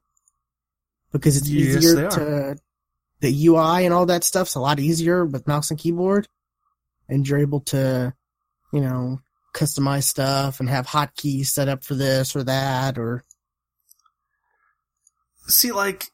[1.12, 2.58] because it's Yes, easier to
[3.22, 6.28] the UI and all that stuff's a lot easier with mouse and keyboard
[7.08, 8.14] and you're able to
[8.74, 9.20] you know
[9.56, 13.24] customize stuff and have hotkeys set up for this or that or
[15.48, 16.12] see like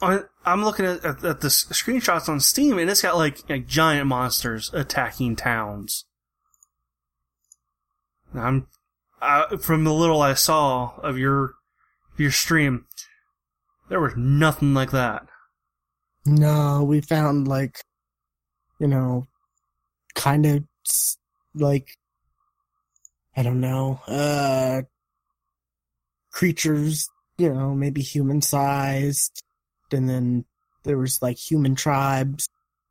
[0.00, 4.06] I'm looking at, at, at the screenshots on Steam, and it's got like, like giant
[4.06, 6.04] monsters attacking towns.
[8.34, 8.68] I'm
[9.20, 11.54] uh, from the little I saw of your
[12.16, 12.86] your stream.
[13.88, 15.26] There was nothing like that.
[16.26, 17.82] No, we found like,
[18.78, 19.26] you know,
[20.14, 20.64] kind of
[21.54, 21.96] like,
[23.36, 24.82] I don't know, uh,
[26.32, 27.08] creatures,
[27.38, 29.42] you know, maybe human sized.
[29.92, 30.44] And then
[30.84, 32.48] there was like human tribes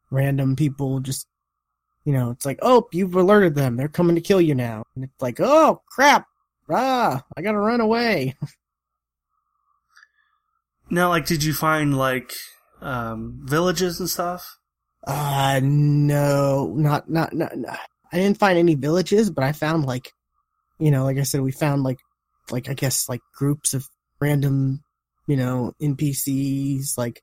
[0.10, 1.28] random people just,
[2.06, 3.76] you know, it's like, oh, you've alerted them.
[3.76, 4.84] They're coming to kill you now.
[4.96, 6.26] And it's like, oh, crap.
[6.70, 8.36] Ah, I gotta run away.
[10.90, 12.32] Now, like, did you find, like,
[12.82, 14.58] um, villages and stuff?
[15.06, 17.80] Uh, no, not, not, not, not,
[18.12, 20.12] I didn't find any villages, but I found like,
[20.80, 22.00] you know, like I said, we found like,
[22.52, 23.86] like, I guess like groups of
[24.20, 24.84] random,
[25.28, 27.22] you know, NPCs, like,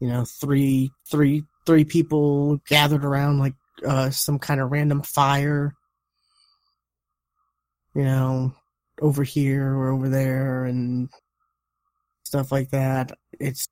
[0.00, 3.54] you know, three, three, three people gathered around like,
[3.86, 5.74] uh, some kind of random fire,
[7.94, 8.54] you know,
[9.00, 11.08] over here or over there and
[12.24, 13.12] stuff like that.
[13.38, 13.68] It's,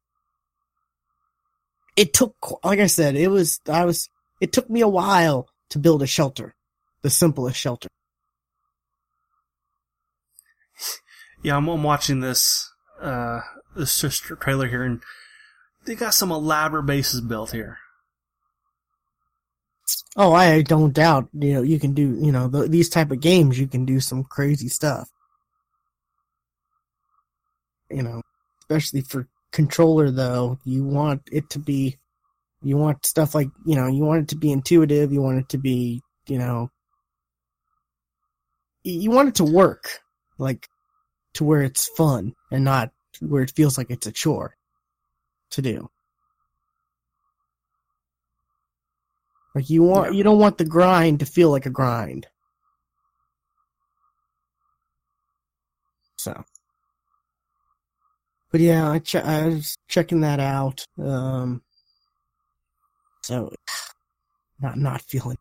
[1.99, 4.09] it took, like I said, it was, I was,
[4.41, 6.55] it took me a while to build a shelter,
[7.03, 7.89] the simplest shelter.
[11.43, 12.73] Yeah, I'm, I'm watching this,
[13.03, 13.41] uh,
[13.77, 15.03] this trailer here and
[15.87, 17.79] they got some elaborate bases built here.
[20.16, 21.29] Oh, I don't doubt.
[21.33, 22.19] You know, you can do.
[22.20, 25.09] You know, the, these type of games, you can do some crazy stuff.
[27.89, 28.20] You know,
[28.61, 31.99] especially for controller though, you want it to be.
[32.62, 35.12] You want stuff like you know, you want it to be intuitive.
[35.12, 36.70] You want it to be, you know,
[38.83, 40.01] you want it to work,
[40.39, 40.69] like
[41.35, 44.57] to where it's fun and not where it feels like it's a chore
[45.51, 45.89] to do.
[49.55, 50.19] Like you want, Yeah.
[50.19, 52.27] you don't want the grind to feel like a grind.
[56.16, 56.45] So,
[58.51, 60.85] but yeah, I, che- I was checking that out.
[61.03, 61.62] Um,
[63.23, 63.53] so
[64.61, 65.39] not not feeling,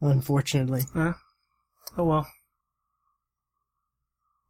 [0.00, 0.82] unfortunately.
[0.94, 1.14] Oh
[2.04, 2.26] well.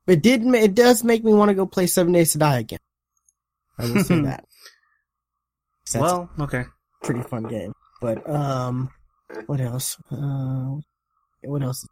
[0.07, 0.43] It did.
[0.55, 2.79] It does make me want to go play Seven Days to Die again.
[3.79, 4.45] I will say that.
[5.95, 6.65] Well, okay.
[7.03, 7.73] pretty fun game.
[8.01, 8.91] But um,
[9.47, 9.97] what else?
[10.11, 10.77] Uh,
[11.43, 11.87] what else?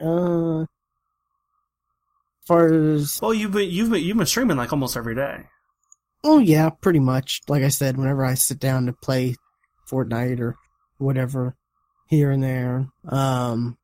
[0.00, 0.64] Uh,
[2.46, 5.44] far as Well, you've been you've been you've been streaming like almost every day.
[6.24, 7.42] oh yeah, pretty much.
[7.48, 9.36] Like I said, whenever I sit down to play
[9.90, 10.56] Fortnite or
[10.98, 11.56] whatever,
[12.08, 12.88] here and there.
[13.08, 13.76] Um,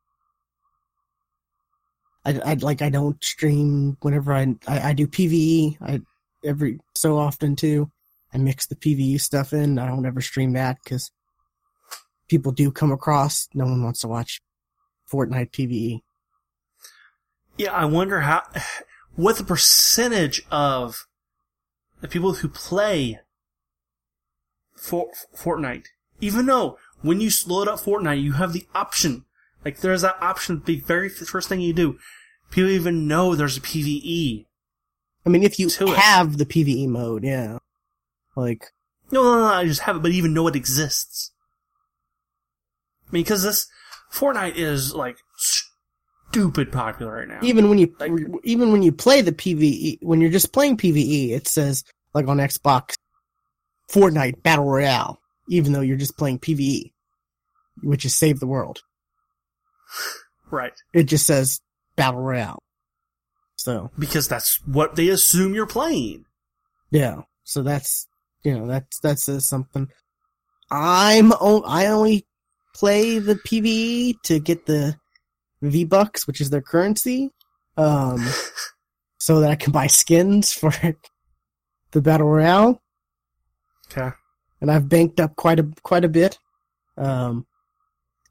[2.25, 5.77] I, I like I don't stream whenever I, I I do PVE.
[5.81, 6.01] I
[6.45, 7.91] every so often too.
[8.35, 9.79] I mix the PVE stuff in.
[9.79, 11.11] I don't ever stream that because
[12.29, 13.49] people do come across.
[13.55, 14.41] No one wants to watch
[15.13, 15.51] Fortnite.
[15.51, 16.01] PVE.
[17.63, 18.43] Yeah, I wonder how
[19.15, 21.07] what the percentage of
[22.01, 23.21] the people who play
[24.75, 25.87] for Fortnite,
[26.21, 29.27] even though when you load up Fortnite, you have the option.
[29.65, 30.61] Like there's that option.
[30.65, 32.01] The very first thing you do,
[32.51, 34.47] people even know there's a PVE.
[35.25, 35.99] I mean, if you To it.
[35.99, 37.59] have the PVE mode, yeah,
[38.35, 38.73] like
[39.13, 41.31] No, no, no, I just have it, but even know it exists.
[43.09, 43.69] I mean, because this
[44.13, 45.19] Fortnite is like
[46.33, 47.39] stupid popular right now.
[47.43, 48.13] even when you Like-
[48.45, 51.85] even when you play the PVE, when you're just playing PVE, it says
[52.15, 52.95] like on Xbox,
[53.91, 56.93] Fortnite Battle Royale, even though you're just playing PVE,
[57.83, 58.83] which is Save the World.
[60.51, 60.73] right.
[60.93, 61.61] It just says
[61.97, 62.63] Battle Royale.
[63.57, 66.25] So Because that's what they assume you're playing.
[66.91, 68.07] yeah, so that's
[68.43, 69.89] you know that's that says something.
[70.71, 72.27] I'm o- I only
[72.75, 74.97] play the PVE to get the
[75.63, 77.31] V Bucks, which is their currency,
[77.77, 78.27] um,
[79.19, 80.73] so that I can buy skins for
[81.93, 82.83] the battle royale.
[83.91, 84.15] Okay.
[84.61, 86.39] And I've banked up quite a quite a bit.
[86.97, 87.47] Um,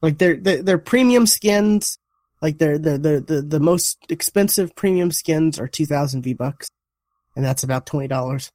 [0.02, 1.98] like their their, premium skins,
[2.42, 6.70] like their the, the the most expensive premium skins are two thousand V Bucks,
[7.36, 8.52] and that's about twenty dollars.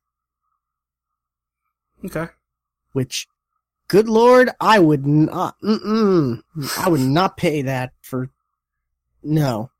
[2.04, 2.26] Okay.
[2.92, 3.26] which
[3.88, 6.40] good lord i would not mm-mm,
[6.78, 8.28] i would not pay that for
[9.26, 9.70] no.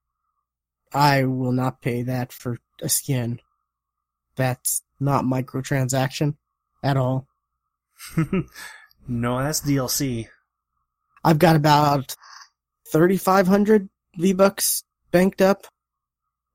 [0.93, 3.41] I will not pay that for a skin.
[4.37, 6.37] That's not microtransaction
[6.83, 7.27] at all.
[9.09, 10.27] No, that's DLC.
[11.25, 12.17] i've got about
[12.93, 14.83] 3500 v bucks
[15.13, 15.67] banked up.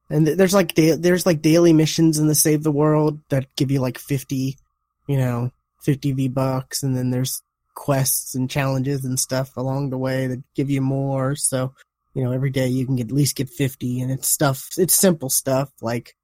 [0.10, 3.72] And there's like da- there's like daily missions in the save the world that give
[3.72, 4.58] you like 50
[5.08, 5.52] you know
[5.84, 7.42] 50 v bucks and then there's
[7.74, 11.36] quests and challenges and stuff along the way that give you more.
[11.36, 11.74] So
[12.14, 14.94] you know every day you can get, at least get 50 and it's stuff it's
[14.94, 16.16] simple stuff like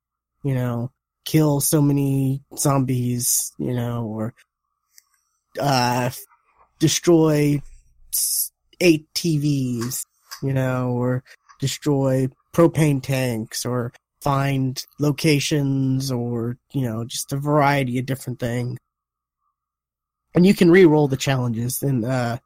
[0.44, 0.92] you know
[1.26, 4.34] kill so many zombies you know or
[5.60, 6.10] uh
[6.80, 7.62] destroy
[8.80, 10.06] eight TVs
[10.42, 11.24] you know or
[11.60, 13.92] destroy propane tanks or
[14.22, 18.78] find locations or you know just a variety of different things.
[20.36, 22.38] And you can re-roll the challenges, and uh,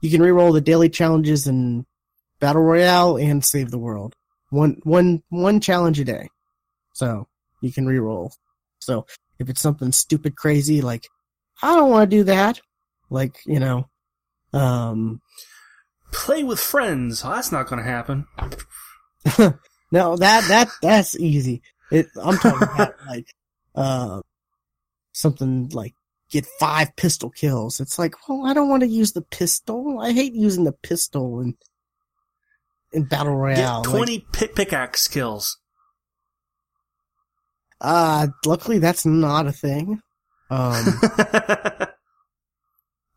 [0.00, 1.84] you can re-roll the daily challenges in
[2.44, 4.14] battle royale and save the world.
[4.50, 6.28] One one one challenge a day,
[6.92, 7.26] so
[7.62, 8.34] you can re-roll.
[8.80, 9.06] So
[9.38, 11.08] if it's something stupid, crazy like
[11.62, 12.60] I don't want to do that,
[13.08, 13.88] like you know,
[14.52, 15.22] um,
[16.12, 17.22] Play with friends.
[17.24, 18.26] Oh, that's not going to happen.
[19.90, 21.62] no, that that that's easy.
[21.90, 23.26] It, I'm talking about like
[23.74, 24.20] uh,
[25.12, 25.94] something like
[26.28, 27.80] get five pistol kills.
[27.80, 29.98] It's like, well, I don't want to use the pistol.
[29.98, 31.56] I hate using the pistol in
[32.94, 33.82] in battle royale.
[33.82, 35.58] Get 20 like, pick- pickaxe kills.
[37.80, 40.00] Uh, luckily that's not a thing.
[40.50, 40.84] Um,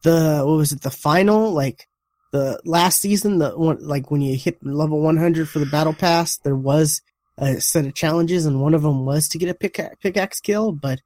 [0.03, 0.81] the what was it?
[0.81, 1.87] The final like
[2.31, 6.37] the last season, the one like when you hit level 100 for the battle pass,
[6.37, 7.01] there was
[7.37, 10.71] a set of challenges, and one of them was to get a pick- pickaxe kill.
[10.71, 10.99] But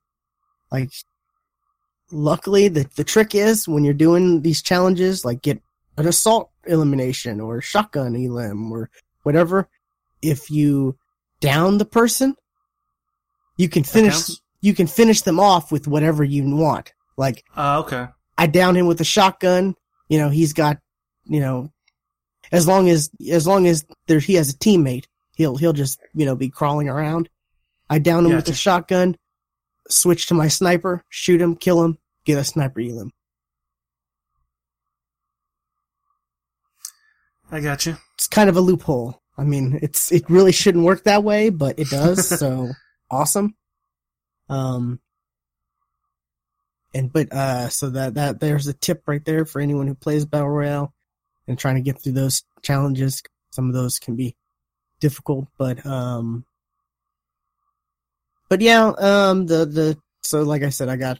[0.71, 0.91] like,
[2.11, 5.61] luckily, the the trick is when you're doing these challenges, like get
[5.97, 8.89] an assault elimination or shotgun elim or
[9.23, 9.69] whatever.
[10.21, 10.97] If you
[11.39, 12.35] down the person,
[13.57, 14.29] you can finish.
[14.61, 16.93] You can finish them off with whatever you want.
[17.17, 18.07] Like, uh, okay,
[18.37, 19.75] I down him with a shotgun.
[20.07, 20.77] You know, he's got,
[21.25, 21.71] you know,
[22.51, 25.05] as long as as long as there he has a teammate,
[25.35, 27.29] he'll he'll just you know be crawling around.
[27.89, 29.17] I down him with a shotgun,
[29.89, 33.11] switch to my sniper, shoot him, kill him, get a sniper elim.
[37.51, 37.97] I got you.
[38.15, 39.21] It's kind of a loophole.
[39.37, 42.27] I mean, it's it really shouldn't work that way, but it does.
[42.39, 42.69] so
[43.09, 43.55] awesome.
[44.49, 44.99] Um,
[46.93, 50.25] and but uh, so that that there's a tip right there for anyone who plays
[50.25, 50.93] battle royale
[51.47, 53.21] and trying to get through those challenges.
[53.51, 54.35] Some of those can be
[54.99, 56.45] difficult, but um,
[58.49, 61.19] but yeah, um, the the so like I said, I got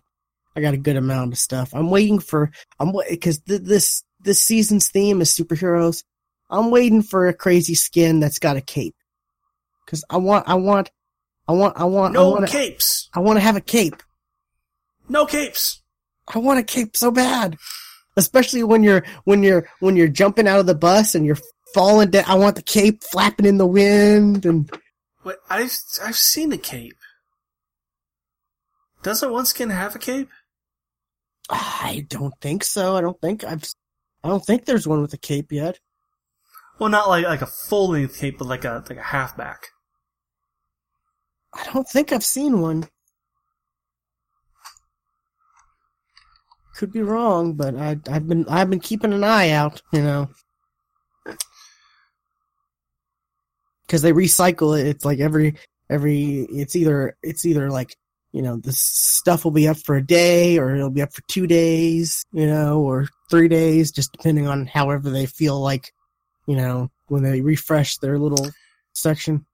[0.55, 1.73] I got a good amount of stuff.
[1.73, 6.03] I'm waiting for I'm because th- this this season's theme is superheroes.
[6.52, 8.95] I'm waiting for a crazy skin that's got a cape.
[9.88, 10.91] Cause I want, I want,
[11.48, 13.10] I want, I want, no I want capes.
[13.14, 14.03] I want to have a cape.
[15.10, 15.82] No capes.
[16.34, 17.57] I want a cape so bad.
[18.18, 21.40] Especially when you're, when you're, when you're jumping out of the bus and you're
[21.73, 22.26] falling down.
[22.28, 24.69] I want the cape flapping in the wind and.
[25.23, 26.98] Wait, I've, I've seen a cape.
[29.03, 30.30] Doesn't one skin have a cape?
[31.49, 32.95] I don't think so.
[32.95, 33.64] I don't think I've,
[34.23, 35.80] I don't think there's one with a cape yet.
[36.80, 39.68] Well, not like like a full length cape, but like a like a halfback.
[41.53, 42.88] I don't think I've seen one.
[46.76, 50.30] Could be wrong, but I I've been I've been keeping an eye out, you know.
[53.88, 54.88] Cuz they recycle it.
[54.88, 55.56] It's like every
[55.89, 57.95] every it's either it's either like,
[58.31, 61.22] you know, the stuff will be up for a day or it'll be up for
[61.27, 65.91] 2 days, you know, or 3 days just depending on however they feel like,
[66.45, 68.49] you know, when they refresh their little
[68.93, 69.45] section.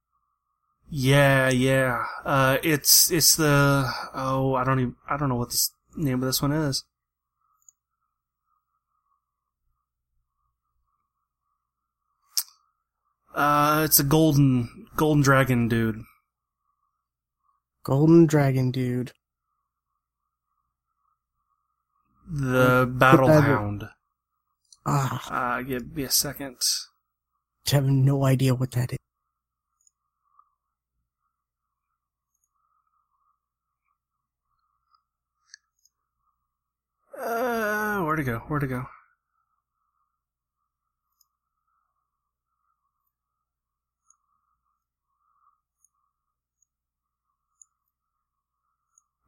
[0.90, 2.06] Yeah, yeah.
[2.24, 6.28] Uh, it's it's the oh I don't even I don't know what the name of
[6.28, 6.84] this one is.
[13.36, 16.02] Uh, it's a golden golden dragon dude.
[17.84, 19.12] Golden dragon dude.
[22.30, 23.90] The battle hound.
[24.90, 25.58] Ah.
[25.58, 26.56] Uh, give me a second.
[27.68, 28.98] I have no idea what that is.
[37.20, 38.40] Uh, where to go?
[38.48, 38.86] Where to go?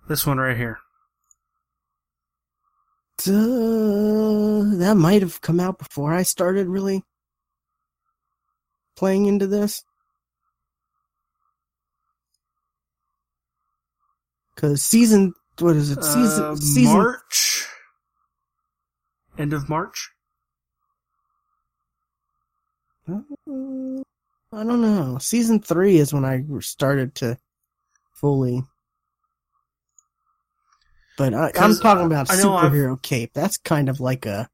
[0.07, 0.79] This one right here.
[3.27, 7.03] Uh, that might have come out before I started really
[8.95, 9.83] playing into this.
[14.55, 16.03] Cause season, what is it?
[16.03, 17.65] Season, uh, season March,
[19.37, 20.11] end of March.
[23.07, 23.21] Uh,
[24.51, 25.17] I don't know.
[25.19, 27.37] Season three is when I started to
[28.13, 28.63] fully.
[31.19, 33.01] But I, am talking about superhero I've...
[33.01, 33.31] cape.
[33.33, 34.49] That's kind of like a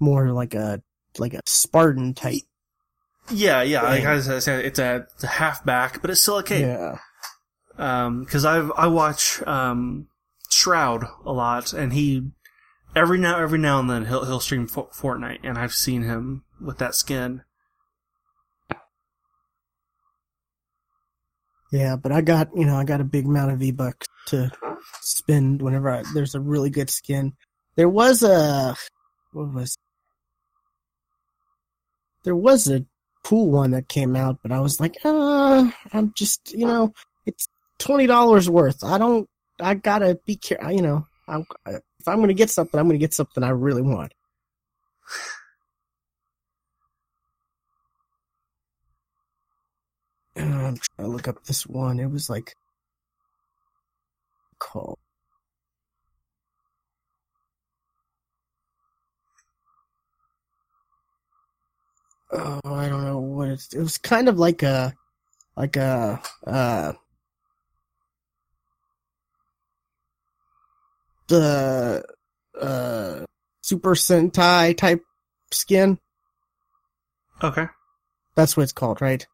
[0.00, 0.82] more like a
[1.18, 2.40] like a Spartan type.
[3.30, 3.82] Yeah, yeah.
[3.82, 6.62] Like I said, it's a, it's a halfback, but it's still a cape.
[6.62, 6.96] Yeah.
[7.76, 10.08] Um, cause I've, I watch, um,
[10.50, 12.30] Shroud a lot and he,
[12.96, 16.78] every now, every now and then he'll, he'll stream Fortnite and I've seen him with
[16.78, 17.42] that skin.
[21.70, 24.50] Yeah, but I got, you know, I got a big amount of V-Bucks to
[25.00, 27.32] spend whenever I, there's a really good skin.
[27.76, 28.74] there was a
[29.32, 29.78] what was
[32.24, 32.84] there was a
[33.24, 36.92] cool one that came out, but I was like, uh, I'm just you know,
[37.26, 37.48] it's
[37.78, 38.84] twenty dollars worth.
[38.84, 39.28] I don't.
[39.60, 40.72] I gotta be careful.
[40.72, 44.12] You know, I'm, if I'm gonna get something, I'm gonna get something I really want.
[50.36, 52.00] I'm trying to look up this one.
[52.00, 52.54] It was like
[54.62, 54.98] called.
[62.32, 63.72] Oh, I don't know what it's.
[63.74, 64.94] It was kind of like a,
[65.56, 66.92] like a, uh,
[71.28, 72.04] the,
[72.60, 73.24] uh,
[73.62, 75.02] Super Sentai type
[75.50, 75.98] skin.
[77.42, 77.66] Okay.
[78.34, 79.26] That's what it's called, right?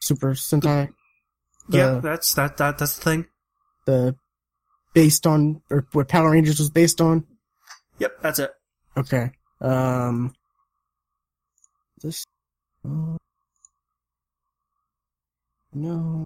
[0.00, 0.88] Super Sentai.
[1.68, 3.26] yeah, The- that's that that that's the thing.
[3.88, 4.14] The
[4.92, 7.26] based on or what Power Rangers was based on.
[7.98, 8.52] Yep, that's it.
[8.96, 9.30] Okay.
[9.60, 10.34] Um.
[12.02, 12.24] This.
[12.84, 13.16] uh,
[15.72, 16.24] no.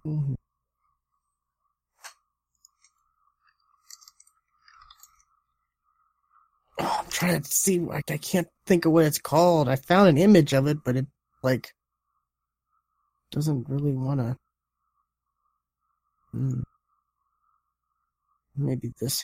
[6.79, 7.79] Oh, I'm trying to see.
[7.79, 9.69] Like, I can't think of what it's called.
[9.69, 11.07] I found an image of it, but it
[11.41, 11.73] like
[13.31, 14.37] doesn't really want to.
[16.31, 16.61] Hmm.
[18.55, 19.23] Maybe this.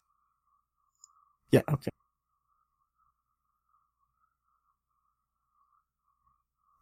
[1.51, 1.61] Yeah.
[1.71, 1.91] Okay.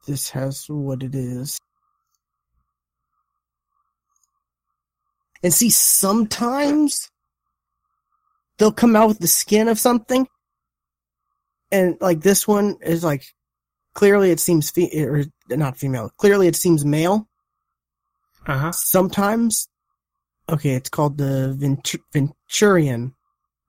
[0.07, 1.57] This has what it is.
[5.43, 7.09] And see, sometimes
[8.57, 10.27] they'll come out with the skin of something,
[11.71, 13.23] and like this one is like
[13.93, 16.09] clearly it seems fe- or not female.
[16.17, 17.27] Clearly it seems male.
[18.47, 18.71] Uh huh.
[18.71, 19.67] Sometimes,
[20.49, 23.13] okay, it's called the Ventu- Venturion.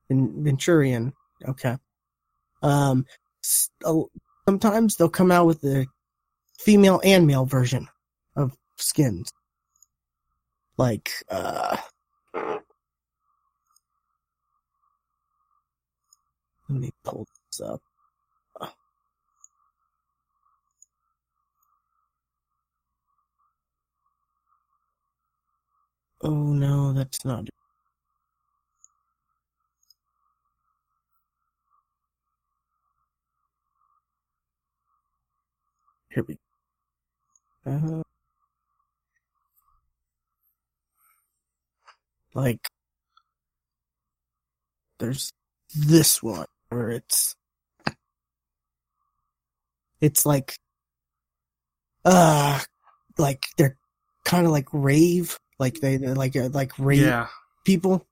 [0.08, 1.12] Ven- Venturion.
[1.48, 1.76] Okay.
[2.62, 3.04] Um,
[3.44, 4.02] s- uh,
[4.46, 5.86] sometimes they'll come out with the
[6.58, 7.88] female and male version
[8.36, 9.30] of skins.
[10.76, 11.76] Like, uh,
[12.34, 12.62] let
[16.68, 17.80] me pull this up.
[26.28, 27.48] Oh no, that's not.
[36.10, 36.36] Here we
[37.66, 38.02] uh,
[42.34, 42.68] like
[44.98, 45.32] there's
[45.74, 47.34] this one where it's
[50.00, 50.56] it's like
[52.04, 52.60] uh
[53.18, 53.76] like they're
[54.24, 57.28] kind of like rave like they like uh, like rave Yeah.
[57.64, 58.06] people.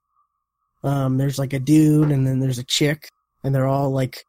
[0.84, 3.10] Um, there's like a dude and then there's a chick,
[3.42, 4.24] and they're all like,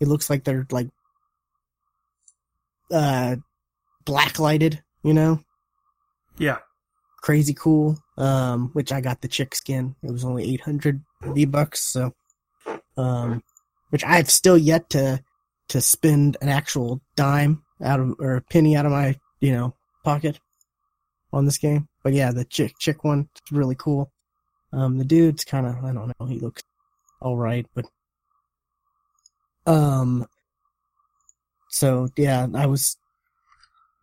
[0.00, 0.88] it looks like they're like,
[2.90, 3.36] uh,
[4.04, 5.40] blacklighted, you know,
[6.38, 6.58] Yeah.
[7.22, 7.98] crazy cool.
[8.18, 9.94] Um, which I got the chick skin.
[10.02, 12.14] It was only 800 V bucks, so,
[12.96, 13.42] um,
[13.90, 15.22] which I've still yet to,
[15.68, 19.74] to spend an actual dime out of, or a penny out of my, you know,
[20.04, 20.40] pocket
[21.32, 21.88] on this game.
[22.02, 24.10] But yeah, the chick, chick one, is really cool.
[24.72, 26.62] Um, the dude's kind of, I don't know, he looks
[27.20, 27.84] alright, but,
[29.66, 30.26] um,
[31.68, 32.96] so yeah, I was,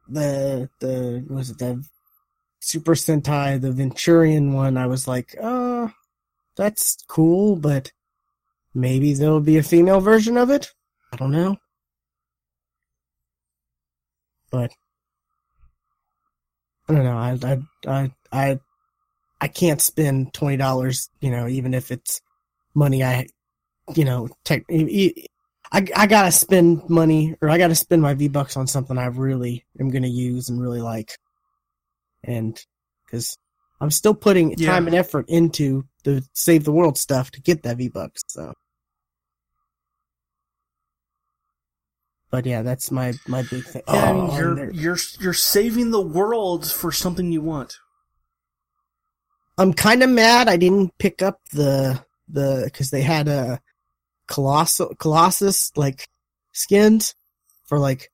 [0.08, 1.84] the, the, was it the
[2.60, 5.88] Super Sentai, the Venturion one, I was like, uh,
[6.56, 7.92] that's cool, but
[8.74, 10.72] maybe there'll be a female version of it?
[11.12, 11.58] I don't know.
[14.52, 14.72] But,
[16.90, 18.60] I don't know, I, I, I, I,
[19.42, 22.20] I can't spend twenty dollars, you know, even if it's
[22.74, 23.28] money I,
[23.96, 24.64] you know, take.
[25.72, 29.06] I I gotta spend money, or I gotta spend my V bucks on something I
[29.06, 31.12] really am gonna use and really like,
[32.24, 32.60] and
[33.06, 33.38] because
[33.80, 34.72] I'm still putting Yeah.
[34.72, 38.24] time and effort into the save the world stuff to get that V bucks.
[38.28, 38.52] So,
[42.32, 43.82] but yeah, that's my my big thing.
[43.88, 47.78] Yeah, Oh, you're you're you're saving the world for something you want.
[49.58, 53.60] I'm kind of mad I didn't pick up the the because they had a
[54.28, 56.08] colossal colossus like
[56.54, 57.16] skins
[57.66, 58.12] for like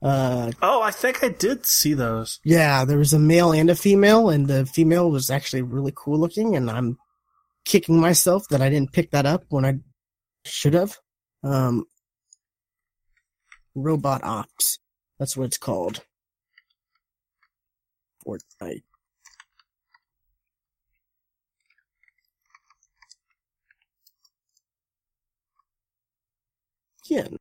[0.00, 2.38] uh Oh, I think I did see those.
[2.44, 6.18] yeah there was a male and a female and the female was actually really cool
[6.18, 6.98] looking and I'm
[7.64, 9.78] kicking myself that I didn't pick that up when I
[10.44, 10.96] should have
[11.42, 11.84] um
[13.78, 14.78] robot ops
[15.18, 16.04] that's what it's called
[18.26, 18.82] Fortnite
[27.08, 27.38] skin.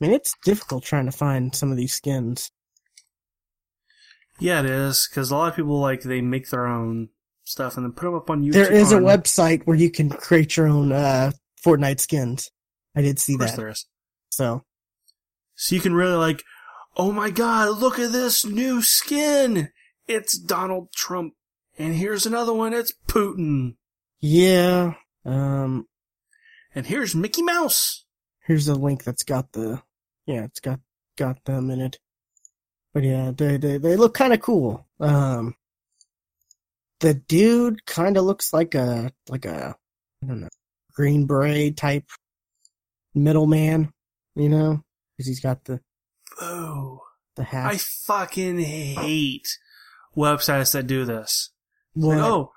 [0.00, 2.50] I mean, it's difficult trying to find some of these skins.
[4.40, 7.10] Yeah, it is because a lot of people like they make their own
[7.44, 8.52] stuff and then put them up on YouTube.
[8.54, 11.30] There is a on- website where you can create your own uh,
[11.64, 12.50] Fortnite skins.
[12.94, 13.56] I did see that.
[13.56, 13.86] there is.
[14.30, 14.64] So
[15.54, 16.42] So you can really like,
[16.96, 19.70] oh my god, look at this new skin.
[20.06, 21.34] It's Donald Trump.
[21.78, 22.72] And here's another one.
[22.72, 23.76] It's Putin.
[24.20, 24.94] yeah,
[25.24, 25.86] um,
[26.74, 28.04] And here's Mickey Mouse.
[28.46, 29.82] here's a link that's got the
[30.26, 30.80] yeah, it's got
[31.16, 31.98] got them in it.
[32.92, 34.86] But yeah, they they they look kind of cool.
[35.00, 35.56] Um,
[37.00, 39.74] the dude kind of looks like a like a
[40.22, 40.48] I don't know
[40.94, 42.06] green beret type
[43.14, 43.92] middleman,
[44.34, 44.82] you know,
[45.16, 45.80] because he's got the
[46.38, 47.00] Boo.
[47.36, 47.72] the hat.
[47.72, 49.58] I fucking hate
[50.16, 51.50] websites that do this.
[51.96, 52.52] Like, oh,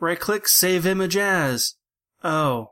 [0.00, 1.74] right click, save image as.
[2.22, 2.70] Oh,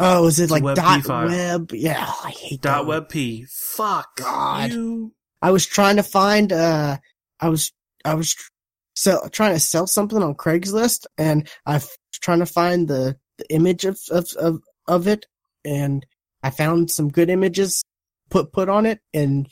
[0.00, 1.72] Oh, is it like WebP dot web?
[1.72, 3.08] Yeah, I hate dot that.
[3.08, 3.46] p.
[3.50, 4.70] Fuck God.
[4.72, 5.12] you.
[5.42, 6.52] I was trying to find.
[6.52, 6.98] Uh,
[7.40, 7.72] I was
[8.04, 8.50] I was tr-
[8.94, 13.52] sell, trying to sell something on Craigslist, and I was trying to find the, the
[13.52, 15.26] image of, of of of it,
[15.64, 16.06] and
[16.48, 17.84] I found some good images
[18.30, 19.46] put put on it, and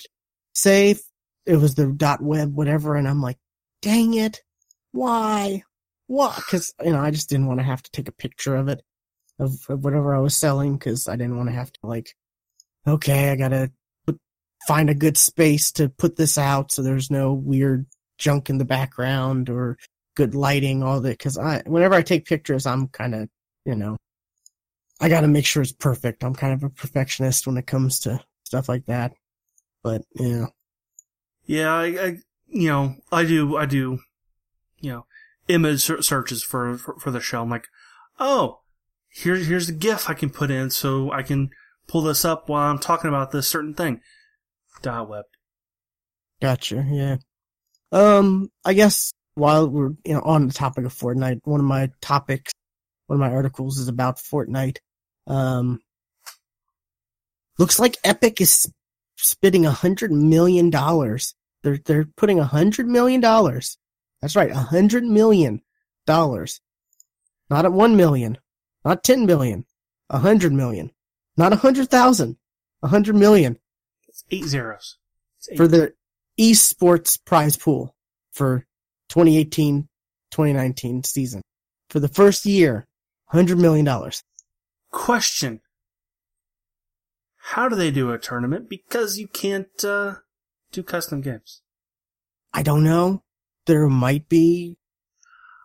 [0.55, 0.97] say
[1.45, 3.37] it was the dot web whatever, and I'm like,
[3.83, 4.41] dang it,
[4.93, 5.63] why,
[6.07, 6.35] why?
[6.37, 8.83] Because you know I just didn't want to have to take a picture of it
[9.39, 12.15] of, of whatever I was selling because I didn't want to have to like,
[12.87, 13.71] okay, I gotta
[14.07, 14.19] put,
[14.67, 17.87] find a good space to put this out so there's no weird
[18.17, 19.77] junk in the background or
[20.15, 21.11] good lighting, all that.
[21.11, 23.29] Because I, whenever I take pictures, I'm kind of,
[23.67, 23.99] you know,
[25.01, 26.25] I gotta make sure it's perfect.
[26.25, 29.13] I'm kind of a perfectionist when it comes to stuff like that.
[29.83, 30.47] But yeah,
[31.45, 32.17] Yeah, I, I,
[32.49, 34.01] you know, I do, I do,
[34.81, 35.07] you know,
[35.49, 37.43] image searches for, for, for the show.
[37.43, 37.69] I'm like,
[38.19, 38.61] oh,
[39.09, 41.51] here, here's the GIF I can put in so I can
[41.87, 44.01] pull this up while I'm talking about this certain thing.
[44.83, 45.25] Dot web.
[46.41, 46.85] gotcha.
[46.89, 47.17] Yeah.
[47.93, 51.91] Um, I guess while we're you know on the topic of Fortnite, one of my
[52.01, 52.53] topics,
[53.07, 54.79] one of my articles is about Fortnite.
[55.27, 55.81] Um,
[57.59, 58.71] looks like Epic is
[59.17, 61.35] spitting a hundred million dollars.
[61.63, 63.79] They're they're putting a hundred million dollars.
[64.21, 65.63] That's right, a hundred million
[66.07, 66.61] dollars.
[67.51, 68.39] Not at one million,
[68.85, 69.65] not ten billion,
[70.11, 70.91] a hundred million,
[71.37, 72.37] not a hundred thousand,
[72.83, 73.59] a hundred million
[74.09, 74.99] It's eight zeros.
[75.39, 75.57] It's eight.
[75.57, 75.95] for the
[76.39, 77.95] esports prize pool
[78.33, 78.67] for
[79.11, 81.43] 2018-2019 season.
[81.89, 82.87] For the first year,
[83.33, 83.87] $100 million.
[84.97, 85.61] Question.
[87.53, 88.69] How do they do a tournament?
[88.69, 90.17] Because you can't, uh,
[90.73, 91.63] do custom games.
[92.53, 93.23] I don't know.
[93.67, 94.77] There might be.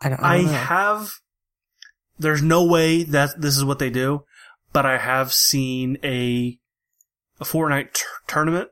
[0.01, 0.51] I don't, I I don't know.
[0.51, 1.11] have.
[2.19, 4.25] There's no way that this is what they do,
[4.73, 6.59] but I have seen a
[7.39, 8.69] a Fortnite t- tournament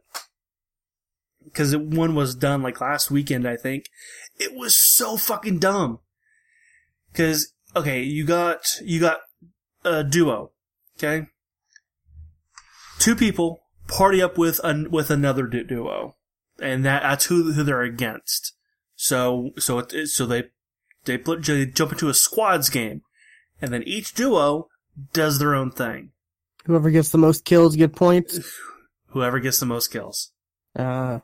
[1.44, 3.48] because one was done like last weekend.
[3.48, 3.86] I think
[4.38, 6.00] it was so fucking dumb.
[7.12, 9.20] Because okay, you got you got
[9.84, 10.52] a duo,
[10.98, 11.28] okay,
[13.00, 16.16] two people party up with an, with another du- duo,
[16.62, 18.54] and that that's who who they're against.
[18.96, 20.46] So so it, so they
[21.06, 23.02] they put they jump into a squads game,
[23.62, 24.68] and then each duo
[25.14, 26.12] does their own thing.
[26.66, 28.40] Whoever gets the most kills get points.
[29.08, 30.32] Whoever gets the most kills.
[30.76, 31.20] Uh,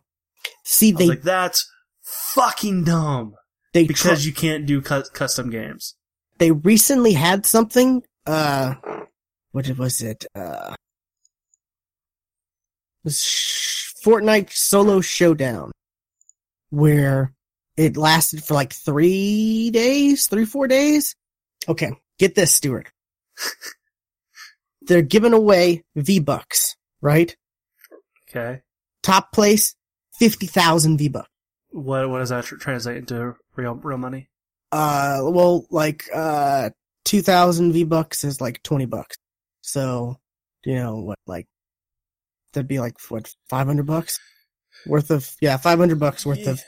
[0.64, 1.70] see, they, like, that's
[2.02, 3.36] fucking dumb
[3.74, 5.96] they, because tr- you can't do cu- custom games.
[6.40, 8.76] they recently had something, uh,
[9.52, 10.26] what was it?
[10.36, 10.76] Uh,
[13.04, 15.72] this Fortnite solo showdown
[16.70, 17.34] where
[17.78, 21.16] it lasted for like three days, three, four days.
[21.68, 21.92] Okay.
[22.20, 22.92] Get this, Stuart.
[24.82, 27.36] They're giving away V-Bucks, right?
[28.30, 28.62] Okay,
[29.02, 29.76] Top place,
[30.20, 31.30] 50,000 V-Bucks.
[31.70, 34.30] what what does that translate into real real money?
[34.72, 36.70] Uh, well, like, uh,
[37.06, 39.18] 2,000 V-Bucks is like 20 bucks.
[39.62, 40.18] So,
[40.66, 41.48] you know, what, like,
[42.54, 44.20] that'd be like, what, 500 bucks
[44.86, 46.62] worth of, yeah, 500 bucks worth of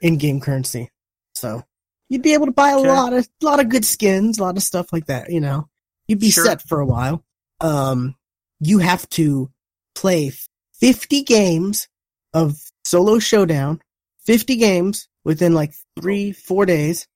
[0.00, 0.90] in-game currency.
[1.34, 1.62] So,
[2.08, 2.88] you'd be able to buy a Okay.
[2.88, 5.68] lot of, a lot of good skins, a lot of stuff like that, you know.
[6.08, 6.44] You'd be Sure.
[6.44, 7.24] set for a while.
[7.60, 8.16] Um,
[8.60, 9.50] you have to
[9.94, 10.32] play
[10.80, 11.88] 50 games
[12.34, 13.80] of solo showdown,
[14.26, 17.06] 50 games within like three, four days.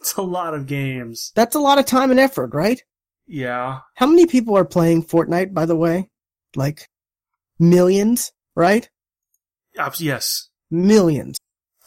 [0.00, 1.32] It's a lot of games.
[1.34, 2.82] That's a lot of time and effort, right?
[3.26, 6.08] Yeah, How many people are playing Fortnite, by the way?
[6.56, 6.88] Like
[7.60, 8.90] millions, right?
[9.78, 10.48] Abs- yes.
[10.68, 11.38] Millions.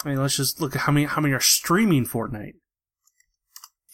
[0.06, 2.53] I mean, let's just look at how many how many are streaming Fortnite.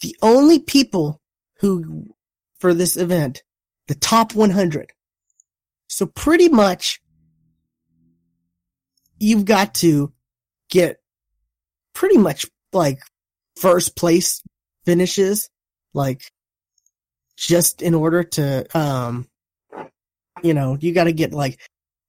[0.01, 1.21] The only people
[1.59, 2.13] who,
[2.59, 3.41] for this event,
[3.87, 4.91] the top 100.
[5.87, 7.01] So pretty much
[9.17, 10.13] you've got to
[10.69, 10.97] get
[11.93, 12.99] pretty much like
[13.59, 14.41] first place
[14.85, 15.49] finishes,
[15.93, 16.23] like
[17.35, 19.27] just in order to, um,
[20.41, 21.59] you know, you got to get like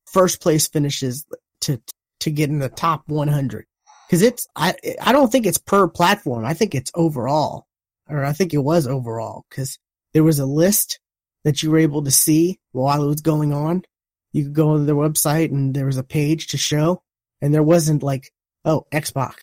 [0.07, 1.27] first place finishes
[1.63, 1.81] to,
[2.21, 3.67] to get in the top 100.
[4.11, 6.45] Cause it's, I, I don't think it's per platform.
[6.45, 7.67] I think it's overall,
[8.09, 9.79] or I think it was overall, cause
[10.13, 10.99] there was a list
[11.45, 13.83] that you were able to see while it was going on.
[14.33, 17.03] You could go to their website and there was a page to show
[17.41, 18.33] and there wasn't like,
[18.65, 19.37] oh, Xbox,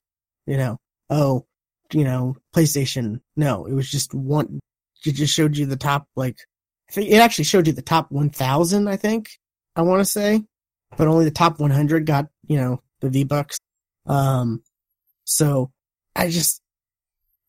[0.46, 0.80] you know,
[1.10, 1.46] oh,
[1.94, 3.22] you know, PlayStation.
[3.36, 4.60] No, it was just one,
[5.06, 6.38] it just showed you the top, like,
[6.90, 9.30] I think it actually showed you the top 1000, I think,
[9.76, 10.44] I want to say,
[10.98, 13.60] but only the top 100 got, you know, the V-Bucks.
[14.06, 14.64] Um,
[15.26, 15.72] so
[16.16, 16.62] I just,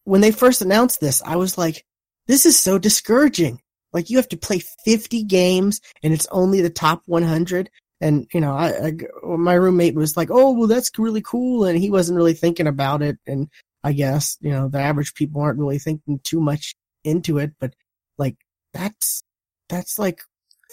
[0.05, 1.85] when they first announced this, I was like,
[2.27, 3.61] this is so discouraging.
[3.93, 7.71] Like you have to play 50 games and it's only the top 100.
[8.01, 8.93] And, you know, I, I,
[9.37, 11.65] my roommate was like, Oh, well, that's really cool.
[11.65, 13.19] And he wasn't really thinking about it.
[13.27, 13.49] And
[13.85, 16.75] I guess, you know, the average people aren't really thinking too much
[17.05, 17.75] into it, but
[18.19, 18.37] like
[18.75, 19.23] that's,
[19.69, 20.21] that's like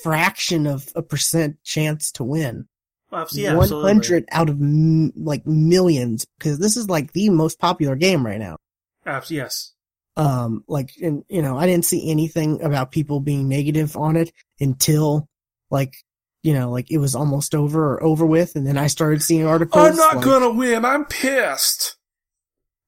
[0.03, 2.67] fraction of a percent chance to win.
[3.11, 4.25] Well, yeah, 100 absolutely.
[4.31, 8.57] out of m- like millions because this is like the most popular game right now.
[9.05, 9.73] Abs- yes.
[10.17, 14.31] Um, like, and you know, I didn't see anything about people being negative on it
[14.59, 15.27] until
[15.69, 15.93] like,
[16.41, 18.55] you know, like it was almost over or over with.
[18.55, 19.85] And then I started seeing articles.
[19.87, 20.83] I'm not like- gonna win.
[20.83, 21.94] I'm pissed.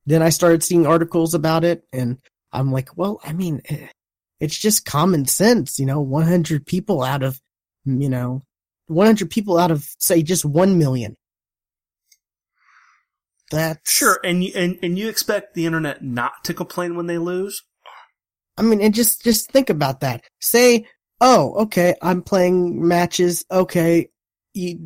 [0.07, 2.17] Then I started seeing articles about it and
[2.53, 3.87] I'm like, well, I mean, eh,
[4.39, 7.39] it's just common sense, you know, 100 people out of,
[7.85, 8.41] you know,
[8.87, 11.15] 100 people out of say just 1 million.
[13.51, 17.17] That's Sure, and you and, and you expect the internet not to complain when they
[17.17, 17.63] lose?
[18.57, 20.23] I mean, and just, just think about that.
[20.41, 20.87] Say,
[21.21, 23.45] oh, okay, I'm playing matches.
[23.51, 24.09] Okay.
[24.53, 24.85] You,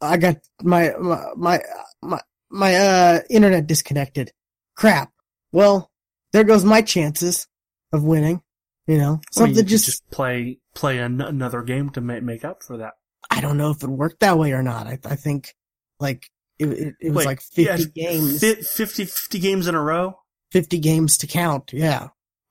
[0.00, 1.60] I got my, my, my,
[2.02, 2.20] my,
[2.50, 4.32] my, uh, internet disconnected.
[4.76, 5.12] Crap.
[5.52, 5.90] Well,
[6.32, 7.46] there goes my chances
[7.92, 8.42] of winning.
[8.86, 12.64] You know, something you just, just play play an- another game to make make up
[12.64, 12.94] for that.
[13.30, 14.88] I don't know if it worked that way or not.
[14.88, 15.54] I, I think
[16.00, 16.28] like
[16.58, 19.80] it, it, it was Wait, like 50 yeah, games, fi- 50, 50 games in a
[19.80, 20.18] row.
[20.50, 21.72] 50 games to count.
[21.72, 22.08] Yeah.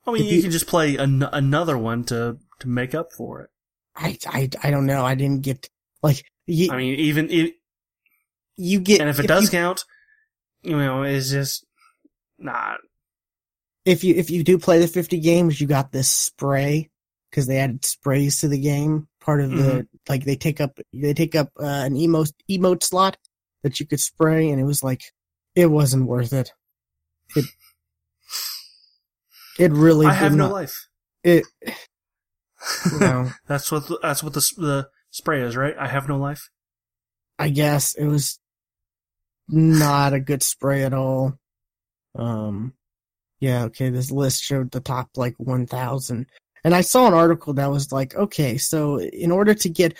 [0.07, 3.11] I mean, If you, you- can just play an- another one to to make up
[3.11, 3.49] for it.
[3.95, 5.05] I, I, I don't know.
[5.05, 5.69] I didn't get
[6.01, 7.51] like you, I mean, even if,
[8.55, 9.83] you get, and if it does you, count,
[10.61, 11.65] you know, it's just
[12.41, 12.77] not.
[13.85, 16.89] if you, if you do play the 50 games, you got this spray
[17.29, 19.07] because they added sprays to the game.
[19.19, 19.87] Part of the, Mhm.
[20.09, 23.17] like they take up, they take up uh, an emote, emote slot
[23.63, 25.01] that you could spray and it was like,
[25.55, 26.51] it wasn't worth it.
[27.35, 27.45] It,
[29.59, 30.87] it really I have no not, life.
[31.23, 31.45] it,
[32.91, 35.75] you know, That's what the, that's what the the spray is, right?
[35.79, 36.49] I have no life.
[37.39, 38.39] I guess it was
[39.47, 41.37] not a good spray at all.
[42.15, 42.73] Um,
[43.39, 46.27] yeah, okay, this list showed the top like 1000.
[46.63, 49.97] And I saw an article that was like, okay, so in order to get,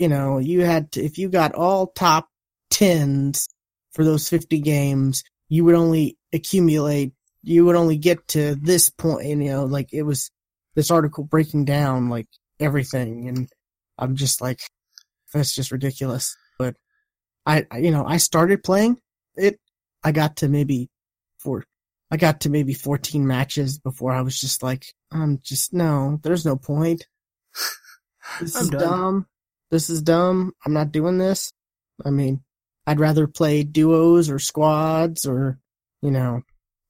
[0.00, 2.28] you know, you had to, if you got all top
[2.72, 3.48] 10s
[3.92, 7.12] for those 50 games, you would only accumulate,
[7.42, 10.30] you would only get to this point, you know, like it was
[10.74, 12.26] this article breaking down like
[12.58, 13.28] everything.
[13.28, 13.48] And
[13.98, 14.60] I'm just like,
[15.32, 16.36] that's just ridiculous.
[16.58, 16.76] But
[17.46, 18.98] I- you know, I started playing
[19.36, 19.60] it.
[20.02, 20.88] I got to maybe
[21.42, 21.64] four,
[22.10, 26.44] I got to maybe 14 matches before I was just like, I'm just, no, there's
[26.44, 27.06] no point.
[28.40, 28.80] This I'm is done.
[28.80, 29.26] dumb.
[29.72, 30.52] This is dumb.
[30.64, 31.52] I'm not doing this.
[32.04, 32.44] I mean,
[32.86, 35.58] I'd rather play duos or squads or,
[36.02, 36.42] you know,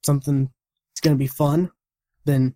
[0.04, 0.50] something
[0.90, 1.70] that's going to be fun
[2.26, 2.54] than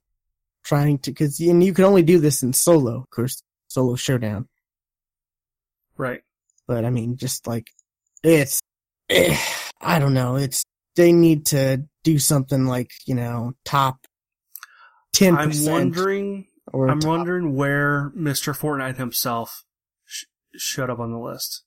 [0.62, 4.47] trying to, cause and you can only do this in solo, of course, solo showdown.
[5.97, 6.20] Right.
[6.68, 7.70] But I mean, just like,
[8.23, 8.60] it's,
[9.09, 9.39] eh,
[9.81, 10.36] I don't know.
[10.36, 10.65] It's,
[10.97, 14.06] they need to do something like, you know, top
[15.14, 15.36] 10%
[15.66, 16.47] I'm wondering.
[16.73, 18.56] or I'm top- wondering where Mr.
[18.59, 19.64] Fortnite himself
[20.05, 20.24] sh-
[20.56, 21.62] showed up on the list.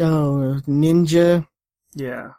[0.00, 1.46] oh, Ninja.
[1.94, 2.30] Yeah.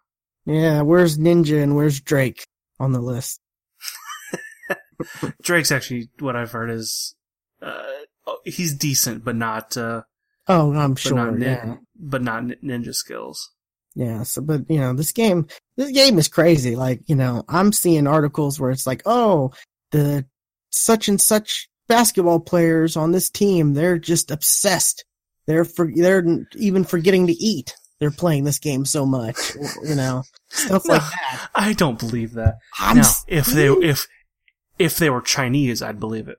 [0.45, 2.45] Yeah, where's Ninja and where's Drake
[2.79, 3.41] on the list?
[5.41, 7.15] Drake's actually what I've heard is
[7.61, 7.83] uh,
[8.27, 10.03] oh, he's decent, but not uh,
[10.47, 11.15] Oh, I'm sure.
[11.15, 11.75] not nin- yeah.
[11.99, 13.51] but not ninja skills.
[13.95, 14.23] Yeah.
[14.23, 15.47] So, but you know, this game,
[15.77, 16.75] this game is crazy.
[16.75, 19.51] Like, you know, I'm seeing articles where it's like, oh,
[19.91, 20.25] the
[20.71, 25.05] such and such basketball players on this team, they're just obsessed.
[25.47, 27.73] They're for, they're even forgetting to eat.
[27.99, 29.37] They're playing this game so much,
[29.87, 31.49] you know, stuff like that.
[31.55, 32.55] I don't believe that.
[32.77, 34.05] I'm now, s- if they if
[34.77, 36.37] if they were Chinese, I'd believe it.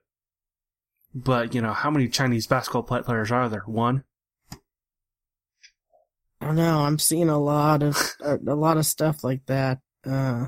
[1.15, 3.63] But, you know, how many Chinese basketball players are there?
[3.65, 4.03] One?
[6.47, 6.79] I don't know.
[6.79, 9.79] I'm seeing a lot of a, a lot of stuff like that.
[10.09, 10.45] Uh,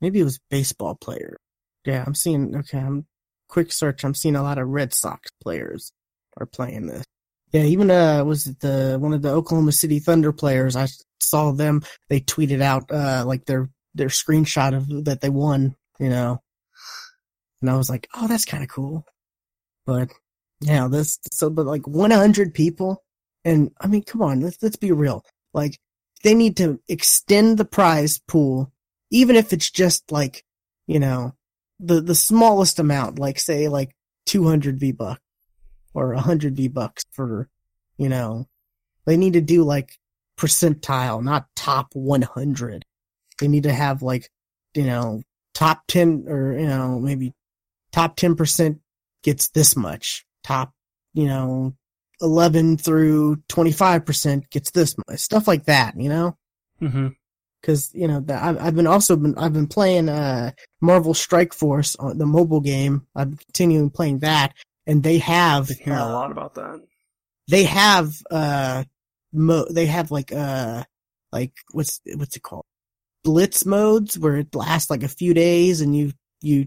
[0.00, 1.36] maybe it was baseball player.
[1.84, 2.56] Yeah, I'm seeing.
[2.56, 3.04] Okay, I'm
[3.50, 4.02] quick search.
[4.02, 5.92] I'm seeing a lot of Red Sox players
[6.38, 7.04] are playing this.
[7.52, 10.74] Yeah, even uh, was it the one of the Oklahoma City Thunder players?
[10.74, 10.88] I
[11.20, 11.82] saw them.
[12.08, 15.76] They tweeted out uh like their their screenshot of that they won.
[16.00, 16.40] You know,
[17.60, 19.04] and I was like, oh, that's kind of cool.
[19.84, 20.12] But
[20.62, 23.04] yeah, this so but like 100 people,
[23.44, 25.22] and I mean, come on, let's let's be real.
[25.54, 25.78] Like
[26.22, 28.72] they need to extend the prize pool,
[29.10, 30.44] even if it's just like
[30.86, 31.34] you know
[31.80, 33.94] the the smallest amount, like say like
[34.26, 35.20] 200 V bucks
[35.94, 37.48] or 100 V bucks for
[37.98, 38.48] you know
[39.04, 39.98] they need to do like
[40.38, 42.84] percentile, not top 100.
[43.40, 44.30] They need to have like
[44.74, 45.22] you know
[45.54, 47.34] top 10 or you know maybe
[47.92, 48.80] top 10%
[49.22, 50.26] gets this much.
[50.42, 50.72] Top,
[51.14, 51.74] you know,
[52.22, 55.18] 11 through 25% gets this much.
[55.18, 56.36] Stuff like that, you know?
[56.80, 57.08] Mm-hmm.
[57.62, 60.50] Cause, you know, the, I've, I've been also been, I've been playing, uh,
[60.80, 63.06] Marvel Strike Force on the mobile game.
[63.14, 64.52] I'm continuing playing that
[64.86, 66.80] and they have, Been hearing uh, a lot about that.
[67.48, 68.84] they have, uh,
[69.32, 70.82] mo- they have like, uh,
[71.30, 72.64] like, what's, what's it called?
[73.24, 76.66] Blitz modes where it lasts like a few days and you, you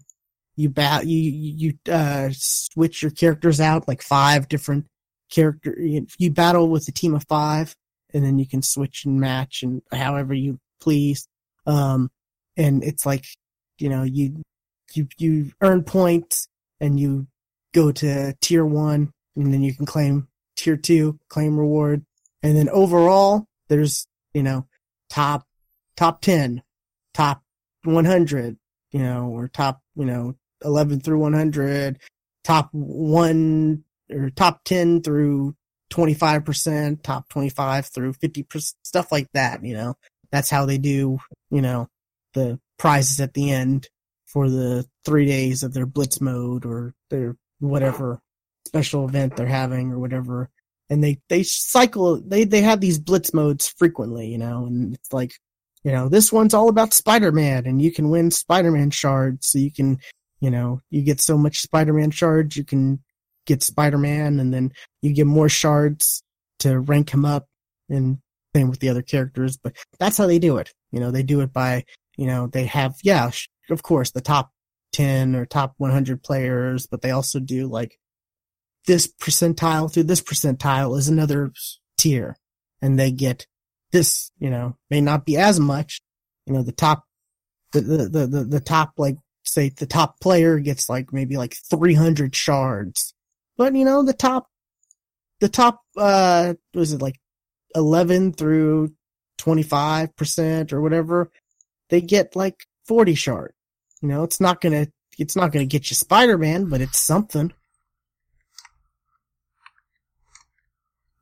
[0.57, 4.85] you bat you you uh switch your characters out like five different
[5.35, 7.75] character you, battle with a team of five
[8.13, 11.27] and then you can switch and match and however you please.
[11.65, 12.09] Um
[12.57, 13.25] and it's like
[13.77, 14.41] you know you
[14.93, 16.47] you you earn points
[16.79, 17.27] and you
[17.73, 22.05] go to tier one and then you can claim tier two claim reward.
[22.41, 24.67] And then overall there's you know
[25.09, 25.45] top
[25.97, 26.61] top 10
[27.13, 27.41] top
[27.83, 28.57] 100
[28.91, 31.99] you know or top you know 11 through 100,
[32.43, 35.55] top one or top 10 through
[35.91, 39.95] 25%, top 25 through 50%, stuff like that, you know.
[40.31, 41.19] That's how they do,
[41.49, 41.87] you know,
[42.33, 43.89] the prizes at the end
[44.25, 48.19] for the three days of their blitz mode or their whatever
[48.67, 50.49] special event they're having or whatever.
[50.89, 55.13] And they, they cycle, they, they have these blitz modes frequently, you know, and it's
[55.13, 55.33] like,
[55.83, 59.71] you know, this one's all about Spider-Man and you can win Spider-Man shards so you
[59.71, 59.99] can
[60.45, 63.03] you know, you get so much Spider-Man shards, you can
[63.45, 66.23] get Spider-Man, and then you get more shards
[66.59, 67.47] to rank him up,
[67.89, 68.19] and
[68.55, 69.57] same with the other characters.
[69.57, 70.71] But that's how they do it.
[70.91, 71.83] You know, they do it by,
[72.17, 73.29] you know, they have, yeah,
[73.69, 74.51] of course, the top
[74.93, 77.99] 10 or top 100 players, but they also do like
[78.85, 81.51] this percentile through this percentile is another
[81.97, 82.37] tier,
[82.81, 83.45] and they get
[83.91, 86.01] this, you know, may not be as much,
[86.45, 87.03] you know, the top,
[87.73, 91.55] the, the, the, the, the top like say the top player gets like maybe like
[91.69, 93.13] 300 shards.
[93.57, 94.47] But you know, the top,
[95.39, 97.19] the top, uh, was it like
[97.75, 98.93] 11 through
[99.39, 101.31] 25% or whatever?
[101.89, 103.53] They get like 40 shard.
[104.01, 104.87] You know, it's not gonna,
[105.17, 107.53] it's not gonna get you Spider-Man, but it's something.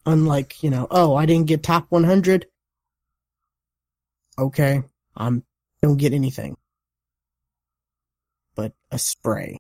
[0.06, 2.48] Unlike, you know, oh, I didn't get top 100.
[4.38, 4.84] Okay.
[5.16, 5.44] I'm,
[5.82, 6.58] don't get anything
[8.56, 9.58] but a spray.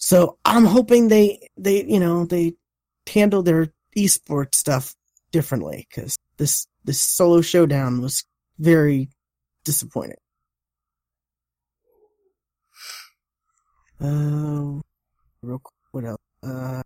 [0.00, 2.54] So I'm hoping they, they, you know, they
[3.08, 4.94] handle their esports stuff
[5.30, 8.24] differently because this, this solo showdown was
[8.58, 9.10] very
[9.64, 10.16] disappointing.
[14.00, 14.80] Uh,
[15.42, 16.18] real quick, what else?
[16.42, 16.82] Uh,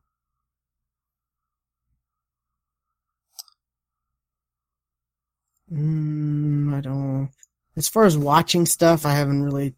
[5.73, 7.31] Mm, I don't.
[7.77, 9.75] As far as watching stuff, I haven't really.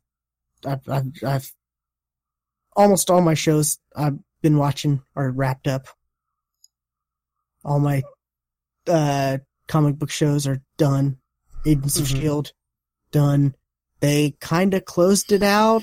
[0.67, 1.53] I've, I've, I've
[2.77, 5.89] almost all my shows I've been watching are wrapped up.
[7.65, 8.03] All my
[8.87, 11.19] uh, comic book shows are done.
[11.67, 12.21] Agents of Mhm.
[12.21, 12.53] Shield
[13.11, 13.55] done.
[14.01, 15.83] They kind of closed it out.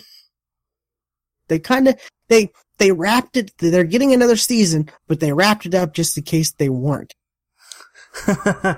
[1.49, 1.95] They kind of
[2.29, 3.51] they they wrapped it.
[3.57, 7.13] They're getting another season, but they wrapped it up just in case they weren't.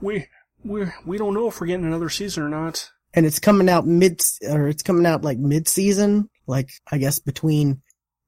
[0.00, 0.26] we
[0.64, 2.90] we we don't know if we're getting another season or not.
[3.14, 7.18] And it's coming out mid or it's coming out like mid season, like I guess
[7.18, 7.82] between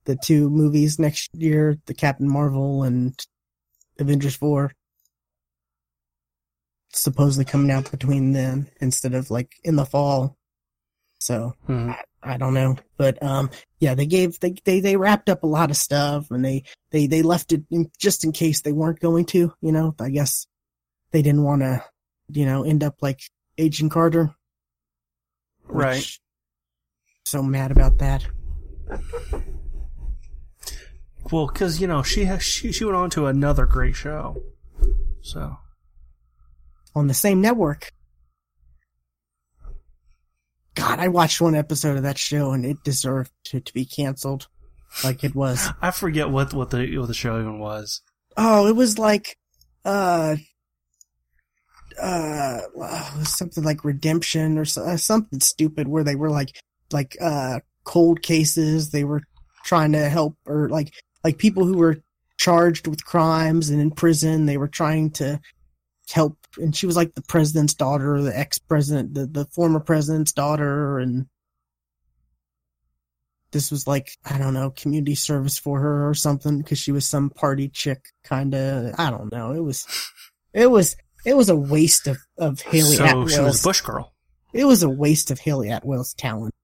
[0.04, 3.14] the two movies next year, the Captain Marvel and
[3.98, 4.72] Avengers Four.
[6.90, 10.36] It's supposedly coming out between them instead of like in the fall.
[11.20, 11.96] So Mhm.
[12.24, 13.50] I don't know, but um,
[13.80, 17.06] yeah, they gave they they they wrapped up a lot of stuff and they they
[17.06, 19.52] they left it in, just in case they weren't going to.
[19.60, 20.46] You know, I guess
[21.12, 21.84] they didn't want to,
[22.28, 23.20] you know, end up like
[23.58, 24.34] Agent Carter.
[25.66, 26.18] Which- Right.
[27.24, 28.26] So mad about that.
[31.30, 34.42] Well, because you know she has she she went on to another great show.
[35.22, 35.56] So
[36.94, 37.92] On the same network.
[40.74, 44.48] God, I watched one episode of that show and it deserved to, to be canceled.
[45.04, 45.68] Like it was.
[45.80, 48.02] I forget what what the what the show even was.
[48.36, 49.36] Oh, it was like,
[49.84, 50.36] uh,
[52.00, 52.60] uh,
[53.24, 56.56] something like redemption or so, uh, something stupid where they were like,
[56.92, 58.90] like, uh, cold cases.
[58.90, 59.22] They were
[59.64, 60.92] trying to help or like,
[61.24, 62.02] like people who were
[62.36, 64.46] charged with crimes and in prison.
[64.46, 65.40] They were trying to
[66.10, 66.36] help.
[66.58, 70.98] And she was like the president's daughter, the ex-president, the, the former president's daughter.
[70.98, 71.26] And
[73.52, 77.06] this was like, I don't know, community service for her or something because she was
[77.06, 79.52] some party chick kind of, I don't know.
[79.52, 79.86] It was,
[80.52, 83.32] it was, it was a waste of, of Hayley so Atwell's.
[83.34, 84.12] she was Bush girl.
[84.52, 86.54] It was a waste of Hayley Atwell's talent.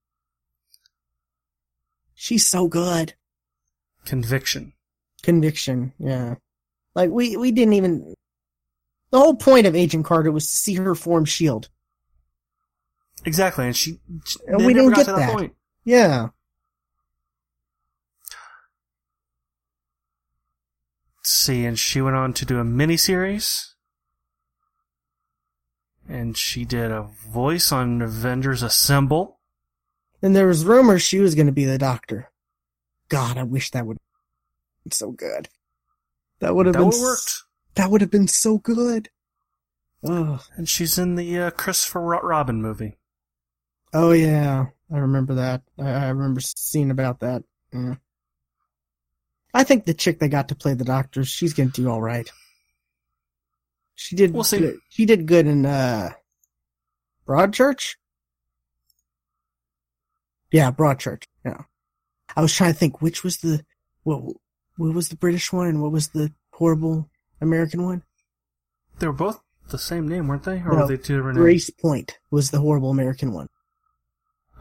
[2.15, 3.15] She's so good.
[4.05, 4.73] Conviction.
[5.23, 6.35] Conviction, yeah.
[6.95, 8.15] Like we we didn't even.
[9.11, 11.69] The whole point of Agent Carter was to see her form Shield.
[13.25, 14.01] Exactly, and she.
[14.27, 15.33] she And we didn't get that, that.
[15.33, 15.55] point.
[15.85, 16.29] Yeah,
[21.29, 23.75] Let's see, and she went on to do a miniseries.
[26.09, 29.39] And she did a voice on Avengers Assemble.
[30.23, 32.31] and there was rumors she was going to be the Doctor.
[33.09, 33.99] God, I wish that would.
[34.87, 35.49] It's so good.
[36.41, 37.43] That would have That been would worked.
[37.75, 39.11] That would have been so good.
[40.05, 42.97] Oh, And she's in the uh, Christopher Robin movie.
[43.93, 45.63] oh yeah, I remember that.
[45.79, 47.43] I, I remember seeing about that.
[47.73, 47.97] Yeah.
[49.53, 52.31] I think the chick they got to play the Doctor, she's gonna do all right.
[54.01, 54.33] She did.
[54.33, 54.61] We'll see.
[54.61, 54.79] Good.
[54.91, 56.11] She did good in uh,
[57.27, 57.97] Broadchurch.
[60.53, 61.25] Yeah, Broadchurch.
[61.45, 61.63] Yeah,
[62.37, 63.65] I was trying to think which was the
[64.05, 64.23] what
[64.77, 67.11] what was the British one and what was the horrible
[67.41, 68.03] American one.
[69.01, 70.61] They were both the same name, weren't they?
[70.61, 71.69] Or No, were they two different names?
[71.71, 73.49] Gracepoint was the horrible American one.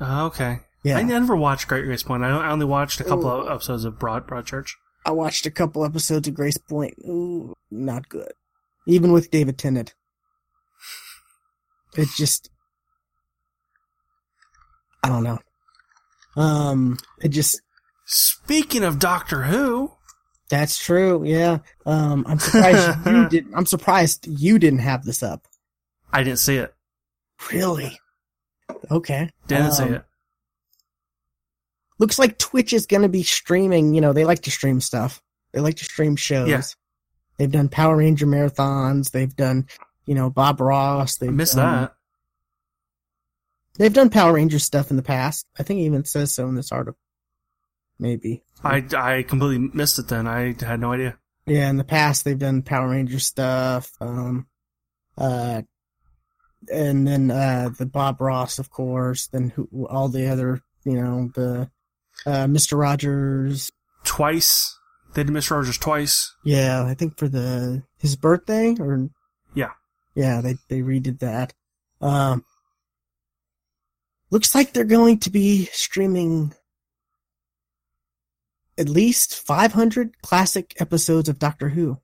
[0.01, 0.59] Oh, okay.
[0.83, 2.23] Yeah, I never watched Great Gracepoint.
[2.23, 3.41] I only watched a couple Oh.
[3.41, 4.71] of episodes of Broad Broadchurch.
[5.05, 6.93] I watched a couple episodes of Gracepoint.
[7.05, 8.31] Ooh, not good.
[8.87, 9.93] Even with David Tennant.
[11.95, 12.49] It just
[15.03, 15.39] I don't know.
[16.35, 17.61] Um it just
[18.05, 19.91] Speaking of Doctor Who,
[20.49, 21.59] that's true, yeah.
[21.85, 23.53] Um I'm surprised you didn't.
[23.55, 25.45] I'm surprised you didn't have this up.
[26.13, 26.73] I didn't see it.
[27.51, 27.99] Really?
[28.89, 29.29] Okay.
[29.47, 30.03] Didn't see Um, it.
[31.99, 35.21] Looks like Twitch is gonna be streaming, you know, they like to stream stuff.
[35.51, 36.47] They like to stream shows.
[36.47, 36.61] Yeah.
[37.37, 39.67] They've done Power Ranger marathons, they've done,
[40.05, 41.93] you know, Bob Ross, they've missed that.
[43.77, 45.45] They've done Power Ranger stuff in the past.
[45.57, 46.99] I think it even says so in this article.
[47.99, 48.43] Maybe.
[48.63, 50.27] I, I completely missed it then.
[50.27, 51.17] I had no idea.
[51.45, 53.91] Yeah, in the past they've done Power Ranger stuff.
[54.01, 54.47] Um,
[55.17, 55.61] uh,
[56.71, 59.27] and then uh, the Bob Ross, of course.
[59.27, 61.69] Then who, all the other, you know, the
[62.25, 63.71] uh, Mister Rogers.
[64.03, 64.76] Twice.
[65.13, 65.51] They did Mr.
[65.51, 66.33] Rogers twice.
[66.43, 69.09] Yeah, I think for the his birthday or
[69.55, 69.71] Yeah.
[70.15, 71.53] yeah, they they redid that.
[72.01, 72.45] Um,
[74.29, 76.53] looks like they're going to be streaming
[78.77, 81.97] at least 500 classic episodes of Doctor Who.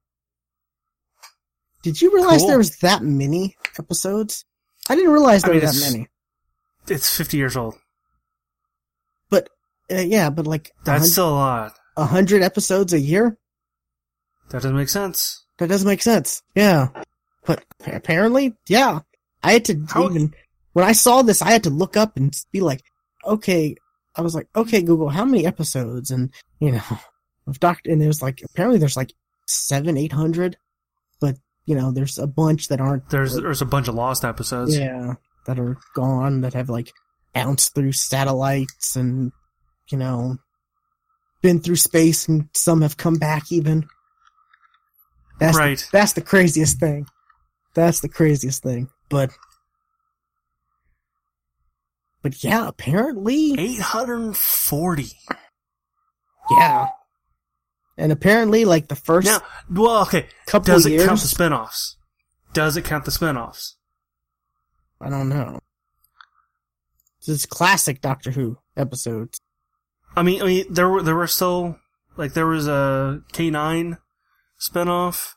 [1.84, 2.48] Did you realize Cool.
[2.48, 4.46] there was that many episodes?
[4.90, 6.08] I didn't realize I there mean, were that many.
[6.88, 7.76] It's 50 years old.
[9.30, 9.50] But
[9.92, 11.76] uh, yeah, but like That's still a lot.
[11.98, 13.38] A hundred episodes a year.
[14.50, 15.46] That doesn't make sense.
[15.58, 16.42] That doesn't make sense.
[16.56, 16.90] Yeah.
[17.46, 19.00] But apparently, yeah.
[19.44, 20.34] I had to How- even,
[20.74, 22.82] when I saw this, I had to look up and be like,
[23.26, 23.76] okay,
[24.16, 26.12] I was like, okay, Google, how many episodes?
[26.12, 26.82] And, you know,
[27.48, 29.14] of Doctor, and it was like, apparently there's like
[29.48, 30.58] seven, eight hundred,
[31.20, 34.78] but, you know, there's a bunch that aren't, There's there's a bunch of lost episodes.
[34.78, 35.16] yeah,
[35.46, 36.92] that are gone, that have like
[37.34, 39.32] bounced through satellites and,
[39.90, 40.38] you know,
[41.44, 43.86] been through space and some have come back even.
[45.40, 45.90] That's the right.
[45.92, 47.06] that's the craziest thing.
[47.76, 48.90] That's the craziest thing.
[49.10, 49.30] But
[52.24, 55.12] but yeah, apparently 840.
[56.58, 56.88] yeah.
[57.98, 60.28] And apparently like the first Now, well, okay.
[60.48, 61.98] couple Does it years count the spin-offs?
[62.54, 63.76] Does it count the spin-offs?
[65.02, 65.60] I don't know.
[67.20, 69.40] This is classic Doctor Who episodes.
[70.16, 71.80] I mean, I mean, there were there were still
[72.18, 73.98] like there was a K9
[74.58, 75.36] spin-off.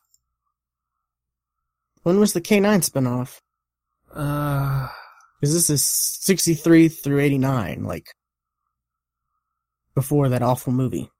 [2.02, 3.40] When was the K9 spinoff?
[4.14, 4.88] Uh,
[5.40, 8.06] Because this is 63 through 89, like,
[9.94, 11.10] before that awful movie.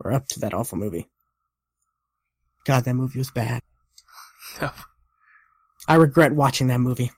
[0.00, 1.08] Or up to that awful movie.
[2.64, 3.62] God, that movie was bad.
[4.60, 4.74] Yep.
[5.86, 7.12] I regret watching that movie.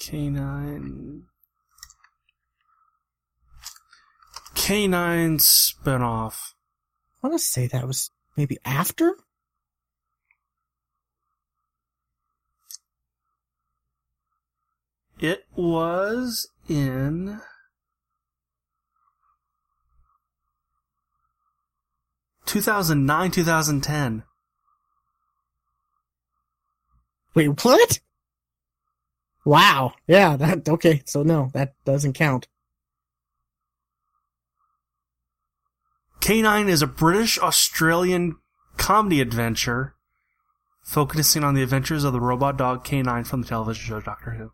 [0.00, 1.22] K9.
[4.64, 6.54] K9 spinoff.
[7.22, 9.14] I want to say that was maybe after?
[15.20, 17.42] It was in.
[22.46, 24.22] Two thousand nine, two thousand ten.
[27.34, 28.00] Wait, what?
[29.44, 29.92] Wow.
[30.06, 32.48] Yeah, that, okay, so no, that doesn't count.
[36.24, 38.36] K9 is a British Australian
[38.78, 39.94] comedy adventure
[40.82, 44.52] focusing on the adventures of the robot dog K9 from the television show Doctor Who.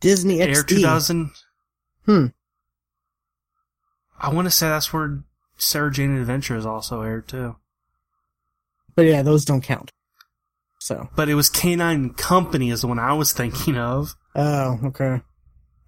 [0.00, 0.48] Disney XD.
[0.48, 0.68] Air XD.
[0.68, 1.30] 2000.
[2.04, 2.26] Hmm.
[4.18, 5.22] I want to say that's where
[5.56, 7.54] Sarah Jane Adventures also aired too.
[8.96, 9.92] But yeah, those don't count.
[10.80, 11.10] So.
[11.14, 15.20] But it was K9 Company is the one I was thinking of Oh, okay.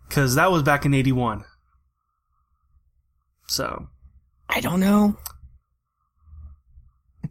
[0.09, 1.45] because that was back in 81.
[3.49, 3.89] So,
[4.49, 5.17] I don't know.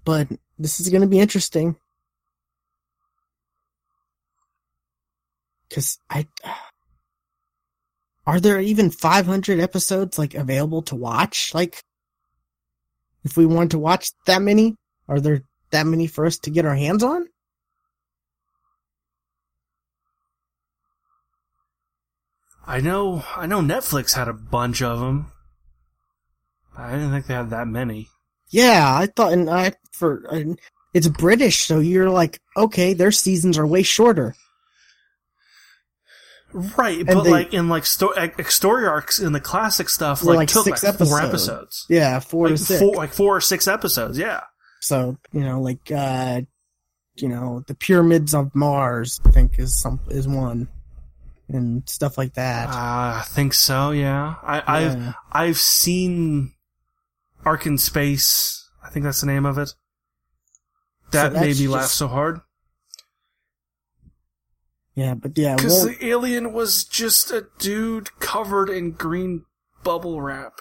[0.04, 0.28] But
[0.58, 1.76] this is going to be interesting.
[5.74, 6.28] Cause I,
[8.26, 11.54] are there even 500 episodes like available to watch?
[11.54, 11.84] Like,
[13.24, 14.76] if we wanted to watch that many,
[15.08, 17.28] are there that many for us to get our hands on?
[22.66, 25.32] I know, I know Netflix had a bunch of them.
[26.78, 28.08] I didn't think they had that many.
[28.50, 30.60] Yeah, I thought, and I for and
[30.94, 34.36] it's British, so you're like, okay, their seasons are way shorter.
[36.54, 38.14] Right, And but they- like in like sto-
[38.48, 41.50] story arcs in the classic stuff, like, like took six like four episodes.
[41.50, 41.86] episodes.
[41.90, 42.80] Yeah, four like to six.
[42.80, 44.18] four, like four or six episodes.
[44.18, 44.42] Yeah,
[44.80, 46.42] So you know, like uh,
[47.16, 50.70] you know, the pyramids of Mars, I think is some is one,
[51.50, 52.70] and stuff like that.
[52.70, 52.72] uh,
[53.20, 53.92] I think so.
[53.92, 56.54] Yeah, I, I've I've seen
[57.46, 58.70] Ark in Space.
[58.84, 59.74] I think that's the name of it.
[61.12, 62.42] That that's made me just- laugh so hard
[64.96, 69.46] yeah, but yeah, because well, the alien was just a dude covered in green
[69.84, 70.54] bubble wrap.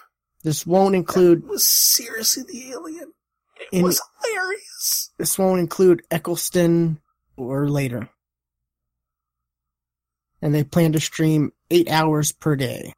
[0.42, 3.14] this won't include It was seriously the alien.
[3.72, 5.10] It In- was hilarious.
[5.16, 7.00] this won't include Eccleston
[7.38, 8.10] or later,
[10.42, 12.92] and they plan to stream eight hours per day.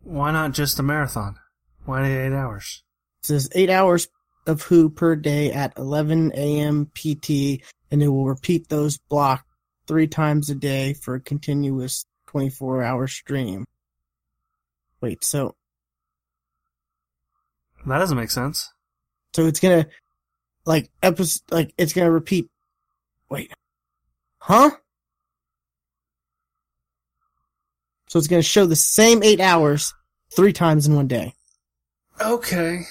[0.00, 1.38] Why not just a marathon?
[1.86, 2.82] Why eight hours?
[3.22, 4.08] It says eight hours
[4.46, 6.86] of Who per day at 11 a.m.
[6.94, 9.44] PT, and it will repeat those blocks
[9.86, 13.64] three times a day for a continuous 24 hour stream.
[15.00, 15.54] Wait, so
[17.86, 18.72] That doesn't make sense.
[19.32, 19.86] so it's gonna
[20.64, 22.48] like episode like it's gonna repeat.
[23.30, 23.52] Wait,
[24.38, 24.70] huh?
[28.08, 29.94] So it's gonna show the same eight hours
[30.34, 31.35] three times in one day.
[32.20, 32.82] Okay.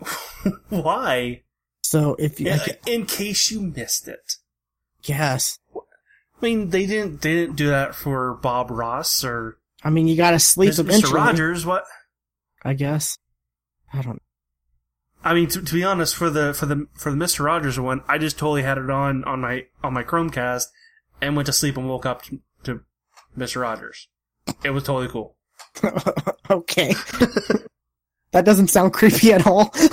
[0.68, 1.42] Why?
[1.82, 4.34] So if you, Yeah, in case you missed it.
[5.04, 5.80] yes, I
[6.44, 10.38] mean, they didn't they didn't do that for Bob Ross or I mean you gotta
[10.38, 10.80] sleep Mr.
[10.80, 11.14] eventually.
[11.14, 11.66] Rogers.
[11.66, 11.84] What?
[12.62, 13.18] I guess.
[13.92, 14.22] I don't.
[15.24, 18.02] I mean, to, to be honest, for the for the for the Mister Rogers one,
[18.06, 20.66] I just totally had it on on my on my Chromecast
[21.20, 22.80] and went to sleep and woke up to, to
[23.34, 24.08] Mister Rogers.
[24.64, 25.36] It was totally cool.
[26.50, 26.94] okay.
[28.32, 29.72] that doesn't sound creepy at all.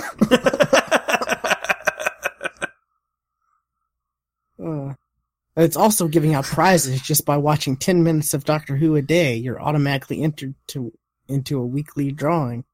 [4.58, 4.94] Uh,
[5.56, 9.36] it's also giving out prizes just by watching 10 minutes of Doctor Who a day.
[9.36, 10.92] You're automatically entered to
[11.28, 12.64] into a weekly drawing.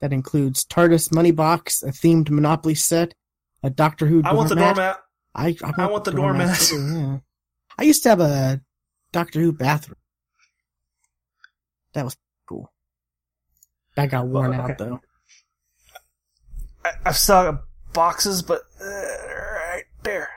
[0.00, 3.14] That includes TARDIS Money Box, a themed Monopoly set,
[3.62, 4.76] a Doctor Who I want the doormat.
[4.76, 5.00] doormat.
[5.34, 6.58] I, I, I want the doormat.
[6.58, 7.18] too, yeah.
[7.78, 8.60] I used to have a
[9.12, 9.96] Doctor Who bathroom.
[11.94, 12.16] That was
[12.48, 12.72] cool.
[13.96, 14.72] That got worn Oh, okay.
[14.72, 15.00] out though.
[16.84, 17.62] I, I've still got
[17.92, 20.28] boxes, but uh, right there.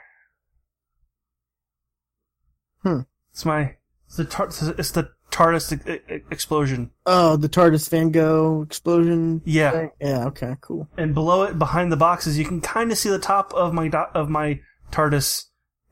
[2.84, 3.02] Hmm.
[3.32, 3.76] It's my
[4.08, 6.92] it's the tar- it's the TARDIS e- e- explosion.
[7.06, 9.42] Oh, the TARDIS Van Gogh explosion.
[9.46, 9.92] Yeah, thing?
[10.00, 10.26] Yeah.
[10.28, 10.56] Okay.
[10.62, 10.88] Cool.
[10.98, 13.88] and below it, behind the boxes, you can kind of see the top of my
[13.88, 14.60] do- of my
[14.92, 15.46] TARDIS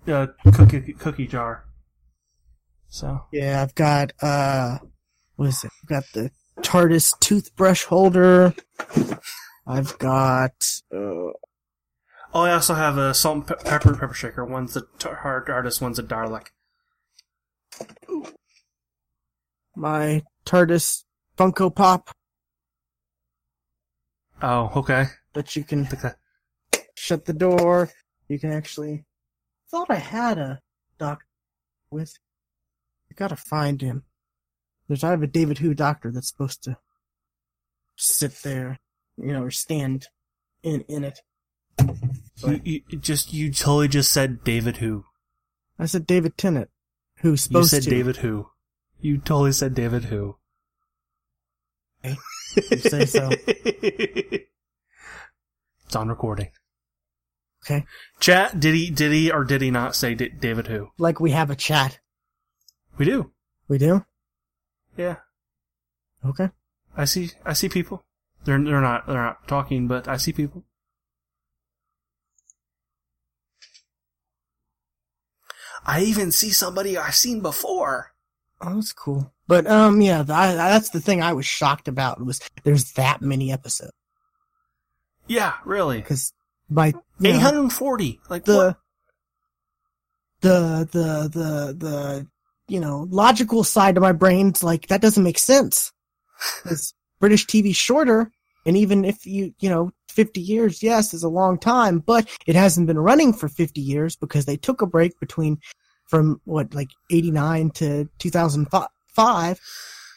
[0.08, 1.66] uh, cookie cookie jar.
[2.90, 4.78] So Yeah, I've got uh,
[5.36, 5.72] what is it?
[5.84, 6.30] I've got the
[6.62, 8.54] TARDIS toothbrush holder.
[9.66, 10.54] I've got
[10.94, 11.32] uh,
[12.36, 14.44] Oh, I also have a salt and pe- pepper pepper shaker.
[14.44, 16.48] One's the tar- hard artist, one's a Dalek.
[19.76, 21.04] My TARDIS
[21.38, 22.10] Funko Pop
[24.42, 25.06] Oh, okay.
[25.32, 25.88] But you can
[26.96, 27.90] shut the door.
[28.28, 29.06] You can actually.
[29.72, 30.60] Thought I had a
[31.00, 31.24] doc
[31.90, 32.14] with.
[33.10, 34.04] I gotta find him.
[34.88, 36.78] There's I have a David Who doctor that's supposed to
[37.96, 38.80] sit there,
[39.18, 40.08] you know, or stand
[40.62, 41.20] in in it.
[42.46, 45.06] You, you just you totally just said David Who.
[45.80, 46.70] I said David Tennant,
[47.20, 47.78] who's supposed to.
[47.78, 47.96] You said to.
[47.96, 48.50] David Who.
[49.00, 50.38] You totally said David Who.
[52.04, 53.30] You say so.
[53.48, 54.46] it's
[55.96, 56.50] on recording.
[57.66, 57.86] Okay.
[58.20, 60.90] Chat, did he did he or did he not say D- David Who?
[60.98, 62.00] Like we have a chat.
[62.98, 63.32] We do.
[63.68, 64.06] We do.
[64.98, 65.18] Yeah.
[66.26, 66.50] Okay.
[66.96, 68.04] I see I see people.
[68.46, 70.64] They're they're not they're not talking, but I see people.
[75.86, 78.12] I even see somebody I've seen before.
[78.62, 79.34] Oh, that's cool.
[79.48, 83.52] But um, yeah, I, that's the thing I was shocked about was there's that many
[83.52, 83.92] episodes
[85.28, 85.98] Yeah, really.
[85.98, 86.32] because
[86.70, 88.22] by 840.
[88.30, 88.78] Like the what?
[90.42, 92.28] the the the the
[92.74, 95.92] you know logical side of my brain's like that doesn't make sense.
[96.64, 98.32] Because British TV shorter,
[98.66, 102.56] and even if you you know 50 years, yes, is a long time, but it
[102.56, 105.60] hasn't been running for 50 years because they took a break between
[106.10, 109.60] from what like 89 to 2005.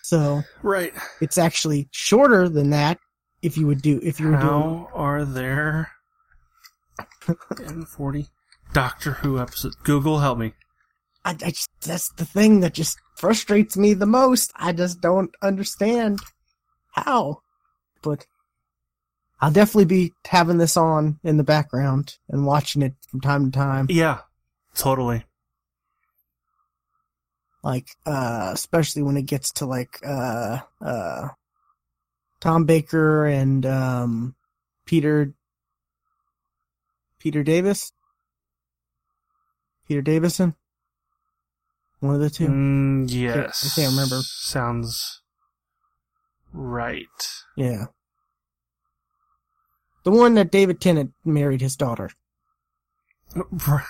[0.02, 0.92] So Right.
[1.20, 2.98] it's actually shorter than that
[3.42, 5.90] if you would do if you were doing How are there
[7.96, 8.26] 40
[8.72, 9.76] Doctor Who episodes?
[9.76, 10.54] Google, help me.
[11.26, 14.52] I, I just, that's the thing that just frustrates me the most.
[14.54, 16.20] I just don't understand
[16.92, 17.42] how.
[18.00, 18.26] But
[19.40, 23.58] I'll definitely be having this on in the background and watching it from time to
[23.58, 23.88] time.
[23.90, 24.20] Yeah,
[24.76, 25.24] totally.
[27.64, 31.28] Like, uh, especially when it gets to like, uh, uh,
[32.40, 34.36] Tom Baker and, um,
[34.84, 35.34] Peter,
[37.18, 37.92] Peter Davis?
[39.88, 40.54] Peter Davison?
[42.00, 42.46] One of the two.
[42.48, 43.64] Mm, yes.
[43.64, 44.20] I can't remember.
[44.22, 45.22] Sounds
[46.52, 47.06] right.
[47.56, 47.86] Yeah.
[50.04, 52.10] The one that David Tennant married his daughter.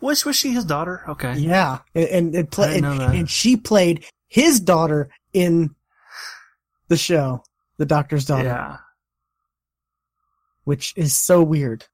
[0.00, 1.04] Was was she his daughter?
[1.08, 1.34] Okay.
[1.34, 1.78] Yeah.
[1.94, 5.76] And and, I play, and, and she played his daughter in
[6.88, 7.44] the show,
[7.76, 8.78] The Doctor's Daughter, Yeah.
[10.64, 11.84] which is so weird.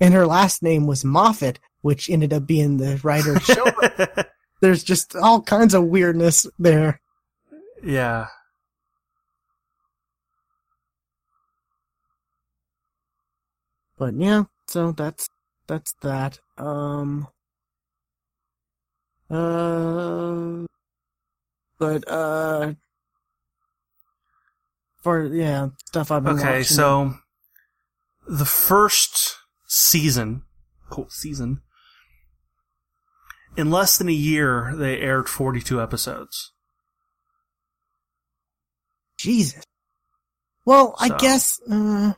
[0.00, 3.64] And her last name was Moffat, which ended up being the writer show.
[4.60, 7.00] There's just all kinds of weirdness there.
[7.82, 8.26] yeah.
[13.98, 15.28] But yeah, so that's
[15.68, 16.40] that's that.
[16.58, 17.28] Um
[19.30, 20.66] uh
[21.78, 22.74] but uh
[25.02, 26.64] for yeah, stuff I've been Okay, watching.
[26.64, 27.14] so
[28.28, 29.36] the first
[29.68, 30.42] season,
[30.90, 31.62] quote season,
[33.56, 36.52] in less than a year, they aired 42 episodes.
[39.18, 39.64] Jesus.
[40.64, 42.12] Well, I guess uh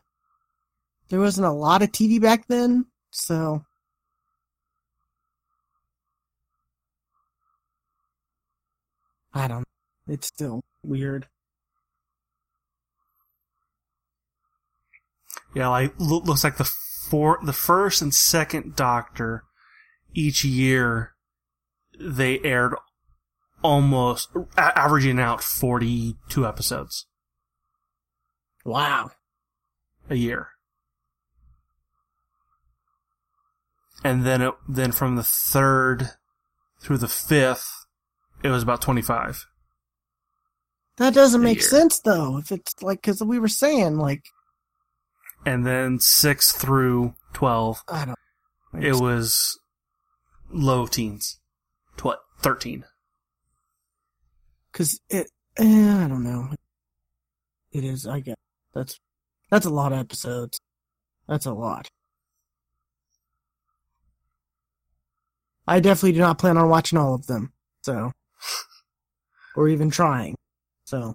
[1.09, 3.63] there wasn't a lot of TV back then, so
[9.33, 9.65] I don't
[10.07, 11.29] it's still weird.
[15.55, 19.45] Yeah, like looks like the four, the first and second Doctor
[20.15, 21.15] each year
[21.99, 22.75] they aired
[23.63, 27.07] almost a- averaging out 42 episodes
[28.65, 29.11] Wow.
[30.09, 30.49] a year.
[34.05, 36.11] And then it, then from the third
[36.81, 37.87] through the fifth,
[38.43, 39.47] it was about 25.
[40.99, 41.69] That doesn't make year.
[41.69, 42.39] sense though.
[42.39, 44.23] If it's like, cause we were saying like,
[45.45, 48.85] And then six through 12, I don't.
[48.85, 49.59] it was
[50.51, 51.41] low teens.
[51.99, 52.85] Tw- 13.
[54.73, 55.65] Cause it, eh,
[56.05, 56.51] I don't know.
[57.73, 58.37] It is, I guess.
[58.73, 58.99] That's,
[59.51, 60.59] that's a lot of episodes.
[61.29, 61.91] That's a lot.
[65.67, 67.53] I definitely do not plan on watching all of them.
[67.83, 68.13] So,
[69.55, 70.37] or even trying.
[70.87, 71.15] So,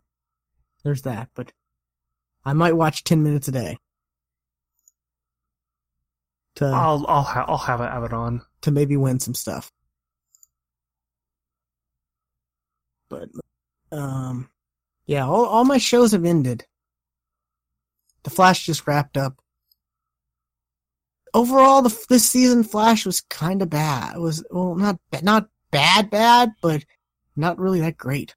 [0.84, 1.30] there's that.
[1.34, 1.52] But
[2.46, 3.78] I might watch 10 minutes a day.
[6.56, 8.44] To, I'll I'll ha- I'll have it have it on.
[8.62, 9.72] to maybe win some stuff.
[13.14, 14.50] But um
[15.06, 16.66] yeah, all all my shows have ended.
[18.24, 19.36] The Flash just wrapped up.
[21.34, 24.16] overall, the this season Flash was kind of bad.
[24.16, 26.86] It was well, not not bad, bad, but
[27.36, 28.36] not really that great.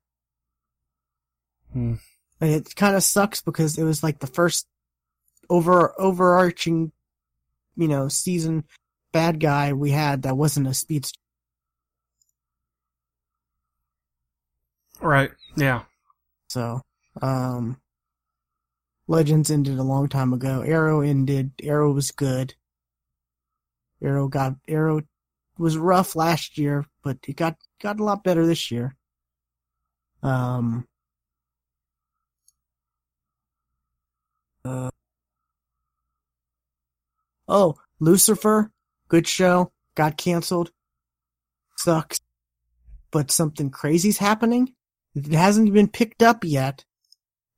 [1.73, 1.95] Hmm.
[2.41, 4.67] And it kind of sucks because it was like the first
[5.49, 6.93] over overarching,
[7.77, 8.65] you know, season
[9.13, 11.19] bad guy we had that wasn't a speedster.
[15.07, 15.31] Right.
[15.57, 15.83] Yeah.
[16.49, 16.83] So,
[17.23, 17.81] um,
[19.07, 20.63] Legends ended a long time ago.
[20.63, 21.53] Arrow ended.
[21.63, 22.55] Arrow was good.
[24.03, 25.03] Arrow got Arrow
[25.59, 28.97] was rough last year, but it got got a lot better this year.
[30.25, 30.89] Um.
[34.65, 34.91] Uh,
[37.47, 38.73] oh, Lucifer,
[39.07, 40.73] good show, got canceled.
[41.77, 42.19] Sucks.
[43.13, 44.75] But something crazy's happening.
[45.17, 46.85] It hasn't been picked up yet.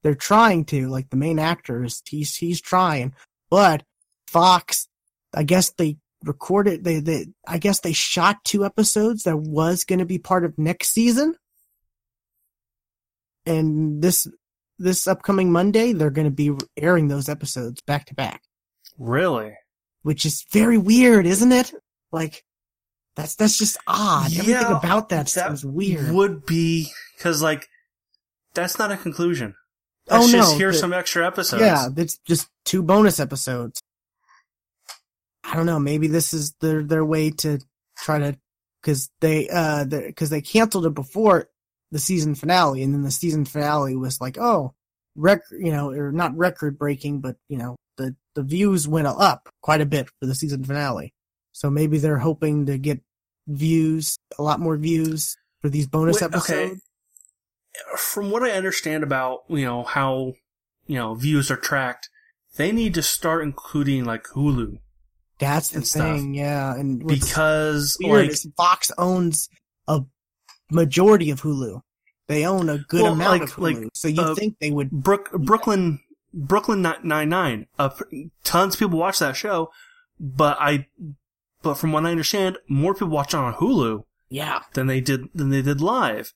[0.03, 3.15] They're trying to, like the main actor is he's he's trying,
[3.51, 3.83] but
[4.29, 4.87] Fox,
[5.35, 9.99] I guess they recorded they they I guess they shot two episodes that was going
[9.99, 11.35] to be part of next season,
[13.45, 14.29] and this
[14.79, 18.43] this upcoming Monday they're going to be airing those episodes back to back,
[18.99, 19.55] Really?
[20.03, 21.73] which is very weird, isn't it?
[22.13, 22.45] Like
[23.19, 24.27] that's that's just odd.
[24.39, 26.13] Everything about that, that weird.
[26.13, 27.69] Would be because like
[28.55, 29.57] that's not a conclusion.
[30.07, 31.61] That's Oh, just no, here's the- some extra episodes.
[31.63, 33.83] Yeah, it's just two bonus episodes.
[35.43, 35.81] I don't know.
[35.81, 37.59] Maybe this is their their way to
[37.97, 38.39] try to
[38.83, 41.49] because they uh because they canceled it before
[41.91, 44.75] the season finale, and then the season finale was like, oh,
[45.17, 49.49] record, you know, or not record breaking, but you know, the the views went up
[49.61, 51.13] quite a bit for the season finale.
[51.53, 53.01] So maybe they're hoping to get
[53.49, 56.37] views, a lot more views for these bonus Wait, okay.
[56.65, 56.83] episodes.
[57.97, 60.35] From what I understand about you know how
[60.87, 62.09] you know views are tracked,
[62.57, 64.79] they need to start including like Hulu
[65.39, 66.75] That's the thing, yeah.
[66.75, 69.49] And because weird like Fox owns
[69.87, 70.03] a
[70.71, 71.83] majority of Hulu.
[72.27, 73.83] They own a good Well, amount like- of Hulu.
[73.83, 76.01] like, so you uh, think they would Brook, Brooklyn
[76.35, 77.67] Brooklyn Nine Nine.
[77.79, 77.91] Uh,
[78.45, 79.71] tons of people watch that show,
[80.19, 80.87] but I
[81.63, 84.63] but from what I understand, more people watch it on Hulu Yeah.
[84.75, 86.33] than they did than they did live.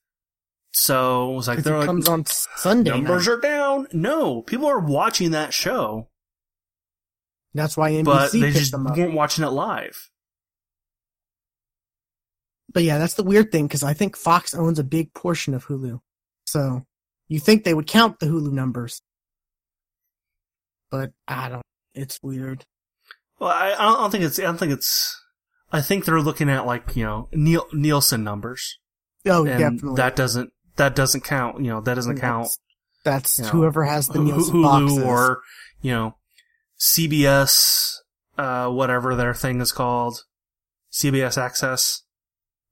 [0.74, 2.90] So it was like 'cause they're it like comes on Sunday.
[2.90, 3.32] numbers night.
[3.34, 3.88] are down.
[3.92, 6.08] No, people are watching that show,
[7.54, 8.96] That's why NBC but they picked just them up.
[8.96, 10.08] weren't watching it live.
[12.72, 15.66] But yeah, that's the weird thing because I think Fox owns a big portion of
[15.66, 16.00] Hulu.
[16.46, 16.86] So
[17.28, 19.02] you think they would count the Hulu numbers.
[20.90, 21.62] But I don't.
[21.94, 22.64] It's weird.
[23.42, 24.38] Well, I, I don't think it's.
[24.38, 25.20] I don't think it's.
[25.72, 28.78] I think they're looking at like you know Niel, Nielsen numbers,
[29.26, 29.96] Oh, and definitely.
[29.96, 31.60] that doesn't that doesn't count.
[31.60, 32.48] You know that doesn't And count.
[33.04, 34.98] That's, that's you know, whoever has the Nielsen Hulu boxes.
[35.02, 35.40] or
[35.80, 36.14] you know
[36.78, 37.96] CBS,
[38.38, 40.22] uh, whatever their thing is called,
[40.92, 42.02] CBS Access,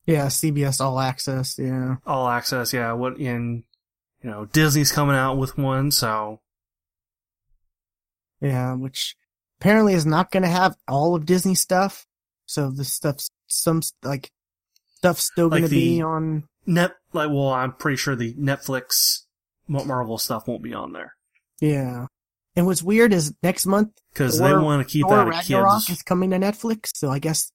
[0.07, 1.59] yeah, CBS All Access.
[1.59, 1.97] Yeah.
[2.07, 2.73] All Access.
[2.73, 3.65] Yeah, what in
[4.23, 6.43] you know Disney's coming out with one, so
[8.41, 9.17] Yeah, which
[9.61, 12.07] apparently is not going to have all of Disney stuff.
[12.47, 14.31] So the stuff's some like
[14.97, 16.45] stuff's still going to be on.
[16.67, 19.25] net like well, I'm pretty sure the Netflix
[19.69, 21.15] Marvel stuff won't be on there
[21.61, 22.07] Yeah.
[22.57, 25.87] And what's weird is next month because they want to keep Thor that a Ragnarok
[25.87, 25.99] kids.
[25.99, 26.91] is coming to Netflix.
[26.95, 27.53] So I guess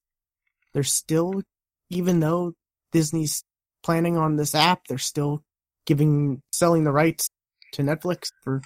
[0.73, 1.41] they're still,
[1.90, 2.53] even though
[2.94, 3.44] Disney's
[3.84, 5.44] planning on this app, they're still
[5.86, 7.30] giving selling the rights
[7.73, 8.61] to Netflix for.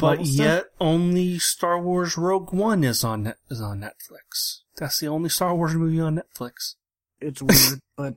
[0.00, 4.60] But yet, only Star Wars Rogue One is on is on Netflix.
[4.76, 6.74] That's the only Star Wars movie on Netflix.
[7.20, 8.14] it's weird, but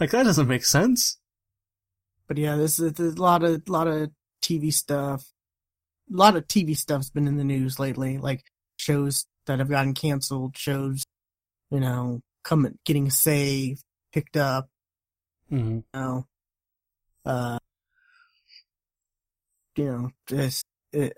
[0.00, 1.18] Like that doesn't make sense.
[2.26, 4.10] But yeah, this is there's a lot of lot of
[4.42, 5.24] TV stuff.
[6.12, 8.42] A lot of TV stuff's been in the news lately, like
[8.76, 11.04] shows that have gotten canceled, shows,
[11.70, 13.82] you know, coming getting saved,
[14.12, 14.68] picked up,
[15.48, 16.26] hmm you know.
[17.24, 17.58] Uh
[19.78, 21.16] you know, just it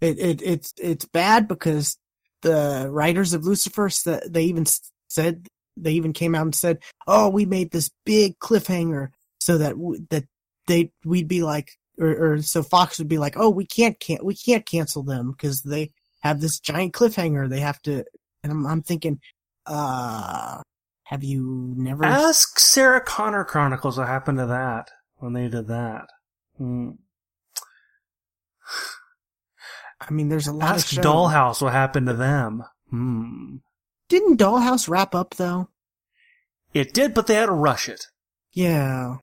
[0.00, 1.96] it, it it's it's bad because
[2.42, 3.88] the writers of Lucifer
[4.26, 4.66] they even
[5.08, 5.46] said
[5.76, 9.08] they even came out and said, "Oh, we made this big cliffhanger
[9.38, 9.74] so that
[10.10, 10.24] that
[10.66, 14.24] they we'd be like, or, or so Fox would be like, oh, we can't can't
[14.24, 15.92] we can't cancel them because they
[16.22, 17.48] have this giant cliffhanger.
[17.48, 18.04] They have to."
[18.42, 19.20] And I'm I'm thinking,
[19.66, 20.60] uh,
[21.04, 22.04] have you never?
[22.04, 26.08] Ask Sarah Connor Chronicles what happened to that when they did that.
[26.58, 26.90] Hmm.
[30.00, 31.04] I mean, there's a lot Ask of shows.
[31.04, 32.62] Dollhouse what happened to them.
[32.90, 33.56] Hmm.
[34.08, 35.68] Didn't Dollhouse wrap up though?
[36.72, 38.06] It did, but they had to rush it.
[38.52, 39.16] Yeah.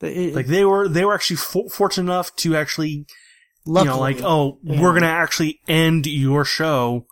[0.00, 3.06] It, Like they were, they were actually for- fortunate enough to actually,
[3.66, 4.80] luckily, you know, like, oh, yeah.
[4.80, 7.06] we're gonna actually end your show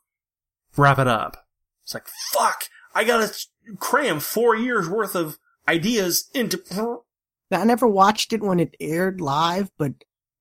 [0.76, 1.38] wrap it up.
[1.84, 2.64] It's like, fuck,
[2.94, 3.32] I gotta
[3.78, 6.62] cram four years worth of ideas into.
[7.50, 9.92] Now, I never watched it when it aired live, but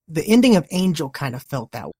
[0.07, 1.91] the ending of Angel kind of felt that way.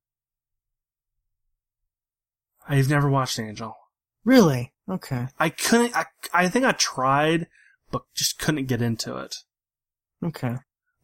[2.67, 3.75] I've never watched Angel.
[4.23, 4.73] Really?
[4.89, 5.27] Okay.
[5.39, 7.47] I couldn't, I, I think I tried,
[7.91, 9.37] but just couldn't get into it.
[10.23, 10.57] Okay.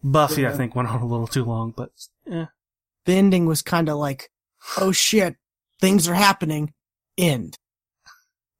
[0.03, 1.91] Buffy, I think, went on a little too long, but
[2.29, 2.45] eh.
[3.05, 4.31] The ending was kind of like,
[4.77, 5.35] oh shit,
[5.79, 6.73] things are happening.
[7.17, 7.57] End.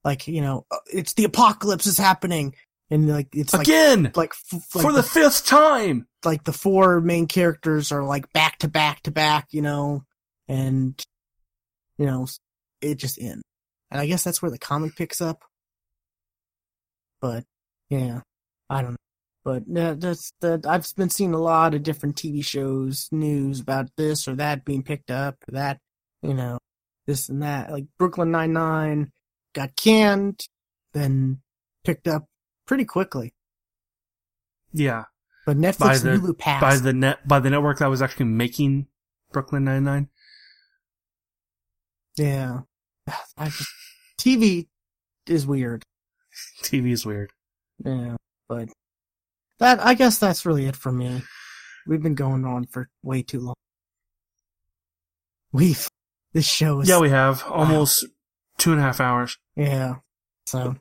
[0.04, 2.56] Like, you know, uh, it's the apocalypse is happening.
[2.90, 4.12] And like, it's Again!
[4.16, 6.08] like, f- like for the fifth time!
[6.26, 10.04] Like the four main characters are like back to back to back, you know,
[10.48, 11.02] and
[11.98, 12.28] you know,
[12.82, 13.44] it just ends.
[13.90, 15.44] And I guess that's where the comic picks up.
[17.20, 17.44] But
[17.90, 18.22] yeah,
[18.70, 18.98] I don't know.
[19.44, 20.66] But that's that.
[20.68, 24.84] I've been seeing a lot of different TV shows, news about this or that being
[24.84, 25.80] picked up, or that,
[26.22, 26.60] you know,
[27.08, 27.72] this and that.
[27.72, 29.12] Like Brooklyn Nine Nine
[29.54, 30.46] got canned,
[30.94, 31.42] then
[31.84, 32.26] picked up
[32.68, 33.34] pretty quickly.
[34.74, 35.06] Yeah.
[35.46, 36.62] But Netflix By the- Hulu passed.
[36.62, 38.88] By the net, by the network that was actually making
[39.32, 40.10] Brooklyn Nine-Nine.
[42.18, 42.60] Yeah.
[43.38, 43.70] I just,
[44.20, 44.68] TV
[45.28, 45.84] is weird.
[46.64, 47.32] TV is weird.
[47.84, 48.16] Yeah.
[48.48, 48.70] But
[49.60, 51.24] that, I guess that's really it for me.
[51.88, 53.56] We've been going on for way too long.
[55.52, 55.88] We've,
[56.34, 58.06] this show is, Yeah, we have almost
[58.58, 59.38] two and a half hours.
[59.56, 59.96] yeah.
[60.46, 60.76] So,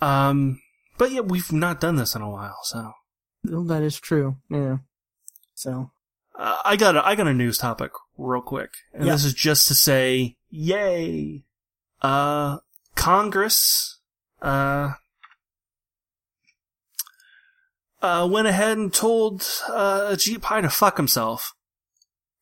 [0.00, 0.60] Um,
[0.96, 2.92] but yeah, we've not done this in a while, so.
[3.44, 4.36] Well, that is true.
[4.50, 4.78] Yeah.
[5.54, 5.90] So,
[6.34, 9.12] Uh, I got a, I got a news topic real quick, and Yeah.
[9.12, 11.44] this is just to say, yay!
[12.00, 12.58] Uh,
[12.94, 13.98] Congress,
[14.40, 14.92] uh,
[18.00, 21.54] uh, went ahead and told uh, Ajit Pai to fuck himself,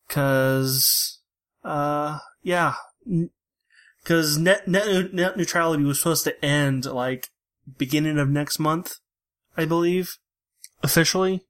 [0.09, 1.21] cause,
[1.65, 2.75] uh, yeah,
[3.07, 3.31] n-
[4.05, 7.29] cause net, net net neutrality was supposed to end like
[7.79, 8.97] beginning of next month,
[9.57, 10.19] I believe,
[10.83, 11.43] officially,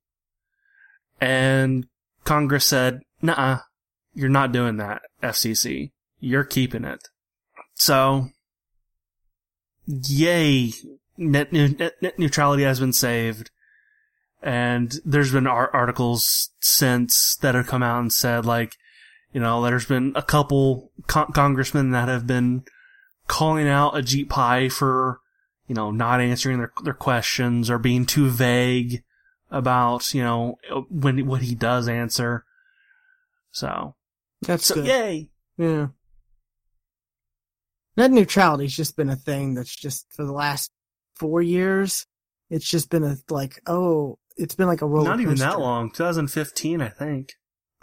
[1.20, 1.86] and
[2.24, 3.60] Congress said, "Nah,
[4.14, 5.92] you're not doing that, FCC.
[6.20, 7.08] You're keeping it."
[7.74, 8.30] So,
[9.86, 10.72] yay!
[11.18, 13.50] Net, net, net neutrality has been saved,
[14.42, 18.76] and there's been ar- articles since that have come out and said, like,
[19.32, 22.64] you know, there's been a couple con- congressmen that have been
[23.28, 25.20] calling out Ajit Pai for,
[25.68, 29.02] you know, not answering their their questions or being too vague
[29.50, 30.58] about, you know,
[30.90, 32.44] when what he does answer.
[33.52, 33.94] So,
[34.42, 34.86] that's so good.
[34.86, 35.28] yay!
[35.56, 35.88] Yeah.
[37.96, 40.70] Net neutrality's just been a thing that's just for the last
[41.14, 42.06] four years.
[42.50, 45.90] It's just been a like oh, it's been like a roller Not even that long.
[45.90, 47.32] 2015, I think.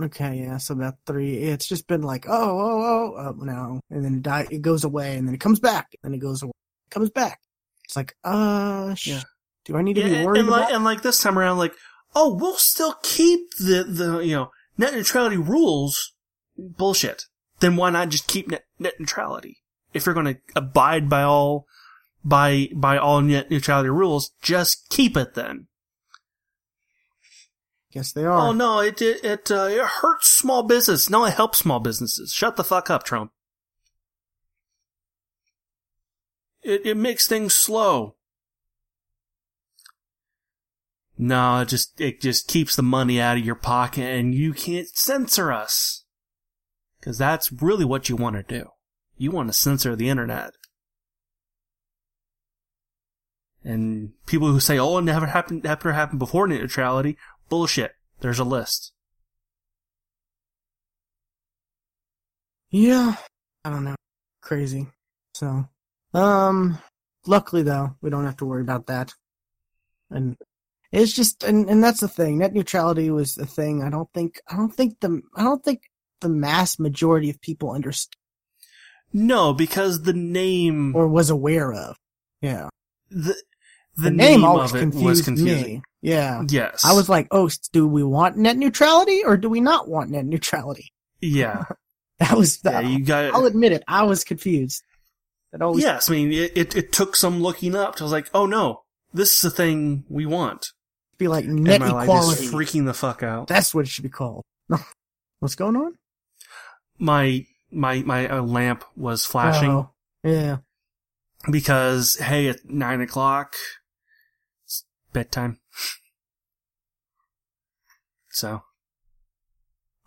[0.02, 1.38] Okay, yeah, so about three.
[1.38, 4.84] It's just been like oh oh oh oh no, and then it, die, it goes
[4.84, 6.52] away, and then it comes back, and then it goes away,
[6.88, 7.40] it comes back.
[7.86, 9.22] It's like uh, sh- Yeah.
[9.66, 10.76] Do I need to Yeah, be worried and like about?
[10.76, 11.74] and like this time around, like,
[12.16, 16.14] oh, we'll still keep the the you know net neutrality rules.
[16.58, 17.26] Bullshit.
[17.60, 19.58] Then why not just keep net net neutrality?
[19.94, 21.66] If you're going to abide by all
[22.24, 25.68] by by all net neutrality rules, just keep it then.
[27.92, 28.50] Guess they are.
[28.50, 31.10] Oh no, it it it, uh, it hurts small business.
[31.10, 32.34] No, it helps small businesses.
[32.34, 33.32] Shut the fuck up, Trump.
[36.64, 38.16] It it makes things slow.
[41.18, 44.88] No, it just it just keeps the money out of your pocket, and you can't
[44.88, 46.06] censor us.
[47.00, 48.70] Because that's really what you want to do.
[49.18, 50.54] You want to censor the internet.
[53.64, 57.18] And people who say, "Oh, it never happened, never happened before net neutrality,"
[57.48, 57.94] bullshit.
[58.22, 58.92] There's a list.
[62.70, 63.16] Yeah,
[63.64, 63.96] I don't know.
[64.42, 64.88] Crazy.
[65.36, 65.70] So,
[66.14, 66.80] um,
[67.28, 69.14] luckily though, we don't have to worry about that.
[70.10, 70.38] And
[71.02, 72.38] it's just, and, and that's the thing.
[72.38, 73.84] Net neutrality was the thing.
[73.84, 75.82] I don't think, I don't think the, I don't think
[76.22, 78.18] the mass majority of people understood
[79.12, 81.98] No, because the name, or was aware of.
[82.42, 82.70] Yeah.
[83.10, 83.36] the
[83.96, 85.82] The, the, name, always of it confused me.
[86.02, 86.44] Yeah.
[86.50, 90.10] Yes, I was like, oh, do we want net neutrality or do we not want
[90.12, 90.92] net neutrality?
[91.22, 91.64] yeah,
[92.20, 92.80] That was, yeah.
[92.82, 93.84] You got I'll admit it.
[93.88, 94.84] I was confused.
[95.52, 96.76] That always Yes, I mean it, it.
[96.76, 97.96] It took some looking up.
[97.98, 100.68] to I was like, oh no, this is the thing we want.
[101.24, 102.46] Be like net and my life equality.
[102.46, 103.48] is freaking the fuck out.
[103.48, 104.44] That's what it should be called.
[105.40, 105.96] What's going on?
[107.00, 109.90] My my my uh, lamp was flashing Oh,
[110.24, 110.58] yeah.
[111.50, 113.56] because hey, at nine o'clock,
[114.66, 115.60] it's bedtime.
[118.36, 118.64] So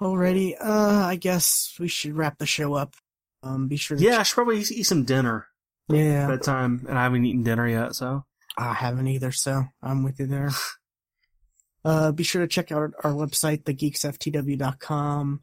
[0.01, 0.55] Alrighty.
[0.61, 2.95] Uh, I guess we should wrap the show up.
[3.45, 5.47] Um, be sure to Yeah, I should probably eat some dinner
[5.89, 6.27] yeah.
[6.27, 8.25] that time, and I haven't eaten dinner yet, so.
[8.59, 10.51] I haven't either, so I'm with you there.
[11.87, 15.41] uh, be sure to check out our, website, thegeeksftw.com,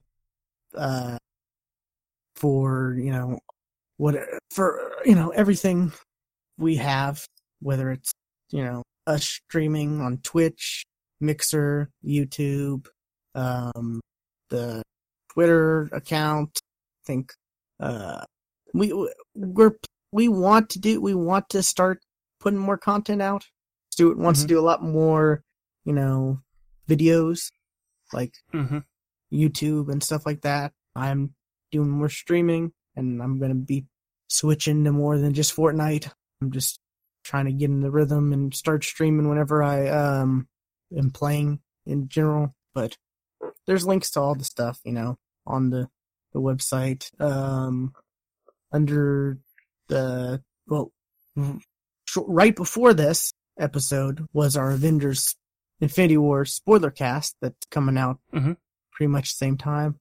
[0.76, 1.18] uh,
[2.36, 3.40] for, you know,
[3.98, 4.16] what,
[4.52, 5.94] for, you know, everything
[6.58, 7.26] we have,
[7.62, 8.12] whether it's,
[8.52, 10.84] you know, us streaming on Twitch,
[11.22, 12.88] Mixer, YouTube,
[13.36, 14.02] um,
[14.50, 14.82] the
[15.32, 17.34] Twitter account, I think,
[17.80, 18.26] uh,
[18.74, 18.92] we,
[19.34, 19.78] we're,
[20.12, 22.02] we want to do, we want to start
[22.42, 23.46] putting more content out.
[23.92, 24.44] Stuart wants Mhm.
[24.44, 25.42] to do a lot more,
[25.86, 26.40] you know,
[26.90, 27.52] videos
[28.12, 28.80] like Mm-hmm.
[29.34, 30.72] YouTube and stuff like that.
[30.95, 31.34] I'm
[31.72, 33.86] doing more streaming and I'm going to be
[34.28, 36.12] switching to more than just Fortnite.
[36.42, 36.80] I'm just
[37.24, 40.48] trying to get in the rhythm and start streaming whenever I um
[40.95, 42.98] am playing in general, but
[43.66, 45.88] there's links to all the stuff, you know, on the
[46.34, 47.94] the website um
[48.72, 49.38] under
[49.88, 50.92] the well
[52.18, 55.36] right before this episode was our Avengers
[55.84, 58.58] Infinity War spoiler cast that's coming out Mhm.
[58.92, 60.00] pretty much the same time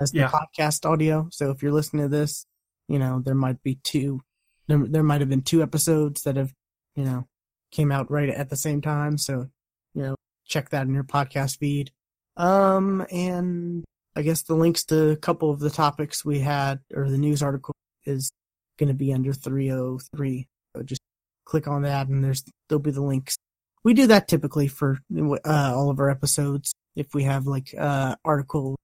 [0.00, 0.30] as the Yeah.
[0.30, 1.28] podcast audio.
[1.30, 2.46] So if you're listening to this,
[2.88, 4.22] you know, there might be two,
[4.68, 6.52] there, there might have been two episodes that have,
[6.94, 7.26] you know,
[7.70, 9.18] came out right at the same time.
[9.18, 9.50] So,
[9.94, 10.14] you know,
[10.46, 11.90] check that in your podcast feed.
[12.36, 17.10] Um, and I guess the links to a couple of the topics we had or
[17.10, 17.74] the news article
[18.04, 18.30] is
[18.78, 20.46] going to be under 303.
[20.76, 21.00] So just
[21.44, 23.36] click on that and there's, there'll be the links.
[23.84, 26.74] We do that typically for uh, all of our episodes.
[26.96, 28.76] If we have like uh article,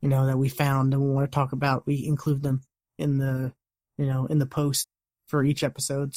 [0.00, 2.62] you know, that we found and we want to talk about, we include them
[2.98, 3.52] in the,
[3.98, 4.86] you know, in the post
[5.26, 6.14] for each episode.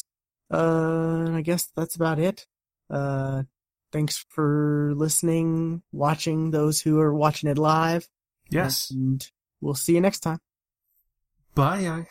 [0.51, 2.45] Uh, I guess that's about it.
[2.89, 3.43] Uh,
[3.91, 8.07] thanks for listening, watching those who are watching it live.
[8.49, 8.91] Yes.
[8.91, 9.27] And
[9.61, 10.39] we'll see you next time.
[11.53, 12.07] Bye.